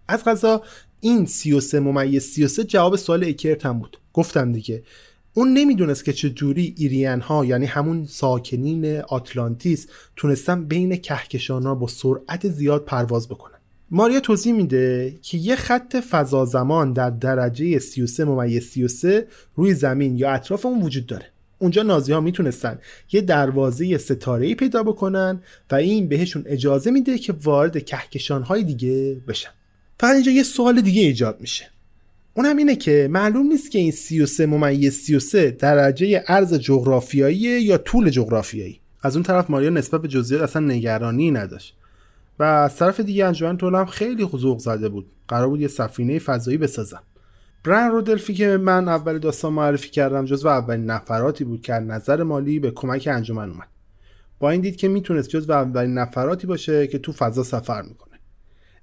از 0.08 0.24
غذا 0.24 0.62
این 1.00 1.26
33 1.26 1.80
ممیز 1.80 2.22
33 2.22 2.64
جواب 2.64 2.96
سوال 2.96 3.24
اکرت 3.24 3.66
هم 3.66 3.78
بود. 3.78 3.98
گفتم 4.12 4.52
دیگه 4.52 4.82
اون 5.34 5.52
نمی‌دونست 5.52 6.04
که 6.04 6.12
چه 6.12 6.30
جوری 6.30 6.74
ایرین 6.78 7.20
ها 7.20 7.44
یعنی 7.44 7.66
همون 7.66 8.06
ساکنین 8.06 9.00
آتلانتیس 9.00 9.86
تونستن 10.16 10.64
بین 10.64 10.96
کهکشان 10.96 11.66
ها 11.66 11.74
با 11.74 11.86
سرعت 11.86 12.48
زیاد 12.48 12.84
پرواز 12.84 13.28
بکنن. 13.28 13.58
ماریا 13.90 14.20
توضیح 14.20 14.52
میده 14.52 15.18
که 15.22 15.38
یه 15.38 15.56
خط 15.56 15.96
فضا 15.96 16.44
زمان 16.44 16.92
در 16.92 17.10
درجه 17.10 17.78
33 17.78 18.24
ممیز 18.24 18.64
33 18.64 19.26
روی 19.54 19.74
زمین 19.74 20.18
یا 20.18 20.30
اطراف 20.30 20.66
اون 20.66 20.82
وجود 20.82 21.06
داره. 21.06 21.26
اونجا 21.58 21.82
نازی 21.82 22.12
ها 22.12 22.20
می‌تونستن 22.20 22.78
یه 23.12 23.20
دروازه 23.20 23.98
ستاره 23.98 24.46
ای 24.46 24.54
پیدا 24.54 24.82
بکنن 24.82 25.42
و 25.70 25.74
این 25.74 26.08
بهشون 26.08 26.42
اجازه 26.46 26.90
میده 26.90 27.18
که 27.18 27.34
وارد 27.42 27.84
کهکشان 27.84 28.42
های 28.42 28.62
دیگه 28.62 29.20
بشن. 29.28 29.50
فقط 30.00 30.14
اینجا 30.14 30.32
یه 30.32 30.42
سوال 30.42 30.80
دیگه 30.80 31.02
ایجاد 31.02 31.40
میشه. 31.40 31.70
اونم 32.34 32.56
اینه 32.56 32.76
که 32.76 33.08
معلوم 33.10 33.46
نیست 33.46 33.70
که 33.70 33.78
این 33.78 33.90
33 33.90 34.46
ممیز 34.46 34.94
33 34.94 35.50
درجه 35.50 36.24
ارز 36.26 36.54
جغرافیایی 36.54 37.38
یا 37.38 37.78
طول 37.78 38.10
جغرافیایی. 38.10 38.80
از 39.02 39.16
اون 39.16 39.22
طرف 39.22 39.50
ماریا 39.50 39.70
نسبت 39.70 40.02
به 40.02 40.08
جزئیات 40.08 40.42
اصلا 40.42 40.66
نگرانی 40.66 41.30
نداشت. 41.30 41.76
و 42.38 42.42
از 42.42 42.76
طرف 42.76 43.00
دیگه 43.00 43.26
انجمن 43.26 43.56
طول 43.56 43.74
هم 43.74 43.86
خیلی 43.86 44.28
ذوق 44.36 44.58
زده 44.58 44.88
بود. 44.88 45.06
قرار 45.28 45.48
بود 45.48 45.60
یه 45.60 45.68
سفینه 45.68 46.18
فضایی 46.18 46.58
بسازم. 46.58 47.02
برن 47.64 47.90
رودلفی 47.90 48.34
که 48.34 48.56
من 48.56 48.88
اول 48.88 49.18
داستان 49.18 49.52
معرفی 49.52 49.90
کردم 49.90 50.24
جزو 50.24 50.48
اولین 50.48 50.84
نفراتی 50.84 51.44
بود 51.44 51.62
که 51.62 51.72
نظر 51.72 52.22
مالی 52.22 52.58
به 52.58 52.70
کمک 52.70 53.08
انجمن 53.12 53.50
اومد. 53.50 53.68
با 54.38 54.50
این 54.50 54.60
دید 54.60 54.76
که 54.76 54.88
می‌تونست 54.88 55.28
جزو 55.28 55.52
اولین 55.52 55.94
نفراتی 55.94 56.46
باشه 56.46 56.86
که 56.86 56.98
تو 56.98 57.12
فضا 57.12 57.42
سفر 57.42 57.82
می‌کنه. 57.82 58.09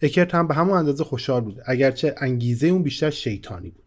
اکرت 0.02 0.36
هم 0.36 0.48
به 0.48 0.54
همون 0.54 0.78
اندازه 0.78 1.04
خوشحال 1.04 1.41
بود 1.41 1.62
اگرچه 1.66 2.16
انگیزه 2.18 2.68
اون 2.68 2.84
بیشتر 2.84 3.10
شیطانی 3.10 3.70
بود. 3.70 3.84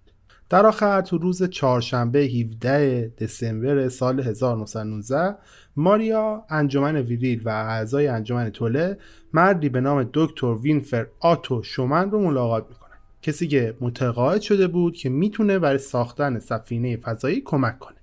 در 0.49 0.67
آخر 0.67 1.01
تو 1.01 1.19
روز 1.19 1.43
چهارشنبه 1.43 2.19
17 2.19 3.13
دسامبر 3.19 3.89
سال 3.89 4.21
1919 4.21 5.37
ماریا 5.77 6.45
انجمن 6.51 6.97
ویریل 6.97 7.43
و 7.45 7.49
اعضای 7.49 8.07
انجمن 8.07 8.51
توله 8.51 8.99
مردی 9.33 9.69
به 9.69 9.81
نام 9.81 10.11
دکتر 10.15 10.47
وینفر 10.47 11.07
آتو 11.21 11.63
شومن 11.63 12.11
رو 12.11 12.21
ملاقات 12.21 12.67
می‌کنه 12.69 12.91
کسی 13.23 13.49
که 13.49 13.77
متقاعد 13.81 14.41
شده 14.41 14.67
بود 14.69 14.97
که 14.97 15.09
می‌تونه 15.09 15.59
برای 15.59 15.79
ساختن 15.79 16.39
سفینه 16.39 16.97
فضایی 16.97 17.41
کمک 17.41 17.79
کنه. 17.79 17.97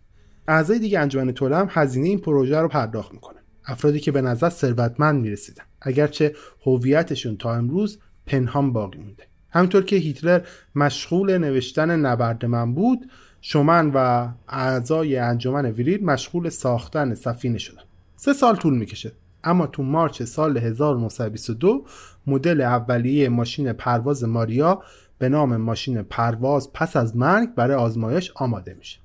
اعضای 0.47 0.79
دیگه 0.79 0.99
انجمن 0.99 1.31
توله 1.31 1.57
هم 1.57 1.67
هزینه 1.69 2.07
این 2.07 2.19
پروژه 2.19 2.59
رو 2.59 2.67
پرداخت 2.67 3.13
می‌کنه 3.13 3.39
افرادی 3.65 3.99
که 3.99 4.11
به 4.11 4.21
نظر 4.21 4.49
ثروتمند 4.49 5.21
می‌رسیدن. 5.21 5.63
اگرچه 5.81 6.35
هویتشون 6.65 7.37
تا 7.37 7.55
امروز 7.55 7.99
پنهان 8.25 8.73
باقی 8.73 8.97
مونده. 8.97 9.23
همینطور 9.49 9.83
که 9.83 9.95
هیتلر 9.95 10.41
مشغول 10.75 11.37
نوشتن 11.37 11.91
نبرد 11.99 12.45
من 12.45 12.73
بود 12.73 13.09
شومن 13.41 13.91
و 13.93 14.27
اعضای 14.47 15.17
انجمن 15.17 15.65
ویریل 15.65 16.05
مشغول 16.05 16.49
ساختن 16.49 17.13
سفینه 17.13 17.57
شدن. 17.57 17.81
سه 18.15 18.33
سال 18.33 18.55
طول 18.55 18.77
می‌کشه. 18.77 19.11
اما 19.43 19.67
تو 19.67 19.83
مارچ 19.83 20.23
سال 20.23 20.57
1922 20.57 21.85
مدل 22.27 22.61
اولیه 22.61 23.29
ماشین 23.29 23.73
پرواز 23.73 24.23
ماریا 24.23 24.81
به 25.17 25.29
نام 25.29 25.57
ماشین 25.57 26.01
پرواز 26.01 26.73
پس 26.73 26.95
از 26.95 27.17
مرگ 27.17 27.55
برای 27.55 27.75
آزمایش 27.75 28.31
آماده 28.35 28.73
میشه. 28.73 28.99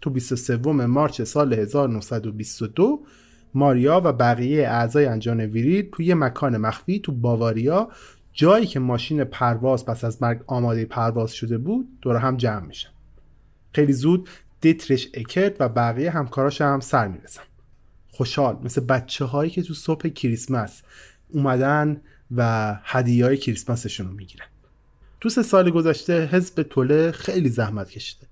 تو 0.00 0.10
23 0.10 0.56
مارچ 0.86 1.22
سال 1.22 1.52
1922 1.52 3.00
ماریا 3.56 4.00
و 4.04 4.12
بقیه 4.12 4.68
اعضای 4.68 5.06
انجمن 5.06 5.40
ویریل 5.40 5.90
توی 5.92 6.14
مکان 6.14 6.56
مخفی 6.56 6.98
تو 6.98 7.12
باواریا. 7.12 7.88
جایی 8.32 8.66
که 8.66 8.80
ماشین 8.80 9.24
پرواز 9.24 9.86
پس 9.86 10.04
از 10.04 10.22
مرگ 10.22 10.40
آماده 10.46 10.84
پرواز 10.84 11.32
شده 11.32 11.58
بود 11.58 11.88
دور 12.02 12.16
هم 12.16 12.36
جمع 12.36 12.66
میشن. 12.66 12.88
خیلی 13.72 13.92
زود 13.92 14.28
دیترش 14.60 15.08
اکرت 15.14 15.60
و 15.60 15.68
بقیه 15.68 16.10
همکاراش 16.10 16.60
هم 16.60 16.80
سر 16.80 17.08
می‌رسن. 17.08 17.42
خوشحال 18.10 18.58
مثل 18.64 18.80
بچه 18.80 19.24
هایی 19.24 19.50
که 19.50 19.62
تو 19.62 19.74
صبح 19.74 20.08
کریسمس 20.08 20.82
اومدن 21.28 22.00
و 22.36 22.72
هدیه 22.84 23.24
های 23.24 23.36
کریسمسشون 23.36 24.06
رو 24.06 24.12
می‌گیرن. 24.12 24.46
تو 25.20 25.28
سه 25.28 25.42
سال 25.42 25.70
گذشته 25.70 26.26
حزب 26.26 26.62
توله 26.62 27.12
خیلی 27.12 27.48
زحمت 27.48 27.90
کشیده. 27.90 28.26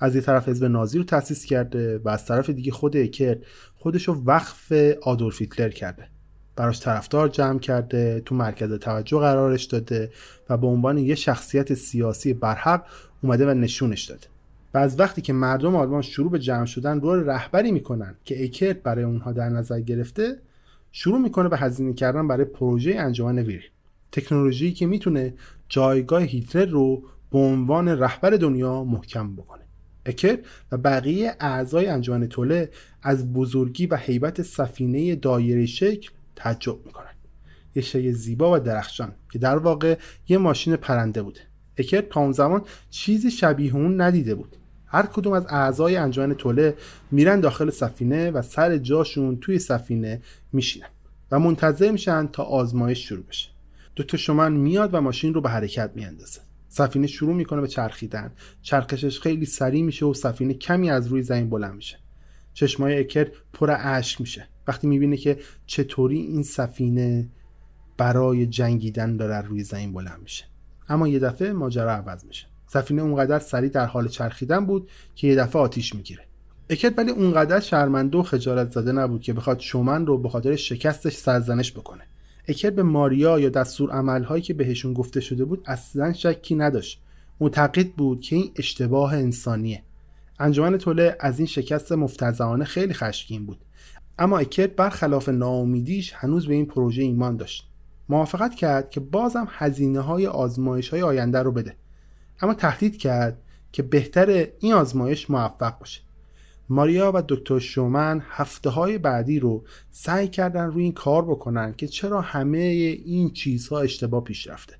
از 0.00 0.14
یه 0.14 0.20
طرف 0.20 0.48
حزب 0.48 0.64
نازی 0.64 0.98
رو 0.98 1.04
تأسیس 1.04 1.44
کرده 1.44 1.98
و 1.98 2.08
از 2.08 2.26
طرف 2.26 2.50
دیگه 2.50 2.72
خود 2.72 2.96
اکرت 2.96 3.38
خودش 3.86 4.08
رو 4.08 4.22
وقف 4.24 4.72
آدولف 5.02 5.40
هیتلر 5.40 5.68
کرده. 5.68 6.08
براش 6.56 6.80
طرفدار 6.80 7.28
جمع 7.28 7.58
کرده 7.58 8.22
تو 8.24 8.34
مرکز 8.34 8.72
توجه 8.72 9.18
قرارش 9.18 9.64
داده 9.64 10.10
و 10.50 10.56
به 10.56 10.66
عنوان 10.66 10.98
یه 10.98 11.14
شخصیت 11.14 11.74
سیاسی 11.74 12.34
برحق 12.34 12.84
اومده 13.22 13.46
و 13.46 13.54
نشونش 13.54 14.04
داده. 14.04 14.26
و 14.74 14.78
از 14.78 15.00
وقتی 15.00 15.22
که 15.22 15.32
مردم 15.32 15.76
آلمان 15.76 16.02
شروع 16.02 16.30
به 16.30 16.38
جمع 16.38 16.64
شدن 16.64 17.00
رول 17.00 17.18
رهبری 17.18 17.72
می‌کنن 17.72 18.14
که 18.24 18.44
اکرت 18.44 18.82
برای 18.82 19.04
اونها 19.04 19.32
در 19.32 19.48
نظر 19.48 19.80
گرفته 19.80 20.38
شروع 20.92 21.18
می‌کنه 21.18 21.48
به 21.48 21.56
هزینه 21.56 21.92
کردن 21.92 22.28
برای 22.28 22.44
پروژه 22.44 22.94
انجمن 22.98 23.38
ویری 23.38 23.66
تکنولوژی 24.12 24.72
که 24.72 24.86
می‌تونه 24.86 25.34
جایگاه 25.68 26.22
هیتلر 26.22 26.66
رو 26.66 27.02
به 27.32 27.38
عنوان 27.38 27.88
رهبر 27.88 28.30
دنیا 28.30 28.84
محکم 28.84 29.36
بکنه. 29.36 29.65
اکر 30.06 30.38
و 30.72 30.76
بقیه 30.76 31.36
اعضای 31.40 31.86
انجمن 31.86 32.26
توله 32.26 32.70
از 33.02 33.32
بزرگی 33.32 33.86
و 33.86 33.96
هیبت 33.96 34.42
سفینه 34.42 35.14
دایره 35.14 35.66
شکل 35.66 36.10
تعجب 36.36 36.86
می‌کنن 36.86 37.06
یه 37.74 37.82
شی 37.82 38.12
زیبا 38.12 38.56
و 38.56 38.58
درخشان 38.58 39.12
که 39.32 39.38
در 39.38 39.56
واقع 39.58 39.98
یه 40.28 40.38
ماشین 40.38 40.76
پرنده 40.76 41.22
بوده. 41.22 41.40
اکر 41.76 42.00
تا 42.00 42.20
اون 42.20 42.32
زمان 42.32 42.62
چیزی 42.90 43.30
شبیه 43.30 43.74
اون 43.74 44.00
ندیده 44.00 44.34
بود. 44.34 44.56
هر 44.86 45.06
کدوم 45.06 45.32
از 45.32 45.46
اعضای 45.48 45.96
انجمن 45.96 46.34
توله 46.34 46.74
میرن 47.10 47.40
داخل 47.40 47.70
سفینه 47.70 48.30
و 48.30 48.42
سر 48.42 48.78
جاشون 48.78 49.36
توی 49.36 49.58
سفینه 49.58 50.22
میشینن 50.52 50.88
و 51.30 51.38
منتظر 51.38 51.90
میشن 51.90 52.26
تا 52.26 52.42
آزمایش 52.42 53.08
شروع 53.08 53.24
بشه. 53.24 53.48
دکتر 53.96 54.16
شومن 54.16 54.52
میاد 54.52 54.94
و 54.94 55.00
ماشین 55.00 55.34
رو 55.34 55.40
به 55.40 55.48
حرکت 55.48 55.90
میاندازه. 55.94 56.40
سفینه 56.76 57.06
شروع 57.06 57.34
می‌کنه 57.34 57.60
به 57.60 57.68
چرخیدن. 57.68 58.32
چرخشش 58.62 59.20
خیلی 59.20 59.46
سریع 59.46 59.82
میشه 59.82 60.06
و 60.06 60.14
سفینه 60.14 60.54
کمی 60.54 60.90
از 60.90 61.06
روی 61.06 61.22
زمین 61.22 61.50
بلند 61.50 61.74
میشه. 61.74 61.98
چشمای 62.54 62.98
اکر 62.98 63.28
پر 63.52 63.76
اشک 63.78 64.20
میشه. 64.20 64.48
وقتی 64.68 64.86
می‌بینه 64.86 65.16
که 65.16 65.38
چطوری 65.66 66.18
این 66.18 66.42
سفینه 66.42 67.28
برای 67.96 68.46
جنگیدن 68.46 69.16
داره 69.16 69.40
روی 69.48 69.62
زمین 69.62 69.92
بلند 69.92 70.20
میشه. 70.22 70.44
اما 70.88 71.08
یه 71.08 71.18
دفعه 71.18 71.52
ماجرا 71.52 71.92
عوض 71.92 72.24
میشه. 72.24 72.46
سفینه 72.66 73.02
اونقدر 73.02 73.38
سریع 73.38 73.70
در 73.70 73.86
حال 73.86 74.08
چرخیدن 74.08 74.66
بود 74.66 74.90
که 75.14 75.26
یه 75.26 75.36
دفعه 75.36 75.62
آتیش 75.62 75.94
می‌گیره. 75.94 76.24
اکت 76.70 76.94
ولی 76.98 77.10
اونقدر 77.10 77.60
شرمنده 77.60 78.18
و 78.18 78.22
خجالت 78.22 78.70
زده 78.70 78.92
نبود 78.92 79.22
که 79.22 79.32
بخواد 79.32 79.60
شومن 79.60 80.06
رو 80.06 80.18
به 80.18 80.28
خاطر 80.28 80.56
شکستش 80.56 81.16
سرزنش 81.16 81.72
بکنه. 81.72 82.02
اکر 82.48 82.70
به 82.70 82.82
ماریا 82.82 83.38
یا 83.38 83.48
دستور 83.48 83.90
عملهایی 83.90 84.42
که 84.42 84.54
بهشون 84.54 84.94
گفته 84.94 85.20
شده 85.20 85.44
بود 85.44 85.62
اصلا 85.66 86.12
شکی 86.12 86.54
نداشت. 86.54 87.02
معتقد 87.40 87.88
بود 87.88 88.20
که 88.20 88.36
این 88.36 88.52
اشتباه 88.56 89.14
انسانیه. 89.14 89.82
انجمن 90.38 90.78
توله 90.78 91.16
از 91.20 91.38
این 91.38 91.46
شکست 91.46 91.92
مفتزهانه 91.92 92.64
خیلی 92.64 92.94
خشمگین 92.94 93.46
بود. 93.46 93.58
اما 94.18 94.38
اکرد 94.38 94.76
برخلاف 94.76 95.28
ناامیدیش 95.28 96.12
هنوز 96.12 96.46
به 96.46 96.54
این 96.54 96.66
پروژه 96.66 97.02
ایمان 97.02 97.36
داشت. 97.36 97.68
موافقت 98.08 98.54
کرد 98.54 98.90
که 98.90 99.00
بازم 99.00 99.48
هزینه 99.50 100.00
های 100.00 100.26
آزمایش 100.26 100.88
های 100.88 101.02
آینده 101.02 101.42
رو 101.42 101.52
بده. 101.52 101.76
اما 102.40 102.54
تهدید 102.54 102.96
کرد 102.96 103.38
که 103.72 103.82
بهتر 103.82 104.46
این 104.60 104.72
آزمایش 104.72 105.30
موفق 105.30 105.78
باشه. 105.78 106.00
ماریا 106.68 107.12
و 107.14 107.22
دکتر 107.28 107.58
شومن 107.58 108.22
هفته 108.28 108.70
های 108.70 108.98
بعدی 108.98 109.40
رو 109.40 109.64
سعی 109.90 110.28
کردن 110.28 110.66
روی 110.66 110.82
این 110.82 110.92
کار 110.92 111.24
بکنن 111.24 111.74
که 111.76 111.86
چرا 111.86 112.20
همه 112.20 112.58
این 112.58 113.30
چیزها 113.30 113.80
اشتباه 113.80 114.24
پیش 114.24 114.46
رفته 114.46 114.76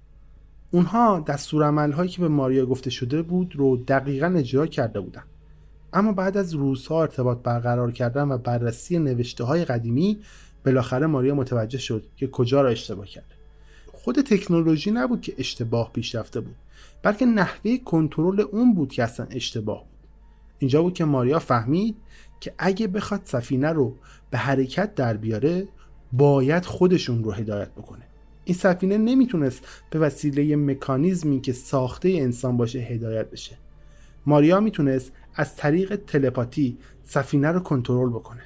اونها 0.70 1.20
دستورالعمل 1.20 1.92
هایی 1.92 2.10
که 2.10 2.20
به 2.20 2.28
ماریا 2.28 2.66
گفته 2.66 2.90
شده 2.90 3.22
بود 3.22 3.56
رو 3.56 3.76
دقیقا 3.76 4.26
اجرا 4.26 4.66
کرده 4.66 5.00
بودن. 5.00 5.22
اما 5.92 6.12
بعد 6.12 6.36
از 6.36 6.54
روزها 6.54 7.02
ارتباط 7.02 7.38
برقرار 7.38 7.92
کردن 7.92 8.28
و 8.28 8.38
بررسی 8.38 8.98
نوشته 8.98 9.44
های 9.44 9.64
قدیمی 9.64 10.18
بالاخره 10.64 11.06
ماریا 11.06 11.34
متوجه 11.34 11.78
شد 11.78 12.04
که 12.16 12.26
کجا 12.26 12.60
را 12.60 12.68
اشتباه 12.68 13.06
کرده. 13.06 13.34
خود 13.92 14.20
تکنولوژی 14.20 14.90
نبود 14.90 15.20
که 15.20 15.34
اشتباه 15.38 15.92
پیش 15.92 16.14
رفته 16.14 16.40
بود 16.40 16.54
بلکه 17.02 17.26
نحوه 17.26 17.78
کنترل 17.78 18.40
اون 18.40 18.74
بود 18.74 18.92
که 18.92 19.02
اصلا 19.02 19.26
اشتباه 19.30 19.78
بود. 19.78 19.95
اینجا 20.58 20.82
بود 20.82 20.94
که 20.94 21.04
ماریا 21.04 21.38
فهمید 21.38 21.96
که 22.40 22.54
اگه 22.58 22.86
بخواد 22.86 23.20
سفینه 23.24 23.72
رو 23.72 23.96
به 24.30 24.38
حرکت 24.38 24.94
در 24.94 25.16
بیاره 25.16 25.68
باید 26.12 26.64
خودشون 26.64 27.24
رو 27.24 27.32
هدایت 27.32 27.70
بکنه. 27.70 28.02
این 28.44 28.56
سفینه 28.56 28.98
نمی‌تونست 28.98 29.64
به 29.90 29.98
وسیله 29.98 30.56
مکانیزمی 30.56 31.40
که 31.40 31.52
ساخته 31.52 32.08
انسان 32.08 32.56
باشه 32.56 32.78
هدایت 32.78 33.30
بشه. 33.30 33.58
ماریا 34.26 34.60
می‌تونست 34.60 35.12
از 35.34 35.56
طریق 35.56 35.96
تلپاتی 35.96 36.78
سفینه 37.04 37.48
رو 37.48 37.60
کنترل 37.60 38.10
بکنه. 38.10 38.42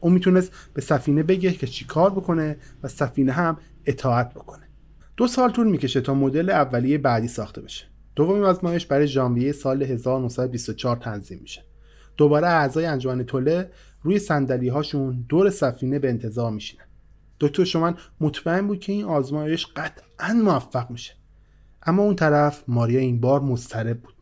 اون 0.00 0.12
می‌تونست 0.12 0.52
به 0.74 0.80
سفینه 0.80 1.22
بگه 1.22 1.52
که 1.52 1.66
چیکار 1.66 2.10
بکنه 2.10 2.56
و 2.82 2.88
سفینه 2.88 3.32
هم 3.32 3.58
اطاعت 3.84 4.34
بکنه. 4.34 4.68
دو 5.16 5.26
سال 5.26 5.50
طول 5.50 5.68
می‌کشه 5.68 6.00
تا 6.00 6.14
مدل 6.14 6.50
اولیه 6.50 6.98
بعدی 6.98 7.28
ساخته 7.28 7.60
بشه. 7.60 7.91
دومین 8.16 8.44
آزمایش 8.44 8.86
برای 8.86 9.06
ژانویه 9.06 9.52
سال 9.52 9.82
1924 9.82 10.96
تنظیم 10.96 11.38
میشه. 11.42 11.64
دوباره 12.16 12.46
اعضای 12.46 12.86
انجمن 12.86 13.22
توله 13.24 13.70
روی 14.02 14.18
صندلی 14.18 14.68
هاشون 14.68 15.26
دور 15.28 15.50
سفینه 15.50 15.98
به 15.98 16.08
انتظار 16.08 16.50
میشینن. 16.50 16.84
دکتر 17.40 17.64
شمن 17.64 17.94
مطمئن 18.20 18.66
بود 18.66 18.80
که 18.80 18.92
این 18.92 19.04
آزمایش 19.04 19.66
قطعا 19.76 20.34
موفق 20.34 20.90
میشه. 20.90 21.14
اما 21.82 22.02
اون 22.02 22.16
طرف 22.16 22.64
ماریا 22.68 23.00
این 23.00 23.20
بار 23.20 23.40
مضطرب 23.40 24.00
بود. 24.00 24.14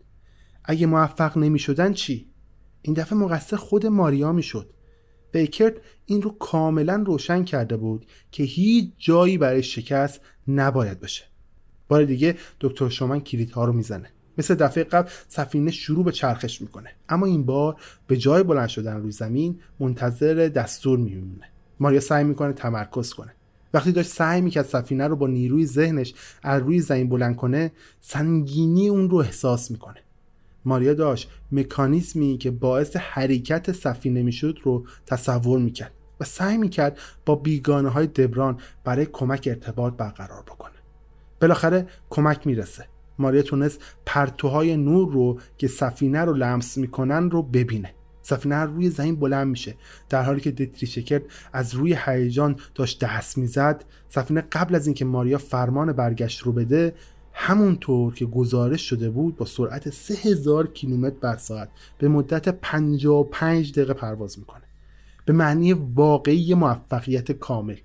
اگه 0.64 0.86
موفق 0.86 1.38
نمی‌شدن 1.38 1.92
چی؟ 1.92 2.30
این 2.82 2.94
دفعه 2.94 3.18
مقصر 3.18 3.56
خود 3.56 3.86
ماریا 3.86 4.32
می‌شد. 4.32 4.70
بیکرد 5.32 5.74
این 6.06 6.22
رو 6.22 6.30
کاملا 6.30 7.02
روشن 7.06 7.44
کرده 7.44 7.76
بود 7.76 8.06
که 8.30 8.42
هیچ 8.42 8.94
جایی 8.98 9.38
برای 9.38 9.62
شکست 9.62 10.20
نباید 10.48 11.00
باشه. 11.00 11.24
بار 11.90 12.04
دیگه 12.04 12.36
دکتر 12.60 12.88
شومن 12.88 13.20
کلیدها 13.20 13.64
رو 13.64 13.72
می‌زنه. 13.72 14.10
مثل 14.38 14.54
دفعه 14.54 14.84
قبل 14.84 15.08
سفینه 15.28 15.70
شروع 15.70 16.04
به 16.04 16.12
چرخش 16.12 16.60
می‌کنه. 16.60 16.90
اما 17.08 17.26
این 17.26 17.46
بار 17.46 17.76
به 18.06 18.16
جای 18.16 18.42
بلند 18.42 18.68
شدن 18.68 18.96
روی 18.96 19.10
زمین 19.10 19.60
منتظر 19.80 20.34
دستور 20.54 20.98
میمونه. 20.98 21.50
ماریا 21.80 22.00
سعی 22.00 22.24
می‌کنه 22.24 22.52
تمرکز 22.52 23.14
کنه. 23.14 23.34
وقتی 23.74 23.92
داشت 23.92 24.10
سعی 24.10 24.40
می‌کرد 24.40 24.64
سفینه 24.64 25.06
رو 25.06 25.16
با 25.16 25.26
نیروی 25.26 25.66
ذهنش 25.66 26.14
از 26.42 26.62
روی 26.62 26.80
زمین 26.80 27.08
بلند 27.08 27.36
کنه 27.36 27.72
سنگینی 28.00 28.88
اون 28.88 29.10
رو 29.10 29.16
احساس 29.16 29.70
می‌کنه. 29.70 30.00
ماریا 30.64 30.94
داشت 30.94 31.30
مکانیزمی 31.52 32.38
که 32.38 32.50
باعث 32.50 32.96
حرکت 32.96 33.72
سفینه 33.72 34.22
می‌شد 34.22 34.58
رو 34.62 34.86
تصور 35.06 35.58
می‌کرد 35.58 35.92
و 36.20 36.24
سعی 36.24 36.58
می‌کرد 36.58 36.98
با 37.26 37.34
بیگانه 37.34 37.88
های 37.88 38.06
دبران 38.06 38.60
برای 38.84 39.06
کمک 39.06 39.48
ارتباط 39.50 39.94
برقرار 39.94 40.42
بکنه. 40.42 40.79
بالاخره 41.40 41.86
کمک 42.10 42.46
می‌رسه. 42.46 42.84
ماریا 43.18 43.42
تونست 43.42 43.80
پرتوهای 44.06 44.76
نور 44.76 45.12
رو 45.12 45.40
که 45.58 45.68
سفینه 45.68 46.20
رو 46.20 46.32
لمس 46.32 46.78
می‌کنن 46.78 47.30
رو 47.30 47.42
ببینه. 47.42 47.94
سفینه 48.22 48.56
روی 48.56 48.90
زمین 48.90 49.16
بلند 49.16 49.46
میشه. 49.46 49.74
در 50.08 50.22
حالی 50.22 50.40
که 50.40 50.50
دتریشکرد 50.50 51.22
از 51.52 51.74
روی 51.74 51.96
هیجان 52.04 52.56
داشت 52.74 53.04
دست 53.04 53.38
می‌زد 53.38 53.84
سفینه 54.08 54.40
قبل 54.40 54.74
از 54.74 54.86
اینکه 54.86 55.04
ماریا 55.04 55.38
فرمان 55.38 55.92
برگشت 55.92 56.40
رو 56.40 56.52
بده 56.52 56.94
همونطور 57.32 58.14
که 58.14 58.26
گزارش 58.26 58.88
شده 58.90 59.10
بود 59.10 59.36
با 59.36 59.46
سرعت 59.46 59.90
3000 59.90 60.66
کیلومتر 60.66 61.16
بر 61.20 61.36
ساعت 61.36 61.68
به 61.98 62.08
مدت 62.08 62.48
55 62.48 63.72
دقیقه 63.72 63.94
پرواز 63.94 64.38
می‌کنه. 64.38 64.62
به 65.24 65.32
معنی 65.32 65.72
واقعی 65.72 66.54
موفقیت 66.54 67.32
کامل. 67.32 67.76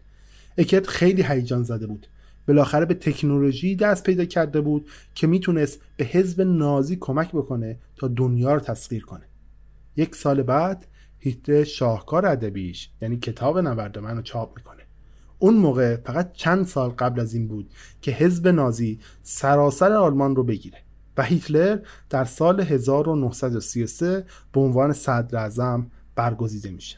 اکرد 0.57 0.87
خیلی 0.87 1.23
هیجان 1.23 1.63
زده 1.63 1.87
بود. 1.87 2.07
بالاخره 2.47 2.85
به 2.85 2.93
تکنولوژی 2.93 3.75
دست 3.75 4.03
پیدا 4.03 4.25
کرده 4.25 4.61
بود 4.61 4.89
که 5.15 5.27
می‌تونست 5.27 5.79
به 5.97 6.05
حزب 6.05 6.41
نازی 6.41 6.97
کمک 6.99 7.31
بکنه 7.31 7.79
تا 7.95 8.07
دنیا 8.07 8.53
رو 8.53 8.59
تسخیر 8.59 9.05
کنه. 9.05 9.25
یک 9.95 10.15
سال 10.15 10.43
بعد 10.43 10.87
هیتلر 11.19 11.63
شاهکار 11.63 12.25
ادبیش 12.25 12.89
یعنی 13.01 13.17
کتاب 13.17 13.59
نبرد 13.59 13.99
من 13.99 14.15
رو 14.15 14.21
چاپ 14.21 14.57
می‌کنه. 14.57 14.83
اون 15.39 15.53
موقع 15.53 15.95
فقط 15.95 16.33
چند 16.33 16.65
سال 16.65 16.89
قبل 16.89 17.19
از 17.19 17.33
این 17.33 17.47
بود 17.47 17.69
که 18.01 18.11
حزب 18.11 18.47
نازی 18.47 18.99
سراسر 19.23 19.91
آلمان 19.91 20.35
رو 20.35 20.43
بگیره 20.43 20.77
و 21.17 21.23
هیتلر 21.23 21.79
در 22.09 22.25
سال 22.25 22.61
1933 22.61 24.25
به 24.53 24.59
عنوان 24.59 24.93
صدر 24.93 25.37
اعظم 25.37 25.91
برگزیده 26.15 26.71
میشه. 26.71 26.97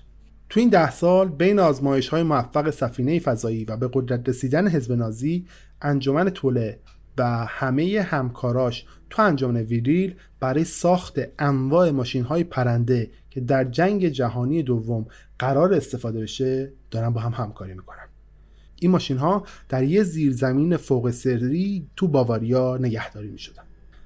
تو 0.50 0.60
این 0.60 0.70
ده 0.70 0.92
سال 0.92 1.30
بین 1.30 1.60
آزمایش 1.60 2.10
های 2.10 2.24
موفق 2.24 2.70
سفینه 2.70 3.20
فضایی 3.20 3.66
و 3.66 3.78
به 3.78 3.90
قدرت 3.94 4.30
رسیدن 4.30 4.68
حزب 4.68 4.92
نازی 4.92 5.46
انجمن 5.82 6.30
توله 6.30 6.80
و 7.18 7.46
همه 7.46 8.02
همکاراش 8.10 8.86
تو 9.10 9.22
انجمن 9.22 9.58
ویریل 9.58 10.16
برای 10.40 10.64
ساخت 10.64 11.20
انواع 11.40 11.92
ماشین 11.92 12.24
های 12.24 12.44
پرنده 12.44 13.10
که 13.30 13.42
در 13.42 13.64
جنگ 13.64 14.08
جهانی 14.08 14.64
دوم 14.64 15.06
قرار 15.40 15.74
استفاده 15.74 16.22
بشه 16.22 16.72
دارن 16.92 17.10
با 17.10 17.22
هم 17.22 17.32
همکاری 17.32 17.74
می‌کنن 17.74 18.08
این 18.76 18.92
ماشین 18.92 19.18
ها 19.18 19.44
در 19.70 19.84
یه 19.84 20.04
زیرزمین 20.04 20.78
فوق 20.78 21.12
سری 21.12 21.88
تو 21.96 22.08
باواریا 22.08 22.78
نگهداری 22.82 23.28
می 23.28 23.40
شدن. 23.40 23.64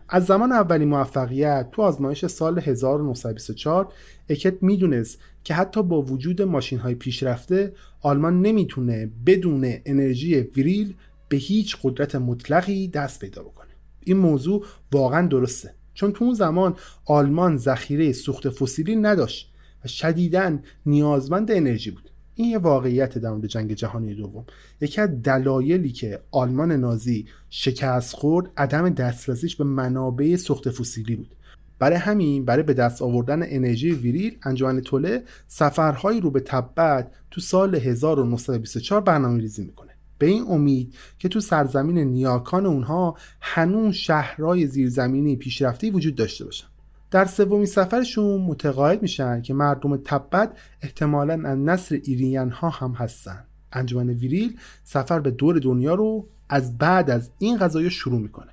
از 0.10 0.26
زمان 0.26 0.52
اولین 0.52 0.88
موفقیت 0.88 1.68
تو 1.72 1.82
آزمایش 1.82 2.26
سال 2.26 2.60
1924 2.60 3.94
اکت 4.32 4.64
می‌دونست 4.64 5.20
که 5.44 5.54
حتی 5.54 5.84
با 5.84 6.02
وجود 6.02 6.42
ماشین 6.42 6.80
های 6.80 6.96
پیشرفته 6.96 7.74
آلمان 8.02 8.42
نمی‌تونه 8.42 9.12
بدون 9.26 9.74
انرژی 9.86 10.36
ویریل 10.36 10.94
به 11.30 11.38
هیچ 11.38 11.78
قدرت 11.84 12.16
مطلقی 12.16 12.88
دست 12.88 13.20
پیدا 13.20 13.44
بکنه. 13.44 13.72
این 14.04 14.18
موضوع 14.18 14.66
واقعا 14.92 15.28
درسته. 15.28 15.74
چون 15.94 16.12
تو 16.12 16.26
اون 16.26 16.34
زمان 16.34 16.76
آلمان 17.06 17.58
ذخیره 17.58 18.12
سوخت 18.12 18.50
فسیلی 18.50 18.96
نداشت 18.96 19.52
و 19.86 19.88
شدیداً 19.88 20.58
نیازمند 20.86 21.52
انرژی 21.52 21.92
بود. 21.92 22.12
این 22.36 22.50
یه 22.50 22.58
واقعیت 22.58 23.18
در 23.18 23.30
مورد 23.30 23.46
جنگ 23.46 23.74
جهانی 23.74 24.16
دوم. 24.16 24.46
یکی 24.82 25.02
از 25.02 25.22
دلایلی 25.22 25.92
که 25.92 26.20
آلمان 26.32 26.72
نازی 26.72 27.26
شکست 27.50 28.16
خورد 28.16 28.52
عدم 28.58 28.90
دسترسیش 28.90 29.56
به 29.56 29.64
منابع 29.64 30.36
سوخت 30.36 30.70
فسیلی 30.70 31.16
بود. 31.16 31.36
برای 31.82 31.98
همین 31.98 32.46
برای 32.46 32.64
به 32.64 32.74
دست 32.74 33.02
آوردن 33.02 33.40
انرژی 33.44 33.92
ویریل 33.92 34.38
انجمن 34.44 34.82
توله 34.82 35.24
سفرهایی 35.48 36.22
رو 36.22 36.32
به 36.32 36.40
تبت 36.40 37.12
تو 37.32 37.42
سال 37.42 37.76
1924 37.76 39.02
برنامه 39.02 39.42
ریزی 39.42 39.64
می‌کنه. 39.64 39.92
به 40.18 40.26
این 40.26 40.46
امید 40.48 40.96
که 41.20 41.30
تو 41.30 41.40
سرزمین 41.40 41.98
نیاکان 41.98 42.66
اونها 42.66 43.18
هنوز 43.42 43.96
شهرهای 43.96 44.68
زیرزمینی 44.68 45.36
پیشرفته 45.36 45.92
وجود 45.92 46.16
داشته 46.16 46.46
باشن. 46.46 46.68
در 47.12 47.26
سومین 47.26 47.66
سفرشون 47.66 48.42
متقاعد 48.42 49.02
میشن 49.02 49.42
که 49.42 49.54
مردم 49.54 49.98
تبت 49.98 50.54
احتمالا 50.82 51.34
از 51.34 51.58
نسل 51.58 52.00
Aryan 52.04 52.50
ها 52.50 52.70
هم 52.70 52.92
هستن. 52.92 53.46
انجمن 53.74 54.10
ویریل 54.10 54.58
سفر 54.84 55.20
به 55.20 55.32
دور 55.32 55.60
دنیا 55.60 55.94
رو 55.94 56.28
از 56.50 56.78
بعد 56.78 57.10
از 57.10 57.32
این 57.40 57.58
قضایا 57.58 57.90
شروع 57.90 58.22
می‌کنه. 58.22 58.52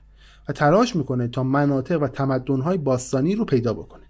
و 0.49 0.53
تلاش 0.53 0.97
می‌کنه 0.97 1.29
تا 1.29 1.43
مناطق 1.43 2.03
و 2.03 2.09
تمدنهای 2.09 2.79
باستانی 2.79 3.35
رو 3.35 3.45
پیدا 3.45 3.75
بکنه. 3.75 4.03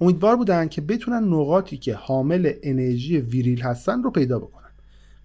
امیدوار 0.00 0.36
بودن 0.36 0.68
که 0.68 0.80
بتونن 0.80 1.24
نقاطی 1.24 1.76
که 1.76 1.94
حامل 1.94 2.52
انرژی 2.62 3.16
ویریل 3.16 3.60
هستن 3.60 4.02
رو 4.02 4.10
پیدا 4.10 4.38
بکنن. 4.38 4.70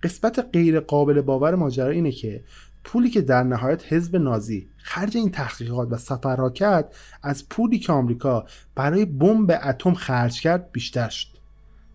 قسمت 0.03 0.47
غیر 0.53 0.79
قابل 0.79 1.21
باور 1.21 1.55
ماجرا 1.55 1.89
اینه 1.89 2.11
که 2.11 2.43
پولی 2.83 3.09
که 3.09 3.21
در 3.21 3.43
نهایت 3.43 3.93
حزب 3.93 4.15
نازی 4.15 4.67
خرج 4.77 5.17
این 5.17 5.31
تحقیقات 5.31 5.87
و 5.91 5.97
سفرها 5.97 6.49
کرد 6.49 6.95
از 7.23 7.49
پولی 7.49 7.79
که 7.79 7.93
آمریکا 7.93 8.45
برای 8.75 9.05
بمب 9.05 9.59
اتم 9.63 9.93
خرج 9.93 10.41
کرد 10.41 10.71
بیشتر 10.71 11.09
شد. 11.09 11.27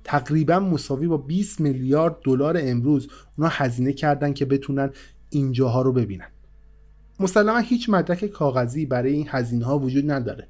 تقریبا 0.04 0.60
مساوی 0.60 1.06
با 1.06 1.16
20 1.16 1.60
میلیارد 1.60 2.16
دلار 2.24 2.56
امروز 2.60 3.08
اونا 3.38 3.50
هزینه 3.52 3.92
کردن 3.92 4.32
که 4.32 4.44
بتونن 4.44 4.90
اینجاها 5.30 5.82
رو 5.82 5.92
ببینن. 5.92 6.28
مسلما 7.20 7.58
هیچ 7.58 7.90
مدرک 7.90 8.26
کاغذی 8.26 8.86
برای 8.86 9.12
این 9.12 9.26
هزینه 9.28 9.64
ها 9.64 9.78
وجود 9.78 10.10
نداره. 10.10 10.48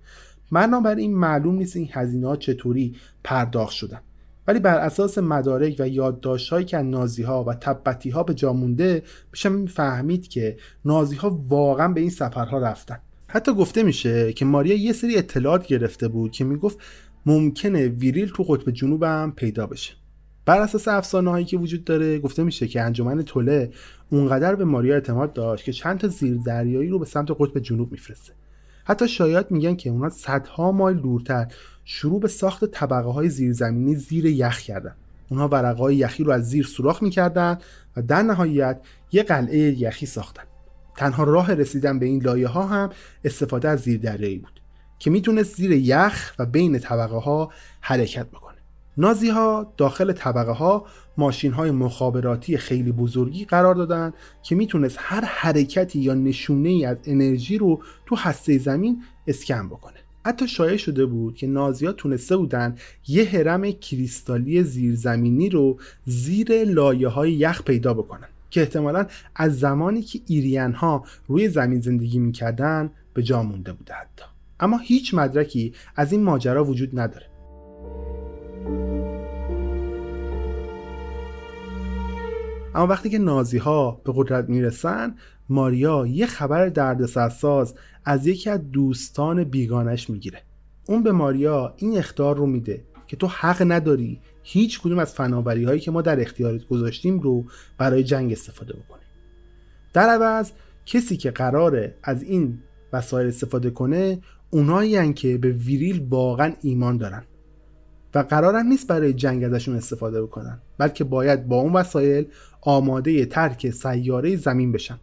بنابراین 0.52 1.14
معلوم 1.14 1.54
نیست 1.54 1.76
این 1.76 1.88
هزینه 1.92 2.26
ها 2.26 2.36
چطوری 2.36 2.96
پرداخت 3.24 3.72
شدن. 3.72 4.00
ولی 4.46 4.58
بر 4.58 4.78
اساس 4.78 5.18
مدارک 5.18 5.76
و 5.78 5.88
یادداشت‌هایی 5.88 6.64
که 6.64 6.78
نازی 6.78 7.22
ها 7.22 7.44
و 7.44 7.54
تبتی 7.54 8.10
ها 8.10 8.22
به 8.22 8.34
جا 8.34 8.52
مونده 8.52 9.02
میشه 9.32 9.66
فهمید 9.66 10.28
که 10.28 10.56
نازی 10.84 11.16
ها 11.16 11.44
واقعا 11.48 11.88
به 11.88 12.00
این 12.00 12.10
سفرها 12.10 12.58
رفتن. 12.58 12.98
حتی 13.26 13.54
گفته 13.54 13.82
میشه 13.82 14.32
که 14.32 14.44
ماریا 14.44 14.74
یه 14.74 14.92
سری 14.92 15.16
اطلاعات 15.16 15.66
گرفته 15.66 16.08
بود 16.08 16.32
که 16.32 16.44
می‌گفت 16.44 16.78
ممکنه 17.26 17.88
ویریل 17.88 18.28
تو 18.28 18.42
قطب 18.42 18.70
جنوب 18.70 19.02
هم 19.02 19.32
پیدا 19.36 19.66
بشه. 19.66 19.94
بر 20.46 20.60
اساس 20.60 20.88
افسانه 20.88 21.30
هایی 21.30 21.44
که 21.44 21.56
وجود 21.56 21.84
داره 21.84 22.18
گفته 22.18 22.42
میشه 22.42 22.68
که 22.68 22.82
انجمن 22.82 23.22
توله 23.22 23.70
اونقدر 24.10 24.54
به 24.54 24.64
ماریا 24.64 24.94
اعتماد 24.94 25.32
داشت 25.32 25.64
که 25.64 25.72
چند 25.72 25.98
تا 25.98 26.08
زیر 26.08 26.38
دریایی 26.46 26.88
رو 26.88 26.98
به 26.98 27.04
سمت 27.04 27.30
قطب 27.30 27.58
جنوب 27.58 27.92
میفرسته. 27.92 28.32
حتی 28.84 29.08
شاید 29.08 29.50
میگن 29.50 29.76
که 29.76 29.90
اونا 29.90 30.08
صدها 30.08 30.72
مایل 30.72 30.96
دورتر 30.96 31.46
شروع 31.84 32.20
به 32.20 32.28
ساخت 32.28 32.64
طبقه 32.64 33.08
های 33.08 33.28
زیرزمینی 33.28 33.96
زیر 33.96 34.26
یخ 34.26 34.60
کردن. 34.60 34.94
اونها 35.30 35.48
ورقه 35.48 35.78
های 35.78 35.96
یخی 35.96 36.24
رو 36.24 36.32
از 36.32 36.48
زیر 36.48 36.64
سوراخ 36.64 37.02
می‌کردن 37.02 37.58
و 37.96 38.02
در 38.02 38.22
نهایت 38.22 38.80
یه 39.12 39.22
قلعه 39.22 39.58
یخی 39.58 40.06
ساختن. 40.06 40.42
تنها 40.96 41.24
راه 41.24 41.54
رسیدن 41.54 41.98
به 41.98 42.06
این 42.06 42.22
لایه 42.22 42.48
ها 42.48 42.66
هم 42.66 42.90
استفاده 43.24 43.68
از 43.68 43.80
زیر 43.80 44.00
دریایی 44.00 44.38
بود 44.38 44.60
که 44.98 45.10
می‌تونست 45.10 45.56
زیر 45.56 45.72
یخ 45.72 46.34
و 46.38 46.46
بین 46.46 46.78
طبقه 46.78 47.16
ها 47.16 47.52
حرکت 47.80 48.26
بکنه. 48.26 48.47
نازی 49.00 49.28
ها 49.28 49.72
داخل 49.76 50.12
طبقه 50.12 50.52
ها 50.52 50.86
ماشین 51.16 51.52
های 51.52 51.70
مخابراتی 51.70 52.56
خیلی 52.56 52.92
بزرگی 52.92 53.44
قرار 53.44 53.74
دادن 53.74 54.12
که 54.42 54.54
می‌تونست 54.54 54.96
هر 55.00 55.24
حرکتی 55.24 55.98
یا 55.98 56.14
نشونه 56.14 56.68
ای 56.68 56.84
از 56.84 56.96
انرژی 57.04 57.58
رو 57.58 57.82
تو 58.06 58.16
هسته 58.16 58.58
زمین 58.58 59.02
اسکن 59.26 59.68
بکنه. 59.68 59.94
حتی 60.26 60.48
شایع 60.48 60.76
شده 60.76 61.06
بود 61.06 61.36
که 61.36 61.46
نازی 61.46 61.92
تونسته 61.92 62.36
بودن 62.36 62.76
یه 63.08 63.24
هرم 63.24 63.70
کریستالی 63.70 64.62
زیرزمینی 64.62 65.48
رو 65.48 65.78
زیر 66.04 66.64
لایه 66.64 67.08
های 67.08 67.32
یخ 67.32 67.62
پیدا 67.62 67.94
بکنن 67.94 68.28
که 68.50 68.60
احتمالا 68.60 69.06
از 69.34 69.58
زمانی 69.58 70.02
که 70.02 70.20
ایریان 70.26 70.72
ها 70.72 71.04
روی 71.26 71.48
زمین 71.48 71.80
زندگی 71.80 72.18
می‌کردن 72.18 72.90
به 73.14 73.22
جا 73.22 73.42
مونده 73.42 73.72
بوده 73.72 73.94
حتی. 73.94 74.24
اما 74.60 74.78
هیچ 74.78 75.14
مدرکی 75.14 75.72
از 75.96 76.12
این 76.12 76.22
ماجرا 76.22 76.64
وجود 76.64 77.00
نداره. 77.00 77.37
اما 82.74 82.86
وقتی 82.86 83.10
که 83.10 83.18
نازی 83.18 83.58
ها 83.58 84.00
به 84.04 84.12
قدرت 84.16 84.48
می‌رسن 84.48 85.14
ماریا 85.48 86.06
یه 86.06 86.26
خبر 86.26 86.68
دردسرساز 86.68 87.74
از 88.04 88.26
یکی 88.26 88.50
از 88.50 88.70
دوستان 88.70 89.44
بیگانش 89.44 90.10
می‌گیره. 90.10 90.42
اون 90.86 91.02
به 91.02 91.12
ماریا 91.12 91.74
این 91.76 91.98
اخطار 91.98 92.36
رو 92.36 92.46
میده 92.46 92.84
که 93.06 93.16
تو 93.16 93.26
حق 93.26 93.62
نداری 93.66 94.20
هیچ 94.42 94.80
کدوم 94.80 94.98
از 94.98 95.14
فناوری 95.14 95.64
هایی 95.64 95.80
که 95.80 95.90
ما 95.90 96.02
در 96.02 96.20
اختیارت 96.20 96.68
گذاشتیم 96.68 97.20
رو 97.20 97.44
برای 97.78 98.04
جنگ 98.04 98.32
استفاده 98.32 98.72
بکنی. 98.72 99.02
در 99.92 100.08
عوض 100.08 100.52
کسی 100.86 101.16
که 101.16 101.30
قراره 101.30 101.94
از 102.02 102.22
این 102.22 102.58
وسایل 102.92 103.28
استفاده 103.28 103.70
کنه 103.70 104.18
اونایی 104.50 105.12
که 105.12 105.38
به 105.38 105.50
ویریل 105.50 106.06
واقعا 106.08 106.52
ایمان 106.62 106.96
دارن. 106.96 107.22
و 108.14 108.18
قرارم 108.18 108.66
نیست 108.66 108.86
برای 108.86 109.12
جنگ 109.12 109.44
ازشون 109.44 109.76
استفاده 109.76 110.22
بکنن 110.22 110.58
بلکه 110.78 111.04
باید 111.04 111.48
با 111.48 111.56
اون 111.56 111.72
وسایل 111.72 112.26
آماده 112.60 113.26
ترک 113.26 113.70
سیاره 113.70 114.36
زمین 114.36 114.72
بشن 114.72 114.98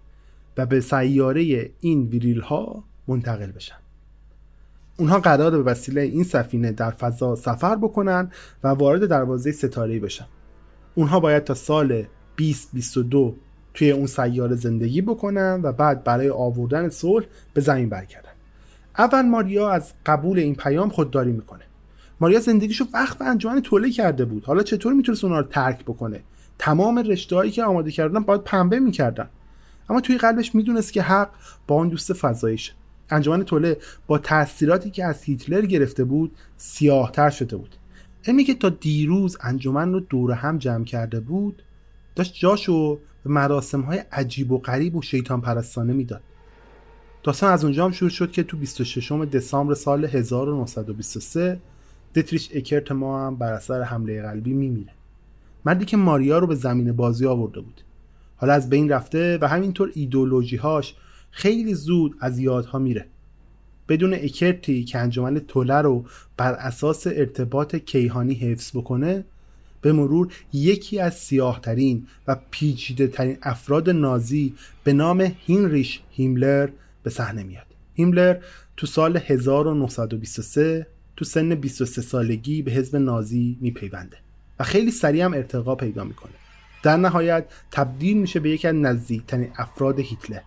و 0.57 0.65
به 0.65 0.81
سیاره 0.81 1.71
این 1.79 2.03
ویریل 2.03 2.39
ها 2.39 2.83
منتقل 3.07 3.51
بشن. 3.51 3.75
اونها 4.97 5.19
قرار 5.19 5.51
به 5.51 5.71
وسیله 5.71 6.01
این 6.01 6.23
سفینه 6.23 6.71
در 6.71 6.91
فضا 6.91 7.35
سفر 7.35 7.75
بکنن 7.75 8.31
و 8.63 8.67
وارد 8.67 9.05
دروازه 9.05 9.51
ستاره 9.51 9.99
بشن. 9.99 10.25
اونها 10.95 11.19
باید 11.19 11.43
تا 11.43 11.53
سال 11.53 12.05
2022 12.37 13.35
توی 13.73 13.91
اون 13.91 14.05
سیاره 14.05 14.55
زندگی 14.55 15.01
بکنن 15.01 15.59
و 15.63 15.71
بعد 15.71 16.03
برای 16.03 16.29
آوردن 16.29 16.89
صلح 16.89 17.25
به 17.53 17.61
زمین 17.61 17.89
برگردن. 17.89 18.29
اول 18.97 19.21
ماریا 19.21 19.69
از 19.69 19.93
قبول 20.05 20.39
این 20.39 20.55
پیام 20.55 20.89
خودداری 20.89 21.31
می‌کنه. 21.31 21.63
ماریا 22.19 22.39
زندگیشو 22.39 22.85
به 23.19 23.25
انجمن 23.25 23.61
توله 23.61 23.89
کرده 23.89 24.25
بود. 24.25 24.45
حالا 24.45 24.63
چطور 24.63 24.93
می‌تونست 24.93 25.23
اونا 25.23 25.39
رو 25.39 25.45
ترک 25.45 25.83
بکنه؟ 25.83 26.23
تمام 26.57 26.97
رشته 26.97 27.49
که 27.49 27.63
آماده 27.63 27.91
کردن 27.91 28.19
باید 28.19 28.43
پنبه 28.43 28.79
می‌کردن. 28.79 29.29
اما 29.89 30.01
توی 30.01 30.17
قلبش 30.17 30.55
می‌دونست 30.55 30.93
که 30.93 31.01
حق 31.01 31.29
با 31.67 31.75
اون 31.75 31.89
دوست 31.89 32.13
فضاییشه. 32.13 32.73
انجمن 33.09 33.43
توله 33.43 33.77
با 34.07 34.17
تاثیراتی 34.17 34.89
که 34.89 35.05
از 35.05 35.23
هیتلر 35.23 35.65
گرفته 35.65 36.03
بود 36.03 36.31
سیاهتر 36.57 37.29
شده 37.29 37.57
بود. 37.57 37.75
علمی 38.27 38.43
که 38.43 38.53
تا 38.53 38.69
دیروز 38.69 39.37
انجمن 39.41 39.93
رو 39.93 39.99
دور 39.99 40.31
هم 40.31 40.57
جمع 40.57 40.83
کرده 40.83 41.19
بود 41.19 41.61
داشت 42.15 42.33
جاشو 42.33 42.99
به 43.23 43.29
مراسم 43.29 43.81
های 43.81 43.97
عجیب 44.11 44.51
و 44.51 44.57
غریب 44.57 44.95
و 44.95 45.01
شیطان 45.01 45.41
پرستانه 45.41 45.93
می‌داد. 45.93 46.21
داستان 47.23 47.51
از 47.51 47.63
اونجا 47.63 47.85
هم 47.85 47.91
شروع 47.91 48.11
شد 48.11 48.31
که 48.31 48.43
تو 48.43 48.57
26 48.57 49.11
دسامبر 49.11 49.73
سال 49.73 50.05
1923 50.05 51.59
دتریش 52.15 52.49
اکرت 52.53 52.91
ما 52.91 53.27
هم 53.27 53.35
بر 53.35 53.53
اثر 53.53 53.81
حمله 53.81 54.21
قلبی 54.21 54.53
میمیره. 54.53 54.91
مردی 55.65 55.85
که 55.85 55.97
ماریا 55.97 56.39
رو 56.39 56.47
به 56.47 56.55
زمین 56.55 56.91
بازی 56.91 57.25
آورده 57.25 57.61
بود. 57.61 57.81
حالا 58.37 58.53
از 58.53 58.69
بین 58.69 58.89
رفته 58.89 59.37
و 59.41 59.47
همینطور 59.47 59.91
ایدولوژی 59.93 60.55
هاش 60.55 60.95
خیلی 61.31 61.73
زود 61.73 62.15
از 62.19 62.39
یادها 62.39 62.79
میره. 62.79 63.05
بدون 63.89 64.13
اکرتی 64.13 64.83
که 64.83 64.99
انجمن 64.99 65.39
توله 65.39 65.81
رو 65.81 66.05
بر 66.37 66.53
اساس 66.53 67.07
ارتباط 67.07 67.75
کیهانی 67.75 68.33
حفظ 68.33 68.71
بکنه 68.77 69.25
به 69.81 69.93
مرور 69.93 70.33
یکی 70.53 70.99
از 70.99 71.13
سیاهترین 71.13 72.07
و 72.27 72.37
پیچیده 72.51 73.07
ترین 73.07 73.37
افراد 73.41 73.89
نازی 73.89 74.53
به 74.83 74.93
نام 74.93 75.31
هینریش 75.45 76.01
هیملر 76.11 76.69
به 77.03 77.09
صحنه 77.09 77.43
میاد. 77.43 77.65
هیملر 77.93 78.37
تو 78.77 78.87
سال 78.87 79.17
1923 79.17 80.87
تو 81.17 81.25
سن 81.25 81.55
23 81.55 82.01
سالگی 82.01 82.61
به 82.61 82.71
حزب 82.71 82.95
نازی 82.95 83.57
میپیونده 83.61 84.17
و 84.59 84.63
خیلی 84.63 84.91
سریع 84.91 85.25
هم 85.25 85.33
ارتقا 85.33 85.75
پیدا 85.75 86.03
می‌کنه. 86.03 86.31
در 86.83 86.97
نهایت 86.97 87.45
تبدیل 87.71 88.17
میشه 88.17 88.39
به 88.39 88.49
یکی 88.49 88.67
از 88.67 88.75
نزدیکترین 88.75 89.49
افراد 89.57 89.99
هیتلر. 89.99 90.41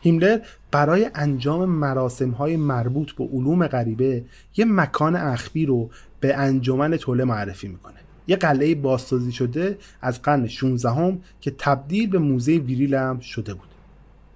هیملر 0.00 0.40
برای 0.70 1.10
انجام 1.14 1.64
مراسم 1.64 2.30
های 2.30 2.56
مربوط 2.56 3.12
به 3.12 3.24
علوم 3.24 3.66
غریبه 3.66 4.24
یه 4.56 4.64
مکان 4.64 5.16
اخفی 5.16 5.66
رو 5.66 5.90
به 6.20 6.36
انجمن 6.36 6.96
توله 6.96 7.24
معرفی 7.24 7.68
می‌کنه. 7.68 7.94
یه 8.26 8.36
قلعه 8.36 8.74
بازسازی 8.74 9.32
شده 9.32 9.78
از 10.02 10.22
قرن 10.22 10.46
16 10.46 10.90
هم 10.90 11.20
که 11.40 11.50
تبدیل 11.58 12.10
به 12.10 12.18
موزه 12.18 12.52
ویریل 12.58 12.94
هم 12.94 13.20
شده 13.20 13.54
بود. 13.54 13.68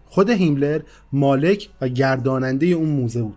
خود 0.06 0.30
هیملر 0.30 0.80
مالک 1.12 1.68
و 1.80 1.88
گرداننده 1.88 2.66
اون 2.66 2.88
موزه 2.88 3.22
بود. 3.22 3.36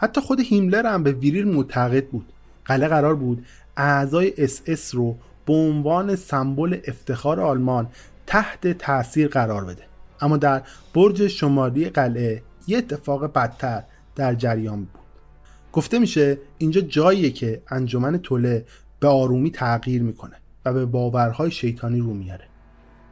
حتی 0.00 0.20
خود 0.20 0.40
هیملر 0.40 0.86
هم 0.86 1.02
به 1.02 1.12
ویریل 1.12 1.48
معتقد 1.48 2.06
بود. 2.06 2.32
قلعه 2.64 2.88
قرار 2.88 3.14
بود 3.14 3.46
اعضای 3.76 4.32
اس 4.38 4.62
اس 4.66 4.94
رو 4.94 5.16
به 5.46 5.52
عنوان 5.52 6.16
سمبل 6.16 6.78
افتخار 6.84 7.40
آلمان 7.40 7.88
تحت 8.26 8.78
تاثیر 8.78 9.28
قرار 9.28 9.64
بده. 9.64 9.82
اما 10.20 10.36
در 10.36 10.62
برج 10.94 11.26
شمالی 11.26 11.84
قلعه 11.84 12.42
یه 12.66 12.78
اتفاق 12.78 13.32
بدتر 13.32 13.82
در 14.16 14.34
جریان 14.34 14.78
بود. 14.78 15.02
گفته 15.72 15.98
میشه 15.98 16.38
اینجا 16.58 16.80
جاییه 16.80 17.30
که 17.30 17.62
انجمن 17.68 18.18
توله 18.18 18.64
به 19.00 19.08
آرومی 19.08 19.50
تغییر 19.50 20.02
می‌کنه 20.02 20.36
و 20.64 20.72
به 20.72 20.86
باورهای 20.86 21.50
شیطانی 21.50 22.00
رو 22.00 22.14
میاره. 22.14 22.49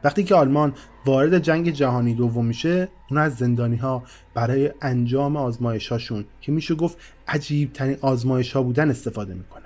وقتی 0.03 0.23
که 0.23 0.35
آلمان 0.35 0.73
وارد 1.05 1.39
جنگ 1.39 1.69
جهانی 1.69 2.13
دوم 2.13 2.45
میشه 2.45 2.87
اونا 3.09 3.21
از 3.21 3.35
زندانی 3.35 3.75
ها 3.75 4.03
برای 4.33 4.71
انجام 4.81 5.37
آزمایش 5.37 5.91
هاشون 5.91 6.25
که 6.41 6.51
میشه 6.51 6.75
گفت 6.75 6.97
عجیب 7.27 7.73
ترین 7.73 7.97
آزمایش 8.01 8.51
ها 8.51 8.63
بودن 8.63 8.89
استفاده 8.89 9.33
می‌کنه. 9.33 9.65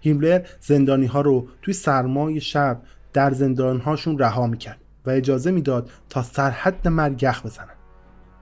هیملر 0.00 0.46
زندانی 0.60 1.06
ها 1.06 1.20
رو 1.20 1.48
توی 1.62 1.74
سرمای 1.74 2.40
شب 2.40 2.82
در 3.12 3.30
زندان 3.30 3.80
هاشون 3.80 4.18
رها 4.18 4.46
می‌کرد 4.46 4.80
و 5.06 5.10
اجازه 5.10 5.50
می‌داد 5.50 5.90
تا 6.08 6.22
سرحد 6.22 6.88
مرگ 6.88 7.22
یخ 7.22 7.46
بزنن. 7.46 7.74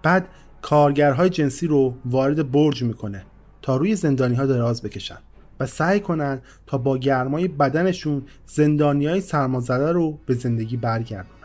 بعد 0.02 0.28
کارگرهای 0.62 1.28
جنسی 1.28 1.66
رو 1.66 1.94
وارد 2.04 2.50
برج 2.50 2.82
می‌کنه 2.82 3.24
تا 3.62 3.76
روی 3.76 3.96
زندانی 3.96 4.34
ها 4.34 4.46
دراز 4.46 4.82
بکشن. 4.82 5.18
و 5.60 5.66
سعی 5.66 6.00
کنن 6.00 6.40
تا 6.66 6.78
با 6.78 6.98
گرمای 6.98 7.48
بدنشون 7.48 8.22
زندانی 8.46 9.06
های 9.06 9.20
سرمازده 9.20 9.92
رو 9.92 10.18
به 10.26 10.34
زندگی 10.34 10.76
برگردونن. 10.76 11.36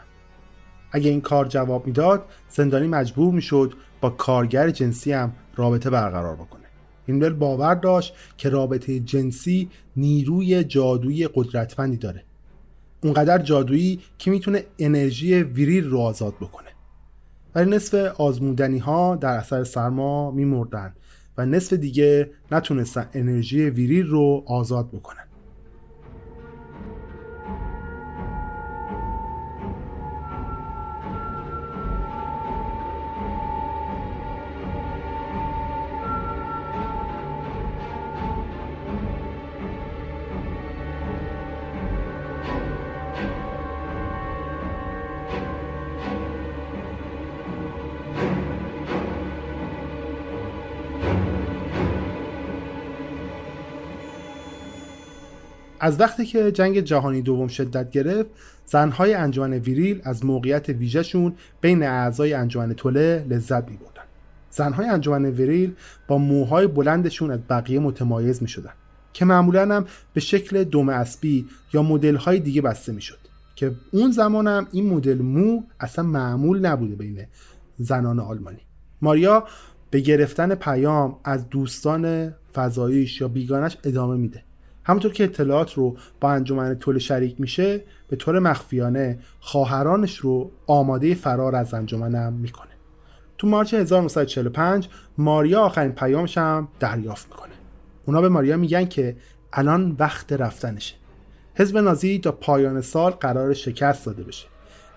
اگه 0.91 1.09
این 1.09 1.21
کار 1.21 1.47
جواب 1.47 1.87
می‌داد 1.87 2.25
زندانی 2.49 2.87
مجبور 2.87 3.33
می‌شد 3.33 3.73
با 4.01 4.09
کارگر 4.09 4.69
جنسی 4.69 5.11
هم 5.11 5.33
رابطه 5.55 5.89
برقرار 5.89 6.35
بکنه. 6.35 6.61
هیملر 7.07 7.29
باور 7.29 7.75
داشت 7.75 8.13
که 8.37 8.49
رابطه 8.49 8.99
جنسی 8.99 9.69
نیروی 9.95 10.63
جادویی 10.63 11.27
قدرتمندی 11.33 11.97
داره. 11.97 12.23
اونقدر 13.03 13.37
جادویی 13.37 13.99
که 14.17 14.31
می‌تونه 14.31 14.63
انرژی 14.79 15.33
ویریل 15.43 15.89
رو 15.89 15.99
آزاد 15.99 16.35
بکنه. 16.35 16.69
ولی 17.55 17.69
نصف 17.69 17.93
آزمودنی 18.21 18.77
ها 18.77 19.15
در 19.15 19.37
اثر 19.37 19.63
سرما 19.63 20.31
میمردن. 20.31 20.93
و 21.37 21.45
نصف 21.45 21.73
دیگه 21.73 22.31
نتونستن 22.51 23.09
انرژی 23.13 23.69
ویریل 23.69 24.07
رو 24.07 24.43
آزاد 24.47 24.91
بکنن. 24.91 25.30
از 55.83 55.99
وقتی 55.99 56.25
که 56.25 56.51
جنگ 56.51 56.79
جهانی 56.79 57.21
دوم 57.21 57.47
شدت 57.47 57.91
گرفت 57.91 58.29
زنهای 58.65 59.13
انجمن 59.13 59.53
ویریل 59.53 60.01
از 60.03 60.25
موقعیت 60.25 60.69
ویژهشون 60.69 61.33
بین 61.61 61.83
اعضای 61.83 62.33
انجمن 62.33 62.73
توله 62.73 63.25
لذت 63.29 63.69
میبردن. 63.69 64.01
زنهای 64.49 64.87
انجمن 64.87 65.25
ویریل 65.25 65.73
با 66.07 66.17
موهای 66.17 66.67
بلندشون 66.67 67.31
از 67.31 67.39
بقیه 67.49 67.79
متمایز 67.79 68.41
می‌شدن 68.41 68.71
که 69.13 69.25
معمولا 69.25 69.75
هم 69.75 69.85
به 70.13 70.19
شکل 70.19 70.63
دم 70.63 70.89
اسبی 70.89 71.47
یا 71.73 71.83
مدل 71.83 72.15
های 72.15 72.39
دیگه 72.39 72.61
بسته 72.61 72.91
می‌شد 72.91 73.17
که 73.55 73.71
اون 73.91 74.11
زمان 74.11 74.47
هم 74.47 74.67
این 74.71 74.93
مدل 74.93 75.21
مو 75.21 75.63
اصلا 75.79 76.05
معمول 76.05 76.65
نبوده 76.65 76.95
بین 76.95 77.25
زنان 77.77 78.19
آلمانی. 78.19 78.61
ماریا 79.01 79.47
به 79.89 79.99
گرفتن 79.99 80.55
پیام 80.55 81.19
از 81.23 81.49
دوستان 81.49 82.33
فضاییش 82.53 83.21
یا 83.21 83.27
بیگانش 83.27 83.77
ادامه 83.83 84.15
میده. 84.15 84.43
همونطور 84.83 85.13
که 85.13 85.23
اطلاعات 85.23 85.73
رو 85.73 85.97
با 86.19 86.31
انجمن 86.31 86.75
طول 86.75 86.97
شریک 86.97 87.35
میشه 87.39 87.83
به 88.07 88.15
طور 88.15 88.39
مخفیانه 88.39 89.19
خواهرانش 89.39 90.17
رو 90.17 90.51
آماده 90.67 91.13
فرار 91.13 91.55
از 91.55 91.73
انجمنم 91.73 92.33
می‌کنه. 92.33 92.71
تو 93.37 93.47
مارچ 93.47 93.73
1945 93.73 94.89
ماریا 95.17 95.61
آخرین 95.61 95.91
پیامش 95.91 96.37
هم 96.37 96.67
دریافت 96.79 97.27
می‌کنه. 97.29 97.53
اونا 98.05 98.21
به 98.21 98.29
ماریا 98.29 98.57
میگن 98.57 98.85
که 98.85 99.15
الان 99.53 99.95
وقت 99.99 100.33
رفتنشه. 100.33 100.95
حزب 101.55 101.77
نازی 101.77 102.19
تا 102.19 102.31
پایان 102.31 102.81
سال 102.81 103.11
قرار 103.11 103.53
شکست 103.53 104.05
داده 104.05 104.23
بشه. 104.23 104.47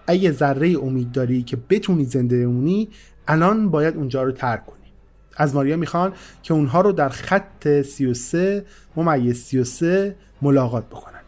اگه 0.07 0.33
ذره 0.33 0.79
امید 0.83 1.13
داری 1.13 1.43
که 1.43 1.57
بتونی 1.71 2.05
زنده 2.05 2.47
بمونی 2.47 2.89
الان 3.29 3.71
باید 3.71 3.97
اونجا 3.97 4.23
رو 4.23 4.33
ترک 4.33 4.67
کنی. 4.67 4.84
از 5.37 5.55
ماریا 5.55 5.77
می‌خوان 5.77 6.13
که 6.43 6.55
اونها 6.55 6.81
رو 6.81 6.93
در 6.93 7.09
خط 7.09 7.83
33 7.83 8.65
ممیز 8.97 9.43
33 9.43 10.17
ملاقات 10.43 10.87
بکنن. 10.87 11.21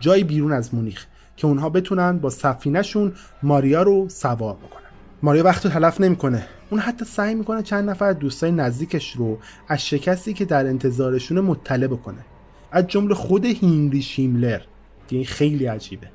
جایی 0.00 0.24
بیرون 0.24 0.52
از 0.52 0.74
مونیخ 0.74 1.06
که 1.36 1.46
اونها 1.46 1.70
بتونن 1.70 2.18
با 2.18 2.30
سفینهشون 2.30 3.12
ماریا 3.42 3.82
رو 3.82 4.08
سوار 4.08 4.54
بکنن. 4.54 4.82
ماریا 5.22 5.44
وقت 5.44 5.64
رو 5.66 5.72
تلف 5.72 6.00
نمی‌کنه. 6.00 6.46
اون 6.70 6.80
حتی 6.80 7.04
سعی 7.04 7.34
می‌کنه 7.34 7.62
چند 7.62 7.90
نفر 7.90 8.12
دوستای 8.12 8.52
نزدیکش 8.52 9.16
رو 9.16 9.38
از 9.68 9.86
شکستی 9.86 10.32
که 10.32 10.44
در 10.44 10.66
انتظارشون 10.66 11.40
مطلع 11.40 11.86
بکنه. 11.86 12.24
از 12.72 12.86
جمله 12.86 13.14
خود 13.14 13.44
هینری 13.44 14.02
شیملر 14.02 14.60
که 15.08 15.16
این 15.16 15.24
خیلی 15.24 15.66
عجیبه. 15.66 16.08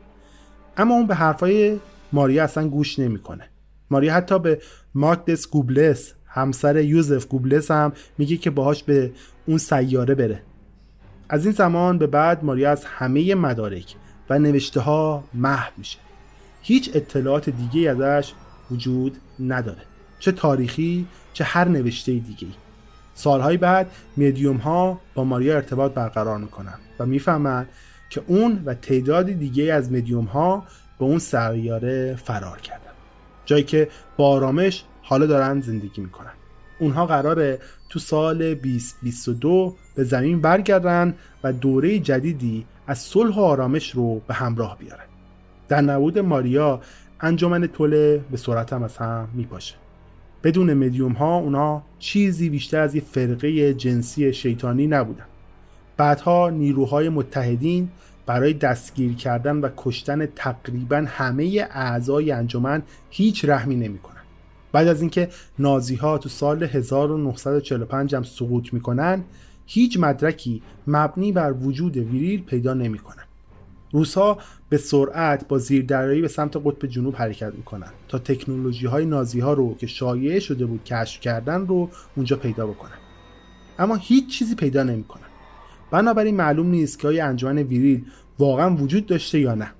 اما 0.78 0.96
اون 0.96 1.08
به 1.08 1.16
حرفای 1.16 1.80
ماریا 2.14 2.44
اصلا 2.44 2.68
گوش 2.68 3.00
نمی‌کنه. 3.00 3.50
ماریا 3.90 4.14
حتی 4.14 4.40
به 4.40 4.62
ماکدس 4.96 5.48
گوبلس 5.48 6.14
همسر 6.34 6.82
یوزف 6.82 7.26
گوبلس 7.26 7.72
هم 7.72 7.94
میگه 8.18 8.38
که 8.38 8.50
باهاش 8.50 8.84
به 8.84 9.12
اون 9.46 9.58
سیاره 9.58 10.16
بره. 10.16 10.42
از 11.30 11.46
این 11.46 11.54
زمان 11.54 11.98
به 11.98 12.08
بعد 12.08 12.44
ماریا 12.44 12.72
از 12.72 12.86
همه 12.86 13.36
مدارک 13.36 13.96
و 14.30 14.40
نوشته 14.40 14.80
ها 14.80 15.24
محو 15.34 15.72
میشه. 15.78 15.98
هیچ 16.62 16.92
اطلاعات 16.94 17.50
دیگه 17.50 17.90
ازش 17.90 18.34
وجود 18.72 19.18
نداره. 19.40 19.82
چه 20.20 20.32
تاریخی 20.32 21.08
چه 21.34 21.44
هر 21.44 21.68
نوشته 21.68 22.12
دیگه 22.12 22.48
سالهای 23.14 23.58
بعد 23.58 23.92
میدیوم 24.16 24.58
ها 24.58 25.02
با 25.14 25.24
ماریا 25.24 25.56
ارتباط 25.56 25.94
برقرار 25.94 26.38
می‌کنن 26.38 26.76
و 27.00 27.06
می‌فهمن 27.06 27.68
که 28.10 28.22
اون 28.28 28.62
و 28.66 28.74
تعداد 28.74 29.26
دیگه 29.26 29.74
از 29.74 29.92
میدیوم 29.92 30.26
ها 30.26 30.64
به 31.00 31.06
اون 31.06 31.20
سیاره 31.20 32.16
فرار 32.16 32.60
کردن. 32.60 32.92
جایی 33.46 33.64
که 33.64 33.90
با 34.18 34.28
آرامش 34.28 34.84
حالا 35.04 35.26
دارن 35.26 35.62
زندگی 35.62 36.02
می‌کنن. 36.02 36.32
اونها 36.80 37.06
قراره 37.06 37.60
تو 37.90 38.00
سال 38.00 38.54
2022 38.54 39.76
به 39.96 40.04
زمین 40.04 40.42
برگردن 40.42 41.14
و 41.44 41.54
دوره 41.54 42.00
جدیدی 42.00 42.66
از 42.88 43.00
صلح 43.00 43.36
و 43.36 43.40
آرامش 43.40 43.92
رو 43.92 44.22
به 44.28 44.34
همراه 44.34 44.78
بیارن. 44.78 45.06
در 45.68 45.82
نبود 45.82 46.20
ماریا 46.20 46.82
انجمن 47.22 47.68
توله 47.68 48.22
به 48.32 48.38
صورت 48.38 48.74
هم 48.74 48.84
از 48.84 48.98
هم 48.98 49.28
میپاشه. 49.34 49.76
بدون 50.44 50.74
مدیوم 50.74 51.12
ها 51.12 51.38
اونا 51.38 51.84
چیزی 52.00 52.50
بیشتر 52.50 52.80
از 52.80 52.96
یه 52.96 53.02
فرقه 53.02 53.74
جنسی 53.74 54.34
شیطانی 54.34 54.88
نبودن. 54.88 55.26
بعدها 55.98 56.50
نیروهای 56.50 57.10
متحدین 57.10 57.90
برای 58.26 58.54
دستگیر 58.54 59.16
کردن 59.16 59.58
و 59.58 59.70
کشتن 59.78 60.26
تقریبا 60.26 61.06
همه 61.08 61.68
اعضای 61.72 62.32
انجمن 62.32 62.84
هیچ 63.10 63.46
رحمی 63.46 63.76
نمی‌کنن. 63.76 64.13
بعد 64.74 64.88
از 64.88 65.02
اینکه 65.02 65.30
نازی 65.60 65.96
ها 65.96 66.18
تو 66.18 66.30
سال 66.30 66.64
1945 66.64 68.16
هم 68.16 68.24
سقوط 68.24 68.74
می‌کنن 68.74 69.24
هیچ 69.66 70.00
مدرکی 70.00 70.62
مبنی 70.88 71.32
بر 71.32 71.54
وجود 71.54 71.98
ویریل 71.98 72.44
پیدا 72.44 72.74
نمی‌کنن. 72.74 73.24
روسها 73.92 74.38
به 74.70 74.78
سرعت 74.78 75.48
با 75.48 75.58
زیردریایی 75.58 76.22
به 76.22 76.28
سمت 76.28 76.58
قطب 76.58 76.86
جنوب 76.88 77.16
حرکت 77.16 77.54
می‌کنن 77.56 77.92
تا 78.08 78.20
تکنولوژی 78.20 78.86
های 78.86 79.06
نازی 79.06 79.40
ها 79.40 79.54
رو 79.54 79.76
که 79.76 79.88
شایع 79.88 80.40
شده 80.40 80.66
بود 80.66 80.84
کشف 80.84 81.22
کردن 81.22 81.68
رو 81.68 81.90
اونجا 82.16 82.36
پیدا 82.36 82.68
بکنن. 82.68 82.98
اما 83.80 83.96
هیچ 83.96 84.40
چیزی 84.40 84.56
پیدا 84.56 84.84
نمی‌کنن. 84.84 85.24
بنابراین 85.92 86.36
معلوم 86.36 86.68
نیست 86.68 87.00
که 87.00 87.08
آیا 87.08 87.28
انجمن 87.28 87.58
ویریل 87.58 88.06
واقعا 88.40 88.76
وجود 88.76 89.06
داشته 89.06 89.40
یا 89.40 89.56
نه. 89.56 89.72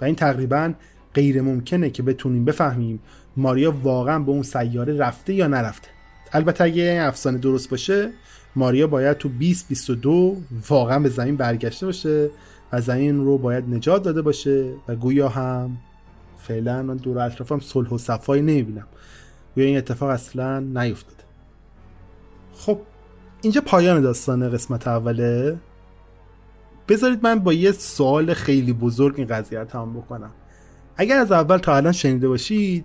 و 0.00 0.04
این 0.04 0.14
تقریبا 0.14 0.72
غیر 1.14 1.42
ممکنه 1.42 1.90
که 1.90 2.02
بتونیم 2.02 2.44
بفهمیم 2.44 3.00
ماریا 3.38 3.74
واقعا 3.82 4.18
به 4.18 4.30
اون 4.30 4.42
سیاره 4.42 4.96
رفته 4.96 5.34
یا 5.34 5.46
نرفته؟ 5.46 5.88
البته 6.32 6.64
اگه 6.64 6.98
افسانه 7.02 7.38
درست 7.38 7.70
باشه 7.70 8.10
ماریا 8.56 8.86
باید 8.86 9.16
تو 9.16 9.28
2022 9.28 10.36
واقعا 10.68 10.98
به 10.98 11.08
زمین 11.08 11.36
برگشته 11.36 11.86
باشه 11.86 12.30
و 12.72 12.80
زمین 12.80 13.24
رو 13.24 13.38
باید 13.38 13.64
نجات 13.68 14.02
داده 14.02 14.22
باشه 14.22 14.72
و 14.88 14.96
گویا 14.96 15.28
هم 15.28 15.76
فعلا 16.38 16.82
من 16.82 16.96
دور 16.96 17.18
اطرافم 17.18 17.60
صلح 17.60 17.88
و 17.88 17.98
صفایی 17.98 18.42
نمی‌بینم. 18.42 18.86
گویا 19.54 19.66
این 19.66 19.76
اتفاق 19.76 20.08
اصلا 20.10 20.60
نیفتاده. 20.60 21.24
خب 22.54 22.80
اینجا 23.42 23.60
پایان 23.60 24.00
داستان 24.00 24.50
قسمت 24.50 24.88
اوله. 24.88 25.56
بذارید 26.88 27.18
من 27.22 27.38
با 27.38 27.52
یه 27.52 27.72
سوال 27.72 28.34
خیلی 28.34 28.72
بزرگ 28.72 29.14
این 29.16 29.26
قضیه 29.26 29.58
رو 29.58 29.64
تمام 29.64 29.92
بکنم. 29.92 30.30
اگر 30.96 31.18
از 31.18 31.32
اول 31.32 31.58
تا 31.58 31.76
الان 31.76 31.92
شنیده 31.92 32.28
باشید 32.28 32.84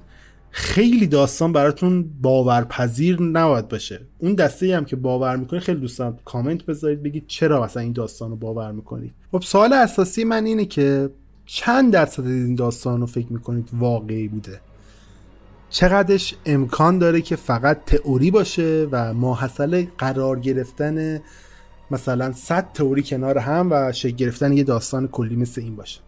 خیلی 0.55 1.07
داستان 1.07 1.53
براتون 1.53 2.09
باورپذیر 2.21 3.21
نباید 3.21 3.67
باشه. 3.67 4.01
اون 4.19 4.33
دسته 4.35 4.77
هم 4.77 4.85
که 4.85 4.95
باور 4.95 5.35
می‌کنید 5.35 5.61
خیلی 5.61 5.79
دوستان 5.79 6.19
کامنت 6.25 6.65
بذارید 6.65 7.03
بگید 7.03 7.23
چرا 7.27 7.63
مثلا 7.63 7.83
این 7.83 7.91
داستان 7.91 8.29
رو 8.29 8.35
باور 8.35 8.71
می‌کنید. 8.71 9.13
خب 9.31 9.41
سوال 9.41 9.73
اساسی 9.73 10.23
من 10.23 10.45
اینه 10.45 10.65
که 10.65 11.09
چند 11.45 11.93
درصد 11.93 12.25
این 12.25 12.55
داستان 12.55 12.99
رو 12.99 13.05
فکر 13.05 13.33
می‌کنید 13.33 13.69
واقعی 13.73 14.27
بوده؟ 14.27 14.59
چقدرش 15.69 16.35
امکان 16.45 16.97
داره 16.97 17.21
که 17.21 17.35
فقط 17.35 17.85
تئوری 17.85 18.31
باشه 18.31 18.87
و 18.91 19.13
ماحصل 19.13 19.85
قرار 19.97 20.39
گرفتن 20.39 21.21
مثلا 21.91 22.31
100 22.31 22.67
تئوری 22.73 23.03
کنار 23.03 23.37
هم 23.37 23.67
و 23.71 23.91
شکل 23.91 24.15
گرفتن 24.15 24.53
یه 24.53 24.63
داستان 24.63 25.07
کلی 25.07 25.35
مثل 25.35 25.61
این 25.61 25.75
باشه؟ 25.75 25.99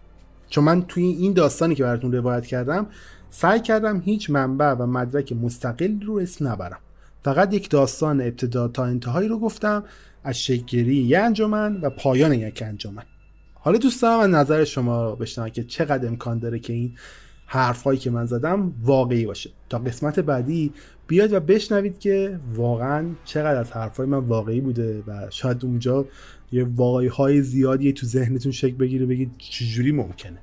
چون 0.55 0.63
من 0.63 0.81
توی 0.81 1.03
این 1.03 1.33
داستانی 1.33 1.75
که 1.75 1.83
براتون 1.83 2.11
روایت 2.11 2.45
کردم 2.45 2.87
سعی 3.29 3.59
کردم 3.59 4.01
هیچ 4.05 4.29
منبع 4.29 4.71
و 4.71 4.85
مدرک 4.85 5.33
مستقل 5.33 6.01
رو 6.01 6.13
اسم 6.13 6.47
نبرم. 6.47 6.79
فقط 7.23 7.53
یک 7.53 7.69
داستان 7.69 8.21
ابتدا 8.21 8.67
تا 8.67 8.85
انتهایی 8.85 9.27
رو 9.27 9.39
گفتم 9.39 9.83
از 10.23 10.39
شکلگیری 10.39 10.95
یه 10.95 11.19
انجمن 11.19 11.81
و 11.81 11.89
پایان 11.89 12.33
یک 12.33 12.63
انجمن. 12.65 13.03
حالا 13.53 13.77
دوست 13.77 14.01
دارم 14.01 14.19
از 14.19 14.29
نظر 14.29 14.63
شما 14.63 15.15
بشنوم 15.15 15.49
که 15.49 15.63
چقدر 15.63 16.07
امکان 16.07 16.39
داره 16.39 16.59
که 16.59 16.73
این 16.73 16.95
حرفهایی 17.45 17.99
که 17.99 18.09
من 18.11 18.25
زدم 18.25 18.73
واقعی 18.83 19.25
باشه. 19.25 19.49
تا 19.69 19.77
قسمت 19.77 20.19
بعدی 20.19 20.73
بیاد 21.07 21.33
و 21.33 21.39
بشنوید 21.39 21.99
که 21.99 22.39
واقعا 22.53 23.05
چقدر 23.25 23.59
از 23.59 23.71
حرفهای 23.71 24.07
من 24.07 24.17
واقعی 24.17 24.61
بوده 24.61 25.03
و 25.07 25.27
شاید 25.29 25.65
اونجا 25.65 26.05
یه 26.51 26.63
واقعی 26.63 27.07
های 27.07 27.41
زیادی 27.41 27.93
تو 27.93 28.05
ذهنتون 28.05 28.51
شکل 28.51 28.75
بگیره 28.75 29.05
بگید 29.05 29.31
چجوری 29.37 29.91
ممکنه. 29.91 30.37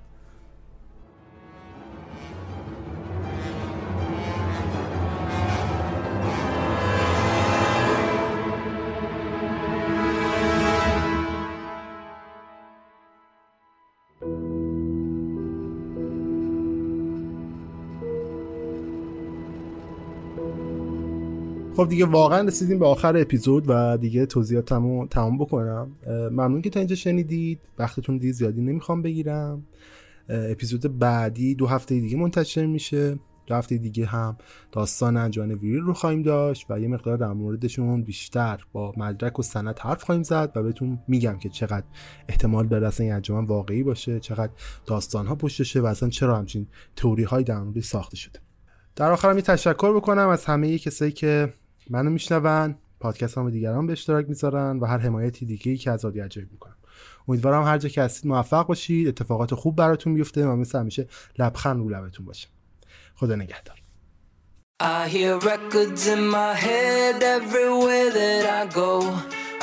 خب 21.83 21.89
دیگه 21.89 22.07
واقعا 22.07 22.41
رسیدیم 22.41 22.79
به 22.79 22.87
آخر 22.87 23.17
اپیزود 23.17 23.65
و 23.69 23.97
دیگه 23.97 24.27
توضیحاتمو 24.27 25.07
تمام 25.07 25.39
بکنم. 25.39 25.97
ممنون 26.09 26.63
که 26.63 26.71
تا 26.71 26.81
اینجا 26.81 26.97
شنیدید. 26.97 27.61
وقتتون 27.79 28.19
دیگه 28.19 28.33
زیادی 28.33 28.61
نمی‌خوام 28.61 29.03
بگیرم. 29.03 29.63
اپیزود 30.29 30.99
بعدی 30.99 31.55
دو 31.55 31.67
هفته 31.67 32.01
دیگه 32.01 32.17
منتشر 32.17 32.67
میشه. 32.67 33.19
دو 33.47 33.55
هفته 33.55 33.79
دیگه 33.79 34.07
هم 34.07 34.37
داستان 34.73 35.17
انجان 35.17 35.53
ویری 35.53 35.79
رو 35.79 35.95
خواهیم 35.95 36.23
داشت 36.23 36.67
و 36.71 36.81
یه 36.81 36.89
مقدار 36.89 37.17
در 37.17 37.33
موردشون 37.33 38.03
بیشتر 38.03 38.61
با 38.73 38.93
مدرک 38.97 39.39
و 39.39 39.43
سند 39.43 39.79
حرف 39.79 40.03
خواهیم 40.03 40.23
زد 40.23 40.53
و 40.57 40.63
بهتون 40.63 40.99
میگم 41.09 41.39
که 41.39 41.49
چقدر 41.49 41.87
احتمال 42.29 42.67
داره 42.67 42.87
اصلا 42.87 43.05
این 43.05 43.15
انجمن 43.15 43.45
واقعی 43.45 43.83
باشه 43.83 44.21
چقدر 44.21 44.53
داستان 44.87 45.27
ها 45.27 45.35
پشتشه 45.35 45.81
و 45.81 45.87
اصلا 45.87 46.09
چرا 46.09 46.39
همچین 46.39 46.67
تئوری 46.97 47.25
های 47.25 47.45
در 47.45 47.65
ساخته 47.83 48.17
شده. 48.17 48.39
در 48.97 49.11
آخرم 49.11 49.37
یه 49.37 49.43
تشکر 49.43 49.97
بکنم 49.97 50.29
از 50.29 50.45
همه 50.45 50.79
کسایی 50.79 51.13
که 51.13 51.53
منو 51.91 52.11
میشنون 52.11 52.75
پادکست 53.01 53.39
هم 53.39 53.51
دیگران 53.51 53.87
به 53.87 53.93
اشتراک 53.93 54.29
می‌ذارن 54.29 54.79
و 54.79 54.87
هر 54.87 54.99
حمایتی 54.99 55.47
دیگه 55.47 55.73
ای 55.73 55.79
که 55.79 55.91
از 55.91 56.05
رادیو 56.05 56.25
عجایب 56.25 56.53
می‌کنم. 56.53 56.77
امیدوارم 57.29 57.65
هر 57.65 57.79
جا 57.79 57.89
که 57.89 58.03
هستید 58.03 58.27
موفق 58.27 58.67
باشید 58.67 59.09
اتفاقات 59.09 59.55
خوب 59.55 59.77
براتون 59.77 60.15
بیفته 60.15 60.47
و 60.47 60.57
مثل 60.57 60.79
همیشه 60.79 61.09
لبخند 61.39 61.81
رو 61.81 61.89
لبتون 61.89 62.27
باشه. 62.27 62.49
خدا 63.15 63.35
نگهدار. 63.35 63.83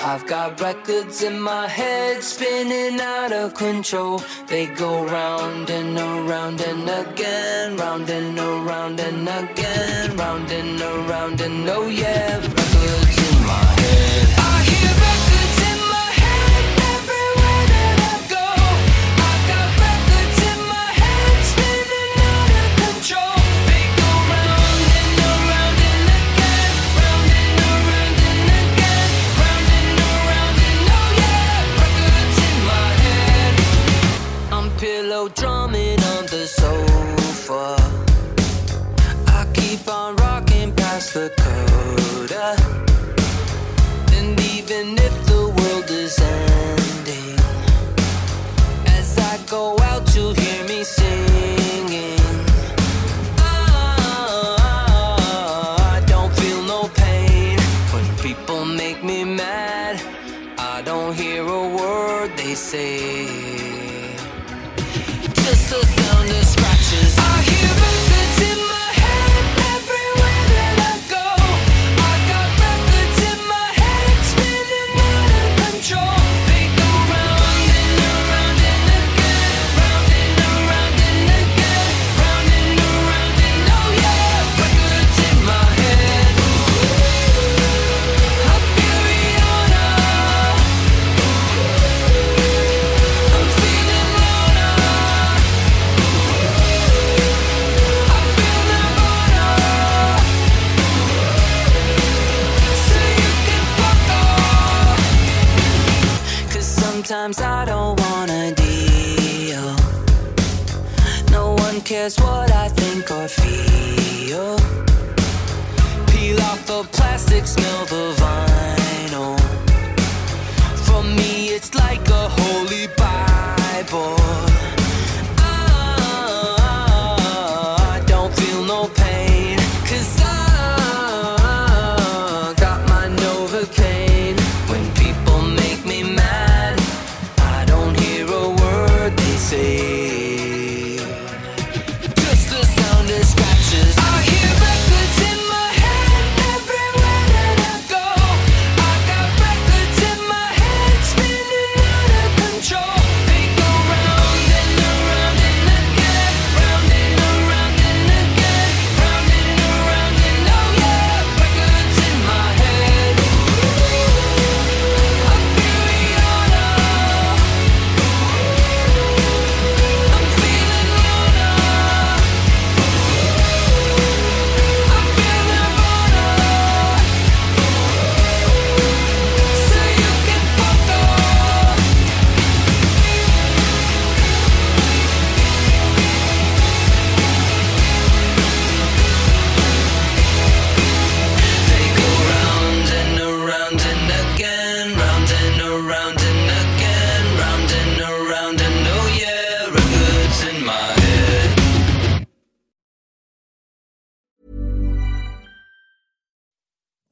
I've 0.02 0.26
got 0.28 0.62
records 0.62 1.24
in 1.24 1.40
my 1.40 1.68
head 1.68 2.24
spinning 2.24 3.02
out 3.02 3.34
of 3.34 3.54
control. 3.54 4.22
They 4.48 4.68
go 4.68 5.06
round 5.06 5.70
and 5.70 5.98
around 5.98 6.62
and 6.62 6.90
again, 6.90 7.76
round 7.76 8.10
and 8.10 8.40
around 8.40 9.00
and 9.02 9.28
again, 9.28 10.16
round 10.16 10.52
and 10.52 10.82
around 10.82 11.42
and 11.42 11.70
oh 11.70 11.88
yeah, 11.90 12.59